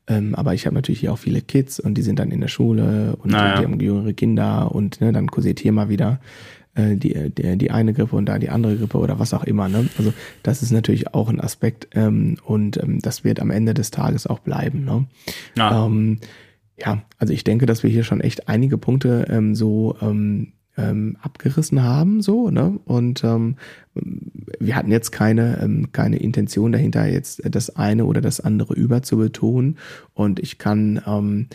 Ähm, 0.08 0.34
aber 0.34 0.54
ich 0.54 0.66
habe 0.66 0.74
natürlich 0.74 0.98
hier 0.98 1.12
auch 1.12 1.18
viele 1.18 1.40
Kids 1.40 1.78
und 1.78 1.94
die 1.94 2.02
sind 2.02 2.18
dann 2.18 2.32
in 2.32 2.40
der 2.40 2.48
Schule 2.48 3.14
und 3.16 3.30
naja. 3.30 3.60
die 3.60 3.64
haben 3.64 3.78
jüngere 3.78 4.12
Kinder 4.12 4.72
und 4.72 5.00
ne, 5.00 5.12
dann 5.12 5.28
kursiert 5.28 5.60
hier 5.60 5.70
mal 5.70 5.88
wieder 5.88 6.18
äh, 6.76 6.96
die, 6.96 7.30
die, 7.30 7.56
die 7.56 7.70
eine 7.70 7.92
Grippe 7.92 8.14
und 8.14 8.26
da 8.26 8.38
die 8.38 8.50
andere 8.50 8.76
Grippe 8.76 8.98
oder 8.98 9.18
was 9.18 9.34
auch 9.34 9.44
immer. 9.44 9.68
Ne? 9.68 9.88
Also 9.98 10.12
das 10.42 10.62
ist 10.62 10.70
natürlich 10.70 11.14
auch 11.14 11.28
ein 11.28 11.40
Aspekt 11.40 11.88
ähm, 11.94 12.36
und 12.44 12.82
ähm, 12.82 13.00
das 13.00 13.24
wird 13.24 13.40
am 13.40 13.50
Ende 13.50 13.74
des 13.74 13.90
Tages 13.90 14.26
auch 14.26 14.38
bleiben. 14.38 14.84
Ne? 14.84 15.06
Ja. 15.56 15.86
Ähm, 15.86 16.18
ja, 16.78 17.02
also 17.18 17.32
ich 17.32 17.42
denke, 17.42 17.66
dass 17.66 17.82
wir 17.82 17.90
hier 17.90 18.04
schon 18.04 18.20
echt 18.20 18.48
einige 18.48 18.76
Punkte 18.76 19.26
ähm, 19.30 19.54
so 19.54 19.96
ähm, 20.02 20.52
ähm, 20.76 21.16
abgerissen 21.22 21.82
haben, 21.82 22.20
so, 22.20 22.50
ne? 22.50 22.78
Und 22.84 23.24
ähm, 23.24 23.56
wir 23.94 24.76
hatten 24.76 24.90
jetzt 24.90 25.10
keine, 25.10 25.58
ähm, 25.62 25.90
keine 25.92 26.18
Intention 26.18 26.72
dahinter, 26.72 27.06
jetzt 27.06 27.40
das 27.44 27.74
eine 27.76 28.04
oder 28.04 28.20
das 28.20 28.40
andere 28.40 28.74
überzubetonen. 28.74 29.78
Und 30.12 30.38
ich 30.38 30.58
kann 30.58 31.00
ähm, 31.06 31.46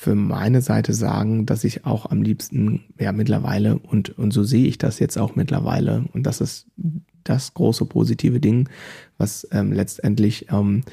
für 0.00 0.14
meine 0.14 0.62
Seite 0.62 0.94
sagen, 0.94 1.44
dass 1.44 1.62
ich 1.62 1.84
auch 1.84 2.06
am 2.10 2.22
liebsten, 2.22 2.84
ja, 2.98 3.12
mittlerweile, 3.12 3.78
und, 3.78 4.18
und 4.18 4.30
so 4.30 4.44
sehe 4.44 4.66
ich 4.66 4.78
das 4.78 4.98
jetzt 4.98 5.18
auch 5.18 5.36
mittlerweile, 5.36 6.06
und 6.14 6.22
das 6.22 6.40
ist 6.40 6.68
das 7.22 7.52
große 7.52 7.84
positive 7.84 8.40
Ding, 8.40 8.70
was 9.18 9.46
ähm, 9.52 9.72
letztendlich 9.72 10.46
ähm, 10.50 10.84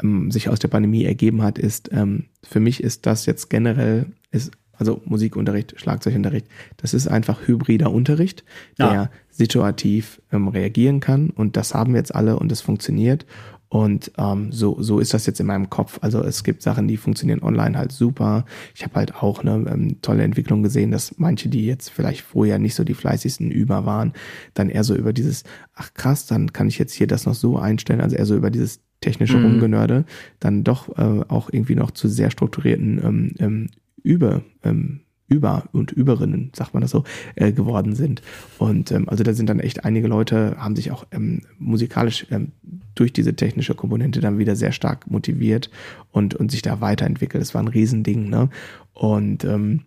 ähm, 0.00 0.30
sich 0.30 0.48
aus 0.48 0.60
der 0.60 0.68
Pandemie 0.68 1.02
ergeben 1.02 1.42
hat, 1.42 1.58
ist, 1.58 1.90
ähm, 1.92 2.26
für 2.44 2.60
mich 2.60 2.80
ist 2.80 3.06
das 3.06 3.26
jetzt 3.26 3.50
generell, 3.50 4.06
ist 4.30 4.52
also 4.72 5.02
Musikunterricht, 5.04 5.74
Schlagzeugunterricht, 5.80 6.46
das 6.76 6.94
ist 6.94 7.08
einfach 7.08 7.48
hybrider 7.48 7.90
Unterricht, 7.90 8.44
der 8.78 8.86
ja. 8.86 9.10
situativ 9.30 10.22
ähm, 10.30 10.46
reagieren 10.46 11.00
kann. 11.00 11.30
Und 11.30 11.56
das 11.56 11.74
haben 11.74 11.94
wir 11.94 11.98
jetzt 11.98 12.14
alle 12.14 12.38
und 12.38 12.52
es 12.52 12.60
funktioniert 12.60 13.26
und 13.68 14.12
ähm, 14.16 14.50
so, 14.50 14.80
so 14.80 14.98
ist 14.98 15.12
das 15.12 15.26
jetzt 15.26 15.40
in 15.40 15.46
meinem 15.46 15.68
Kopf. 15.68 15.98
Also 16.00 16.22
es 16.22 16.42
gibt 16.42 16.62
Sachen, 16.62 16.88
die 16.88 16.96
funktionieren 16.96 17.42
online 17.42 17.76
halt 17.76 17.92
super. 17.92 18.46
Ich 18.74 18.82
habe 18.82 18.94
halt 18.94 19.16
auch 19.16 19.40
eine 19.40 19.70
ähm, 19.70 20.00
tolle 20.00 20.22
Entwicklung 20.22 20.62
gesehen, 20.62 20.90
dass 20.90 21.18
manche, 21.18 21.50
die 21.50 21.66
jetzt 21.66 21.90
vielleicht 21.90 22.22
vorher 22.22 22.58
nicht 22.58 22.74
so 22.74 22.84
die 22.84 22.94
fleißigsten 22.94 23.50
Über 23.50 23.84
waren, 23.84 24.14
dann 24.54 24.70
eher 24.70 24.84
so 24.84 24.94
über 24.94 25.12
dieses, 25.12 25.44
ach 25.74 25.92
krass, 25.92 26.26
dann 26.26 26.52
kann 26.52 26.68
ich 26.68 26.78
jetzt 26.78 26.94
hier 26.94 27.06
das 27.06 27.26
noch 27.26 27.34
so 27.34 27.58
einstellen, 27.58 28.00
also 28.00 28.16
eher 28.16 28.26
so 28.26 28.36
über 28.36 28.50
dieses 28.50 28.80
technische 29.00 29.36
mhm. 29.36 29.44
Rumgenörde, 29.44 30.04
dann 30.40 30.64
doch 30.64 30.88
äh, 30.96 31.24
auch 31.28 31.50
irgendwie 31.52 31.76
noch 31.76 31.90
zu 31.90 32.08
sehr 32.08 32.30
strukturierten 32.30 33.00
ähm, 33.04 33.34
ähm, 33.38 33.66
über, 34.02 34.42
ähm, 34.62 35.00
über 35.28 35.64
und 35.72 35.92
Überrinnen, 35.92 36.50
sagt 36.54 36.74
man 36.74 36.80
das 36.80 36.90
so, 36.90 37.04
äh, 37.34 37.52
geworden 37.52 37.94
sind. 37.94 38.22
Und 38.58 38.90
ähm, 38.90 39.08
also 39.08 39.22
da 39.24 39.34
sind 39.34 39.48
dann 39.48 39.60
echt 39.60 39.84
einige 39.84 40.08
Leute, 40.08 40.56
haben 40.58 40.76
sich 40.76 40.90
auch 40.90 41.06
ähm, 41.12 41.42
musikalisch 41.58 42.26
ähm, 42.30 42.52
durch 42.94 43.12
diese 43.12 43.34
technische 43.34 43.74
Komponente 43.74 44.20
dann 44.20 44.38
wieder 44.38 44.56
sehr 44.56 44.72
stark 44.72 45.10
motiviert 45.10 45.70
und, 46.10 46.34
und 46.34 46.50
sich 46.50 46.62
da 46.62 46.80
weiterentwickelt. 46.80 47.40
Das 47.40 47.54
war 47.54 47.62
ein 47.62 47.68
Riesending, 47.68 48.28
ne? 48.28 48.48
Und 48.94 49.44
ähm, 49.44 49.82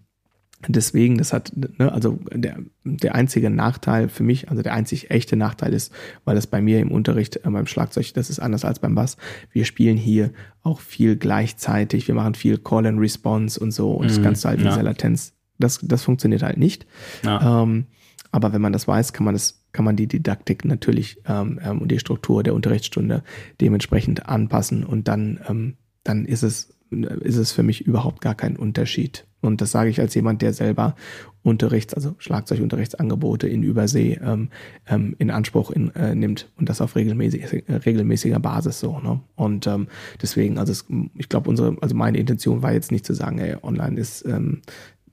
Deswegen, 0.68 1.18
das 1.18 1.34
hat, 1.34 1.52
ne, 1.56 1.92
also 1.92 2.20
der, 2.34 2.60
der 2.84 3.16
einzige 3.16 3.50
Nachteil 3.50 4.10
für 4.10 4.24
mich, 4.24 4.50
also 4.50 4.62
der 4.62 4.74
einzig 4.74 5.10
echte 5.10 5.36
Nachteil 5.36 5.74
ist, 5.74 5.92
weil 6.26 6.36
das 6.36 6.48
bei 6.48 6.62
mir 6.62 6.80
im 6.80 6.92
Unterricht 6.92 7.38
äh, 7.38 7.50
beim 7.50 7.68
Schlagzeug, 7.68 8.14
das 8.14 8.30
ist 8.30 8.40
anders 8.40 8.66
als 8.66 8.80
beim 8.80 8.96
Bass. 8.96 9.18
Wir 9.52 9.66
spielen 9.66 9.98
hier 9.98 10.32
auch 10.62 10.80
viel 10.80 11.16
gleichzeitig, 11.16 12.08
wir 12.08 12.16
machen 12.16 12.36
viel 12.36 12.58
Call 12.58 12.86
and 12.86 13.00
Response 13.00 13.60
und 13.60 13.72
so 13.72 13.92
und 13.94 14.06
mhm, 14.06 14.10
das 14.10 14.22
Ganze 14.22 14.48
halt 14.50 14.60
in 14.60 14.66
ja. 14.66 14.72
dieser 14.72 14.84
Latenz. 14.84 15.34
Das, 15.58 15.80
das 15.82 16.04
funktioniert 16.04 16.44
halt 16.44 16.58
nicht. 16.58 16.86
Ja. 17.24 17.64
Ähm, 17.64 17.86
aber 18.32 18.54
wenn 18.54 18.62
man 18.62 18.74
das 18.74 18.88
weiß, 18.88 19.14
kann 19.14 19.26
man 19.26 19.36
das, 19.36 19.66
kann 19.72 19.86
man 19.86 19.96
die 19.96 20.08
Didaktik 20.08 20.66
natürlich 20.66 21.22
ähm, 21.26 21.60
ähm, 21.64 21.80
und 21.80 21.92
die 21.92 22.00
Struktur 22.00 22.44
der 22.44 22.56
Unterrichtsstunde 22.56 23.24
dementsprechend 23.60 24.28
anpassen 24.28 24.84
und 24.84 25.08
dann, 25.08 25.40
ähm, 25.48 25.78
dann 26.04 26.26
ist 26.26 26.44
es, 26.44 26.74
ist 26.90 27.38
es 27.38 27.52
für 27.52 27.64
mich 27.64 27.86
überhaupt 27.86 28.22
gar 28.22 28.36
kein 28.36 28.56
Unterschied. 28.56 29.26
Und 29.42 29.60
das 29.62 29.72
sage 29.72 29.90
ich 29.90 30.00
als 30.00 30.14
jemand, 30.16 30.42
der 30.42 30.54
selber 30.54 30.96
Unterrichts, 31.44 31.96
also 31.96 32.14
Schlagzeugunterrichtsangebote 32.20 33.48
in 33.48 33.64
Übersee 33.64 34.20
ähm, 34.24 34.50
ähm, 34.88 35.16
in 35.18 35.32
Anspruch 35.32 35.72
in, 35.72 35.94
äh, 35.96 36.14
nimmt 36.14 36.50
und 36.58 36.70
das 36.70 36.82
auf 36.82 36.96
regelmäßig, 36.96 37.68
äh, 37.68 37.74
regelmäßiger 37.74 38.40
Basis 38.40 38.80
so. 38.80 39.00
Ne? 39.00 39.20
Und 39.36 39.66
ähm, 39.66 39.88
deswegen, 40.22 40.60
also 40.60 40.72
es, 40.72 40.86
ich 41.16 41.30
glaube, 41.30 41.50
unsere, 41.50 41.76
also 41.82 41.96
meine 41.96 42.20
Intention 42.20 42.62
war 42.62 42.74
jetzt 42.74 42.92
nicht 42.92 43.06
zu 43.06 43.16
sagen, 43.16 43.40
ey, 43.40 43.56
online 43.64 44.00
ist 44.00 44.24
ähm, 44.26 44.62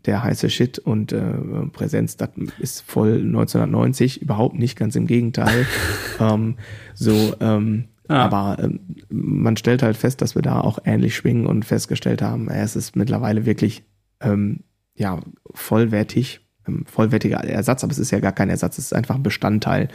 der 0.04 0.22
heiße 0.22 0.50
Shit 0.50 0.78
und 0.78 1.12
äh, 1.12 1.32
Präsenz, 1.72 2.16
das 2.18 2.30
ist 2.58 2.82
voll 2.82 3.14
1990, 3.14 4.20
überhaupt 4.20 4.58
nicht, 4.58 4.76
ganz 4.76 4.96
im 4.96 5.06
Gegenteil. 5.06 5.66
ähm, 6.20 6.56
so, 6.94 7.34
ähm, 7.40 7.84
Ah. 8.10 8.24
Aber 8.24 8.56
ähm, 8.62 8.80
man 9.10 9.58
stellt 9.58 9.82
halt 9.82 9.98
fest, 9.98 10.22
dass 10.22 10.34
wir 10.34 10.40
da 10.40 10.62
auch 10.62 10.78
ähnlich 10.84 11.14
schwingen 11.14 11.46
und 11.46 11.66
festgestellt 11.66 12.22
haben, 12.22 12.48
äh, 12.48 12.62
es 12.62 12.74
ist 12.74 12.96
mittlerweile 12.96 13.44
wirklich 13.44 13.84
ähm, 14.20 14.64
ja, 14.94 15.20
vollwertig, 15.52 16.40
ähm, 16.66 16.84
vollwertiger 16.86 17.42
Ersatz, 17.44 17.84
aber 17.84 17.92
es 17.92 17.98
ist 17.98 18.10
ja 18.10 18.20
gar 18.20 18.32
kein 18.32 18.50
Ersatz, 18.50 18.78
es 18.78 18.86
ist 18.86 18.94
einfach 18.94 19.14
ein 19.14 19.22
Bestandteil. 19.22 19.88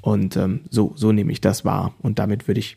Und 0.00 0.36
ähm, 0.36 0.60
so, 0.70 0.92
so 0.96 1.12
nehme 1.12 1.32
ich 1.32 1.40
das 1.40 1.64
wahr. 1.64 1.94
Und 2.00 2.18
damit 2.18 2.46
würde 2.46 2.60
ich 2.60 2.76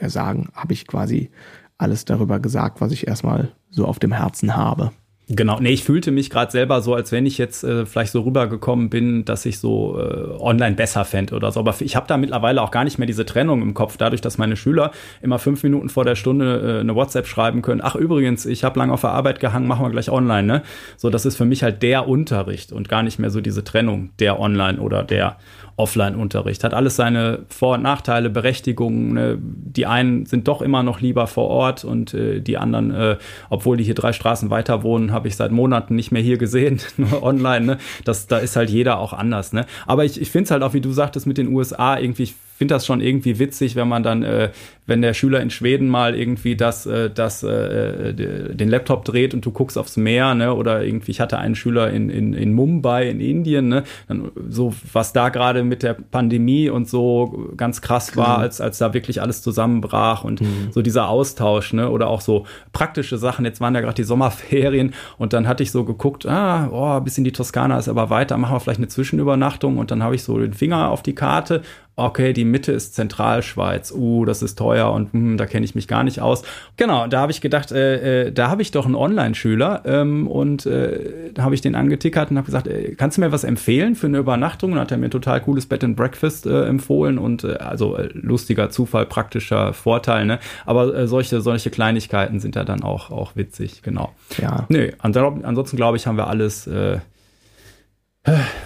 ja 0.00 0.08
sagen, 0.08 0.48
habe 0.54 0.72
ich 0.72 0.86
quasi 0.86 1.30
alles 1.76 2.04
darüber 2.04 2.40
gesagt, 2.40 2.80
was 2.80 2.92
ich 2.92 3.06
erstmal 3.06 3.52
so 3.70 3.86
auf 3.86 3.98
dem 3.98 4.12
Herzen 4.12 4.56
habe. 4.56 4.92
Genau, 5.30 5.60
nee, 5.60 5.72
ich 5.72 5.84
fühlte 5.84 6.10
mich 6.10 6.30
gerade 6.30 6.50
selber 6.50 6.80
so, 6.80 6.94
als 6.94 7.12
wenn 7.12 7.26
ich 7.26 7.36
jetzt 7.36 7.62
äh, 7.62 7.84
vielleicht 7.84 8.12
so 8.12 8.22
rübergekommen 8.22 8.88
bin, 8.88 9.26
dass 9.26 9.44
ich 9.44 9.58
so 9.58 10.00
äh, 10.00 10.40
online 10.40 10.74
besser 10.74 11.04
fände 11.04 11.34
oder 11.34 11.52
so. 11.52 11.60
Aber 11.60 11.74
ich 11.80 11.96
habe 11.96 12.06
da 12.06 12.16
mittlerweile 12.16 12.62
auch 12.62 12.70
gar 12.70 12.82
nicht 12.84 12.96
mehr 12.96 13.06
diese 13.06 13.26
Trennung 13.26 13.60
im 13.60 13.74
Kopf, 13.74 13.98
dadurch, 13.98 14.22
dass 14.22 14.38
meine 14.38 14.56
Schüler 14.56 14.90
immer 15.20 15.38
fünf 15.38 15.62
Minuten 15.62 15.90
vor 15.90 16.06
der 16.06 16.14
Stunde 16.14 16.78
äh, 16.78 16.80
eine 16.80 16.94
WhatsApp 16.94 17.26
schreiben 17.26 17.60
können. 17.60 17.82
Ach 17.84 17.94
übrigens, 17.94 18.46
ich 18.46 18.64
habe 18.64 18.78
lange 18.78 18.94
auf 18.94 19.02
der 19.02 19.10
Arbeit 19.10 19.38
gehangen, 19.38 19.66
machen 19.66 19.84
wir 19.84 19.90
gleich 19.90 20.10
online. 20.10 20.46
Ne? 20.46 20.62
So, 20.96 21.10
das 21.10 21.26
ist 21.26 21.36
für 21.36 21.44
mich 21.44 21.62
halt 21.62 21.82
der 21.82 22.08
Unterricht 22.08 22.72
und 22.72 22.88
gar 22.88 23.02
nicht 23.02 23.18
mehr 23.18 23.28
so 23.28 23.42
diese 23.42 23.62
Trennung 23.62 24.08
der 24.20 24.40
Online 24.40 24.80
oder 24.80 25.04
der 25.04 25.36
Offline-Unterricht. 25.78 26.64
Hat 26.64 26.74
alles 26.74 26.96
seine 26.96 27.44
Vor- 27.48 27.76
und 27.76 27.82
Nachteile, 27.82 28.30
Berechtigungen. 28.30 29.12
Ne? 29.14 29.38
Die 29.40 29.86
einen 29.86 30.26
sind 30.26 30.48
doch 30.48 30.60
immer 30.60 30.82
noch 30.82 31.00
lieber 31.00 31.26
vor 31.28 31.48
Ort 31.48 31.84
und 31.84 32.14
äh, 32.14 32.40
die 32.40 32.58
anderen, 32.58 32.90
äh, 32.90 33.16
obwohl 33.48 33.76
die 33.76 33.84
hier 33.84 33.94
drei 33.94 34.12
Straßen 34.12 34.50
weiter 34.50 34.82
wohnen, 34.82 35.12
habe 35.18 35.28
ich 35.28 35.36
seit 35.36 35.50
Monaten 35.50 35.96
nicht 35.96 36.12
mehr 36.12 36.22
hier 36.22 36.38
gesehen, 36.38 36.80
nur 36.96 37.22
online. 37.22 37.66
Ne? 37.66 37.78
Das, 38.04 38.26
da 38.28 38.38
ist 38.38 38.56
halt 38.56 38.70
jeder 38.70 38.98
auch 38.98 39.12
anders. 39.12 39.52
Ne? 39.52 39.66
Aber 39.86 40.04
ich, 40.04 40.20
ich 40.20 40.30
finde 40.30 40.44
es 40.44 40.50
halt 40.52 40.62
auch, 40.62 40.74
wie 40.74 40.80
du 40.80 40.92
sagtest, 40.92 41.26
mit 41.26 41.38
den 41.38 41.48
USA 41.48 41.98
irgendwie, 41.98 42.22
ich 42.22 42.34
finde 42.58 42.74
das 42.74 42.84
schon 42.84 43.00
irgendwie 43.00 43.38
witzig, 43.38 43.76
wenn 43.76 43.86
man 43.86 44.02
dann, 44.02 44.24
äh, 44.24 44.50
wenn 44.84 45.00
der 45.00 45.14
Schüler 45.14 45.40
in 45.40 45.50
Schweden 45.50 45.88
mal 45.88 46.16
irgendwie 46.16 46.56
das, 46.56 46.86
äh, 46.86 47.08
das, 47.08 47.44
äh, 47.44 48.12
den 48.12 48.68
Laptop 48.68 49.04
dreht 49.04 49.32
und 49.32 49.46
du 49.46 49.52
guckst 49.52 49.78
aufs 49.78 49.96
Meer, 49.96 50.34
ne? 50.34 50.52
Oder 50.52 50.82
irgendwie, 50.82 51.12
ich 51.12 51.20
hatte 51.20 51.38
einen 51.38 51.54
Schüler 51.54 51.90
in, 51.92 52.10
in, 52.10 52.32
in 52.32 52.52
Mumbai 52.54 53.08
in 53.08 53.20
Indien, 53.20 53.68
ne? 53.68 53.84
Dann 54.08 54.32
so, 54.48 54.74
was 54.92 55.12
da 55.12 55.28
gerade 55.28 55.62
mit 55.62 55.84
der 55.84 55.94
Pandemie 55.94 56.68
und 56.68 56.88
so 56.88 57.52
ganz 57.56 57.80
krass 57.80 58.16
war, 58.16 58.26
genau. 58.26 58.38
als, 58.38 58.60
als 58.60 58.78
da 58.78 58.92
wirklich 58.92 59.22
alles 59.22 59.40
zusammenbrach 59.40 60.24
und 60.24 60.40
mhm. 60.40 60.72
so 60.72 60.82
dieser 60.82 61.08
Austausch, 61.08 61.72
ne? 61.72 61.88
Oder 61.88 62.08
auch 62.08 62.20
so 62.20 62.44
praktische 62.72 63.18
Sachen. 63.18 63.44
Jetzt 63.44 63.60
waren 63.60 63.74
ja 63.76 63.82
gerade 63.82 63.94
die 63.94 64.02
Sommerferien 64.02 64.94
und 65.16 65.32
dann 65.32 65.46
hatte 65.46 65.62
ich 65.62 65.70
so 65.70 65.84
geguckt, 65.84 66.26
ah, 66.26 66.70
oh, 66.72 67.00
bis 67.00 67.16
in 67.18 67.22
die 67.22 67.32
Toskana 67.32 67.78
ist 67.78 67.88
aber 67.88 68.10
weiter, 68.10 68.36
machen 68.36 68.56
wir 68.56 68.60
vielleicht 68.60 68.80
eine 68.80 68.88
Zwischenübernachtung 68.88 69.78
und 69.78 69.92
dann 69.92 70.02
habe 70.02 70.16
ich 70.16 70.24
so 70.24 70.38
den 70.38 70.54
Finger 70.54 70.90
auf 70.90 71.04
die 71.04 71.14
Karte 71.14 71.62
okay, 71.98 72.32
die 72.32 72.44
Mitte 72.44 72.72
ist 72.72 72.94
Zentralschweiz, 72.94 73.92
uh, 73.92 74.24
das 74.24 74.42
ist 74.42 74.56
teuer 74.56 74.92
und 74.92 75.12
hm, 75.12 75.36
da 75.36 75.46
kenne 75.46 75.64
ich 75.64 75.74
mich 75.74 75.88
gar 75.88 76.04
nicht 76.04 76.20
aus. 76.20 76.42
Genau, 76.76 77.06
da 77.06 77.20
habe 77.20 77.32
ich 77.32 77.40
gedacht, 77.40 77.72
äh, 77.72 78.26
äh, 78.26 78.32
da 78.32 78.48
habe 78.48 78.62
ich 78.62 78.70
doch 78.70 78.86
einen 78.86 78.94
Online-Schüler 78.94 79.82
ähm, 79.84 80.26
und 80.28 80.66
äh, 80.66 81.32
da 81.34 81.42
habe 81.42 81.54
ich 81.54 81.60
den 81.60 81.74
angetickert 81.74 82.30
und 82.30 82.36
habe 82.36 82.46
gesagt, 82.46 82.66
äh, 82.66 82.94
kannst 82.94 83.16
du 83.16 83.20
mir 83.20 83.32
was 83.32 83.44
empfehlen 83.44 83.94
für 83.94 84.06
eine 84.06 84.18
Übernachtung? 84.18 84.72
Und 84.72 84.78
hat 84.78 84.90
er 84.90 84.98
mir 84.98 85.06
ein 85.06 85.10
total 85.10 85.40
cooles 85.40 85.66
Bed 85.66 85.84
and 85.84 85.96
Breakfast 85.96 86.46
äh, 86.46 86.66
empfohlen 86.66 87.18
und 87.18 87.44
äh, 87.44 87.54
also 87.54 87.96
äh, 87.96 88.08
lustiger 88.12 88.70
Zufall, 88.70 89.06
praktischer 89.06 89.72
Vorteil, 89.72 90.24
ne? 90.26 90.38
Aber 90.66 90.94
äh, 90.94 91.06
solche, 91.06 91.40
solche 91.40 91.70
Kleinigkeiten 91.70 92.40
sind 92.40 92.56
da 92.56 92.64
dann 92.64 92.82
auch, 92.82 93.10
auch 93.10 93.36
witzig, 93.36 93.82
genau. 93.82 94.12
Ja. 94.40 94.66
Nö, 94.68 94.90
ansonsten 94.98 95.76
glaube 95.76 95.96
ich, 95.96 96.06
haben 96.06 96.16
wir 96.16 96.28
alles, 96.28 96.66
äh, 96.66 96.98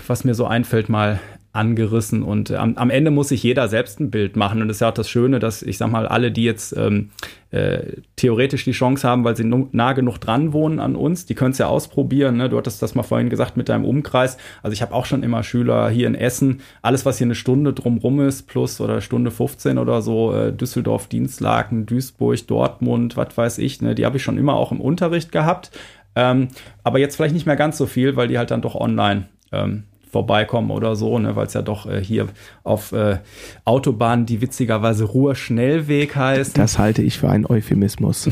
was 0.07 0.24
mir 0.24 0.35
so 0.35 0.47
einfällt, 0.47 0.89
mal 0.89 1.20
angerissen 1.53 2.23
und 2.23 2.51
am, 2.51 2.77
am, 2.77 2.89
Ende 2.89 3.11
muss 3.11 3.29
sich 3.29 3.43
jeder 3.43 3.69
selbst 3.69 4.01
ein 4.01 4.11
Bild 4.11 4.37
machen 4.37 4.63
und 4.63 4.69
das 4.69 4.79
ist 4.79 4.81
ja 4.81 4.89
auch 4.89 4.95
das 4.95 5.11
Schöne, 5.11 5.39
dass 5.39 5.63
ich 5.63 5.77
sag 5.77 5.91
mal, 5.91 6.09
alle, 6.09 6.33
die 6.33 6.45
jetzt 6.45 6.75
ähm, 6.75 7.11
äh, 7.51 7.99
theoretisch 8.17 8.65
die 8.65 8.73
Chance 8.73 9.07
haben, 9.07 9.23
weil 9.25 9.37
sie 9.37 9.45
nah 9.45 9.93
genug 9.93 10.17
dran 10.19 10.55
wohnen 10.55 10.81
an 10.81 10.97
uns, 10.97 11.27
die 11.27 11.35
können 11.35 11.51
es 11.51 11.59
ja 11.59 11.67
ausprobieren. 11.67 12.39
Ne? 12.39 12.49
Du 12.49 12.57
hattest 12.57 12.81
das 12.81 12.95
mal 12.95 13.03
vorhin 13.03 13.29
gesagt 13.29 13.59
mit 13.59 13.69
deinem 13.69 13.85
Umkreis. 13.85 14.39
Also 14.63 14.73
ich 14.73 14.81
habe 14.81 14.95
auch 14.95 15.05
schon 15.05 15.23
immer 15.23 15.43
Schüler 15.43 15.91
hier 15.91 16.07
in 16.07 16.15
Essen, 16.15 16.63
alles 16.81 17.05
was 17.05 17.19
hier 17.19 17.27
eine 17.27 17.35
Stunde 17.35 17.75
drumrum 17.75 18.21
ist, 18.21 18.49
plus 18.49 18.81
oder 18.81 19.03
Stunde 19.03 19.31
15 19.31 19.77
oder 19.77 20.01
so, 20.01 20.33
äh, 20.35 20.55
Düsseldorf, 20.55 21.09
Dienstlaken, 21.09 21.85
Duisburg, 21.85 22.47
Dortmund, 22.47 23.19
was 23.19 23.37
weiß 23.37 23.59
ich, 23.59 23.83
ne? 23.83 23.95
die 23.95 24.07
habe 24.07 24.17
ich 24.17 24.23
schon 24.23 24.39
immer 24.39 24.55
auch 24.55 24.73
im 24.73 24.81
Unterricht 24.81 25.33
gehabt. 25.33 25.71
Ähm, 26.17 26.49
aber 26.83 26.99
jetzt 26.99 27.17
vielleicht 27.17 27.35
nicht 27.35 27.47
mehr 27.47 27.57
ganz 27.57 27.77
so 27.77 27.85
viel, 27.85 28.17
weil 28.17 28.29
die 28.29 28.39
halt 28.39 28.51
dann 28.51 28.63
doch 28.63 28.75
online 28.75 29.29
ähm, 29.53 29.85
vorbeikommen 30.13 30.71
oder 30.71 30.95
so, 30.95 31.19
ne, 31.19 31.35
weil 31.37 31.47
es 31.47 31.55
ja 31.55 31.63
doch 31.63 31.87
äh, 31.87 32.05
hier 32.05 32.29
auf 32.65 32.93
äh, 32.93 33.19
Autobahnen, 33.65 34.27
die 34.27 34.43
witzigerweise 34.43 35.05
Ruhr-Schnellweg 35.05 36.15
heißt. 36.15 36.59
Das 36.59 36.79
halte 36.79 37.01
ich 37.01 37.19
für 37.19 37.31
einen 37.31 37.47
Euphemismus. 37.47 38.29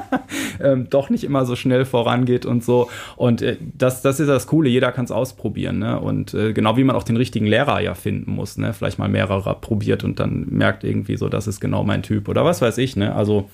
ähm, 0.60 0.88
doch 0.88 1.10
nicht 1.10 1.24
immer 1.24 1.44
so 1.44 1.54
schnell 1.54 1.84
vorangeht 1.84 2.46
und 2.46 2.64
so. 2.64 2.88
Und 3.16 3.42
äh, 3.42 3.58
das, 3.76 4.00
das 4.00 4.20
ist 4.20 4.28
das 4.28 4.46
Coole, 4.46 4.70
jeder 4.70 4.90
kann 4.90 5.04
es 5.04 5.10
ausprobieren. 5.10 5.78
Ne? 5.78 6.00
Und 6.00 6.32
äh, 6.32 6.54
genau 6.54 6.78
wie 6.78 6.84
man 6.84 6.96
auch 6.96 7.04
den 7.04 7.18
richtigen 7.18 7.46
Lehrer 7.46 7.80
ja 7.80 7.94
finden 7.94 8.32
muss, 8.32 8.56
ne? 8.56 8.72
Vielleicht 8.72 8.98
mal 8.98 9.08
mehrere 9.08 9.54
probiert 9.60 10.04
und 10.04 10.18
dann 10.18 10.46
merkt 10.48 10.82
irgendwie 10.82 11.18
so, 11.18 11.28
das 11.28 11.46
ist 11.46 11.60
genau 11.60 11.84
mein 11.84 12.02
Typ 12.02 12.28
oder 12.28 12.44
was 12.44 12.62
weiß 12.62 12.78
ich, 12.78 12.96
ne? 12.96 13.14
Also 13.14 13.50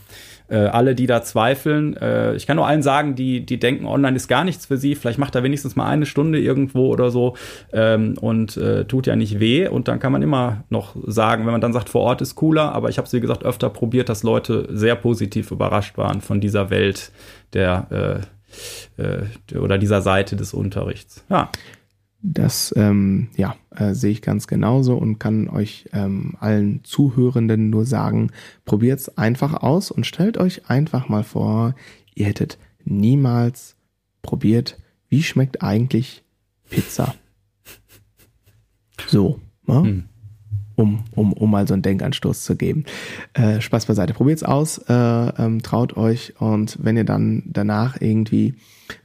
äh, 0.48 0.56
alle, 0.56 0.94
die 0.94 1.06
da 1.06 1.22
zweifeln. 1.22 1.96
Äh, 1.96 2.34
ich 2.34 2.46
kann 2.46 2.56
nur 2.56 2.66
allen 2.66 2.82
sagen, 2.82 3.14
die, 3.14 3.44
die 3.44 3.58
denken, 3.58 3.86
online 3.86 4.16
ist 4.16 4.28
gar 4.28 4.44
nichts 4.44 4.66
für 4.66 4.76
sie. 4.76 4.94
Vielleicht 4.94 5.18
macht 5.18 5.34
er 5.34 5.42
wenigstens 5.42 5.76
mal 5.76 5.86
eine 5.86 6.06
Stunde 6.06 6.40
irgendwo 6.40 6.88
oder 6.88 7.10
so 7.10 7.36
ähm, 7.72 8.14
und 8.20 8.56
äh, 8.56 8.84
tut 8.84 9.06
ja 9.06 9.16
nicht 9.16 9.40
weh. 9.40 9.68
Und 9.68 9.88
dann 9.88 9.98
kann 9.98 10.12
man 10.12 10.22
immer 10.22 10.64
noch 10.70 10.96
sagen, 11.06 11.44
wenn 11.44 11.52
man 11.52 11.60
dann 11.60 11.72
sagt, 11.72 11.88
vor 11.88 12.02
Ort 12.02 12.20
ist 12.20 12.34
cooler. 12.34 12.72
Aber 12.72 12.88
ich 12.88 12.98
habe 12.98 13.06
es, 13.06 13.12
wie 13.12 13.20
gesagt, 13.20 13.44
öfter 13.44 13.70
probiert, 13.70 14.08
dass 14.08 14.22
Leute 14.22 14.68
sehr 14.70 14.96
positiv 14.96 15.50
überrascht 15.50 15.98
waren 15.98 16.20
von 16.20 16.40
dieser 16.40 16.70
Welt 16.70 17.12
der 17.52 18.24
äh, 18.98 19.02
äh, 19.02 19.58
oder 19.58 19.78
dieser 19.78 20.02
Seite 20.02 20.36
des 20.36 20.54
Unterrichts. 20.54 21.24
Ja. 21.28 21.50
Das 22.20 22.74
ähm, 22.76 23.28
ja, 23.36 23.54
äh, 23.76 23.94
sehe 23.94 24.10
ich 24.10 24.22
ganz 24.22 24.48
genauso 24.48 24.96
und 24.96 25.18
kann 25.18 25.48
euch 25.48 25.88
ähm, 25.92 26.36
allen 26.40 26.82
Zuhörenden 26.82 27.70
nur 27.70 27.86
sagen, 27.86 28.30
probiert's 28.64 29.16
einfach 29.16 29.54
aus 29.54 29.90
und 29.92 30.04
stellt 30.04 30.36
euch 30.36 30.68
einfach 30.68 31.08
mal 31.08 31.22
vor, 31.22 31.74
ihr 32.14 32.26
hättet 32.26 32.58
niemals 32.84 33.76
probiert, 34.22 34.78
wie 35.08 35.22
schmeckt 35.22 35.62
eigentlich 35.62 36.24
Pizza. 36.68 37.14
So, 39.06 39.40
ne? 39.66 39.82
Hm. 39.82 40.04
Um, 40.78 41.00
um, 41.16 41.32
um 41.32 41.50
mal 41.50 41.66
so 41.66 41.74
einen 41.74 41.82
Denkanstoß 41.82 42.44
zu 42.44 42.56
geben. 42.56 42.84
Äh, 43.34 43.60
Spaß 43.60 43.86
beiseite, 43.86 44.14
probiert's 44.14 44.44
aus, 44.44 44.78
äh, 44.88 44.92
ähm, 44.92 45.60
traut 45.62 45.96
euch 45.96 46.40
und 46.40 46.78
wenn 46.80 46.96
ihr 46.96 47.04
dann 47.04 47.42
danach 47.46 48.00
irgendwie 48.00 48.54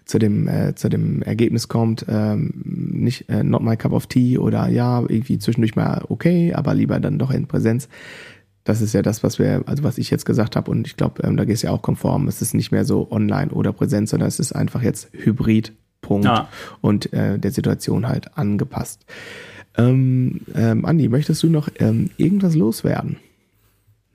zu 0.05 0.19
dem, 0.19 0.47
äh, 0.47 0.76
zu 0.76 0.88
dem 0.88 1.24
Ergebnis 1.24 1.67
kommt, 1.67 2.05
ähm, 2.07 2.61
nicht 2.63 3.28
äh, 3.28 3.43
not 3.43 3.63
my 3.63 3.76
cup 3.76 3.91
of 3.91 4.05
tea 4.05 4.38
oder 4.38 4.67
ja, 4.67 5.01
irgendwie 5.01 5.39
zwischendurch 5.39 5.76
mal 5.76 6.03
okay, 6.09 6.53
aber 6.53 6.76
lieber 6.76 6.99
dann 6.99 7.17
doch 7.17 7.32
in 7.32 7.47
Präsenz. 7.47 7.89
Das 8.65 8.80
ist 8.80 8.93
ja 8.93 9.01
das, 9.01 9.24
was 9.24 9.39
wir, 9.39 9.63
also 9.65 9.84
was 9.84 9.97
ich 9.97 10.09
jetzt 10.09 10.26
gesagt 10.26 10.55
habe 10.55 10.69
und 10.69 10.88
ich 10.88 10.95
glaube, 10.95 11.24
ähm, 11.24 11.36
da 11.36 11.43
gehst 11.43 11.63
du 11.63 11.67
ja 11.67 11.74
auch 11.74 11.82
konform. 11.82 12.28
Es 12.28 12.41
ist 12.41 12.53
nicht 12.53 12.71
mehr 12.71 12.86
so 12.86 13.11
online 13.11 13.51
oder 13.51 13.74
Präsenz, 13.74 14.11
sondern 14.11 14.28
es 14.28 14.39
ist 14.39 14.53
einfach 14.53 14.84
jetzt 14.84 15.09
Hybrid, 15.11 15.74
Punkt 16.01 16.26
ja. 16.26 16.47
und 16.82 17.11
äh, 17.13 17.39
der 17.39 17.51
Situation 17.51 18.07
halt 18.07 18.38
angepasst. 18.38 19.05
Ähm, 19.78 20.41
ähm, 20.55 20.86
Andi, 20.86 21.09
möchtest 21.09 21.41
du 21.43 21.49
noch 21.49 21.69
ähm, 21.80 22.09
irgendwas 22.17 22.55
loswerden? 22.55 23.17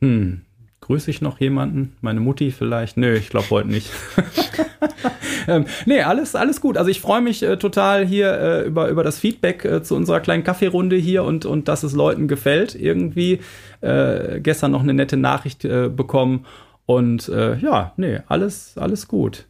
Hm, 0.01 0.43
grüße 0.81 1.11
ich 1.11 1.21
noch 1.21 1.41
jemanden? 1.41 1.97
Meine 2.01 2.21
Mutti 2.21 2.51
vielleicht? 2.51 2.97
Nö, 2.97 3.15
ich 3.15 3.29
glaube 3.31 3.51
heute 3.51 3.69
nicht. 3.69 3.91
ähm, 5.49 5.67
nee, 5.87 6.03
alles, 6.03 6.37
alles 6.37 6.61
gut. 6.61 6.77
Also 6.77 6.91
ich 6.91 7.01
freue 7.01 7.21
mich 7.21 7.43
äh, 7.43 7.57
total 7.57 8.07
hier 8.07 8.33
äh, 8.39 8.67
über, 8.67 8.89
über 8.89 9.03
das 9.03 9.19
Feedback 9.19 9.65
äh, 9.65 9.83
zu 9.83 9.97
unserer 9.97 10.21
kleinen 10.21 10.45
Kaffeerunde 10.45 10.97
hier 10.97 11.25
und, 11.25 11.45
und 11.45 11.67
dass 11.67 11.83
es 11.83 11.93
Leuten 11.93 12.29
gefällt 12.29 12.75
irgendwie. 12.77 13.41
Äh, 13.81 14.41
gestern 14.41 14.71
noch 14.71 14.83
eine 14.83 14.95
nette 14.95 15.17
Nachricht 15.17 15.65
äh, 15.65 15.89
bekommen. 15.89 16.47
Und 16.87 17.29
äh, 17.29 17.57
ja, 17.57 17.93
nee, 17.97 18.21
alles, 18.29 18.79
alles 18.79 19.09
gut. 19.09 19.47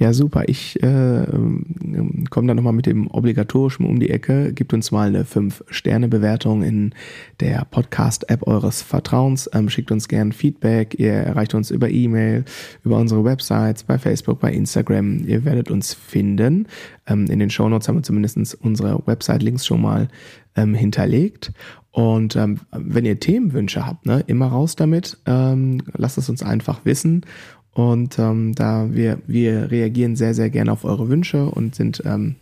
Ja, 0.00 0.14
super. 0.14 0.44
Ich 0.46 0.82
äh, 0.82 1.24
ähm, 1.24 2.24
komme 2.30 2.46
dann 2.46 2.56
nochmal 2.56 2.72
mit 2.72 2.86
dem 2.86 3.06
obligatorischen 3.10 3.84
um 3.84 4.00
die 4.00 4.08
Ecke. 4.08 4.54
Gibt 4.54 4.72
uns 4.72 4.90
mal 4.90 5.08
eine 5.08 5.24
5-Sterne-Bewertung 5.24 6.62
in 6.62 6.94
der 7.40 7.66
Podcast-App 7.70 8.46
eures 8.46 8.80
Vertrauens. 8.80 9.50
Ähm, 9.52 9.68
schickt 9.68 9.92
uns 9.92 10.08
gern 10.08 10.32
Feedback. 10.32 10.98
Ihr 10.98 11.12
erreicht 11.12 11.52
uns 11.52 11.70
über 11.70 11.90
E-Mail, 11.90 12.46
über 12.82 12.96
unsere 12.96 13.24
Websites, 13.24 13.82
bei 13.82 13.98
Facebook, 13.98 14.40
bei 14.40 14.50
Instagram. 14.50 15.26
Ihr 15.26 15.44
werdet 15.44 15.70
uns 15.70 15.92
finden. 15.92 16.66
Ähm, 17.06 17.26
in 17.26 17.38
den 17.38 17.50
Shownotes 17.50 17.86
haben 17.86 17.96
wir 17.96 18.02
zumindest 18.02 18.54
unsere 18.54 19.06
Website-Links 19.06 19.66
schon 19.66 19.82
mal 19.82 20.08
ähm, 20.56 20.72
hinterlegt. 20.72 21.52
Und 21.90 22.36
ähm, 22.36 22.60
wenn 22.72 23.04
ihr 23.04 23.20
Themenwünsche 23.20 23.84
habt, 23.84 24.06
ne, 24.06 24.24
immer 24.28 24.46
raus 24.46 24.76
damit. 24.76 25.18
Ähm, 25.26 25.82
lasst 25.92 26.16
es 26.16 26.30
uns 26.30 26.42
einfach 26.42 26.86
wissen. 26.86 27.26
Und 27.72 28.18
ähm, 28.18 28.54
da 28.54 28.88
wir, 28.92 29.18
wir 29.26 29.70
reagieren 29.70 30.16
sehr, 30.16 30.34
sehr 30.34 30.50
gerne 30.50 30.72
auf 30.72 30.84
eure 30.84 31.08
Wünsche 31.08 31.46
und 31.46 31.74
sind 31.74 32.02
ähm, 32.04 32.36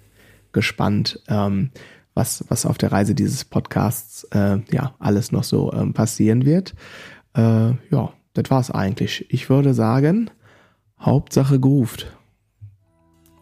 gespannt, 0.53 1.21
ähm, 1.29 1.71
was, 2.15 2.45
was 2.49 2.67
auf 2.67 2.79
der 2.79 2.91
Reise 2.93 3.15
dieses 3.15 3.45
Podcasts 3.45 4.25
äh, 4.33 4.59
ja 4.71 4.95
alles 4.99 5.31
noch 5.31 5.45
so 5.45 5.73
ähm, 5.73 5.93
passieren 5.93 6.45
wird. 6.45 6.75
Äh, 7.37 7.71
ja, 7.91 8.13
das 8.35 8.51
war's 8.51 8.71
eigentlich. 8.71 9.27
Ich 9.29 9.51
würde 9.51 9.75
sagen, 9.75 10.31
Hauptsache 10.99 11.61
grooved. 11.61 12.07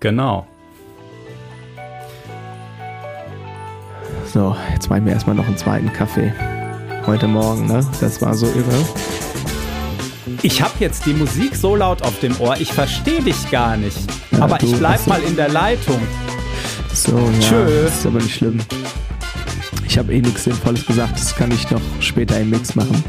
Genau. 0.01 0.47
So, 4.27 4.55
jetzt 4.73 4.91
machen 4.91 5.07
wir 5.07 5.13
erstmal 5.13 5.37
noch 5.37 5.47
einen 5.47 5.57
zweiten 5.57 5.93
Kaffee. 5.93 6.33
Heute 7.07 7.29
Morgen, 7.29 7.67
ne? 7.67 7.87
Das 8.01 8.21
war 8.21 8.35
so 8.35 8.47
irre. 8.47 9.26
Ich 10.43 10.63
habe 10.63 10.73
jetzt 10.81 11.07
die 11.07 11.15
Musik 11.15 11.57
so 11.57 11.77
laut 11.77 12.03
auf 12.03 12.19
dem 12.21 12.39
Ohr, 12.41 12.57
ich 12.59 12.73
verstehe 12.73 13.23
dich 13.23 13.51
gar 13.51 13.77
nicht. 13.77 13.99
Ja, 14.33 14.43
aber 14.43 14.63
ich 14.63 14.75
bleib 14.77 15.07
mal 15.07 15.23
in 15.23 15.37
der 15.37 15.49
Leitung. 15.49 16.01
So, 16.93 17.17
ja, 17.19 17.41
Tschö. 17.41 17.83
Das 17.85 17.99
ist 17.99 18.07
aber 18.07 18.21
nicht 18.21 18.35
schlimm. 18.35 18.59
Ich 19.87 19.99
habe 19.99 20.13
eh 20.15 20.21
nichts 20.21 20.45
Sinnvolles 20.45 20.85
gesagt, 20.85 21.19
das 21.19 21.35
kann 21.35 21.51
ich 21.51 21.71
noch 21.71 21.81
später 22.01 22.39
im 22.41 22.51
Mix 22.51 22.75
machen. 22.75 23.03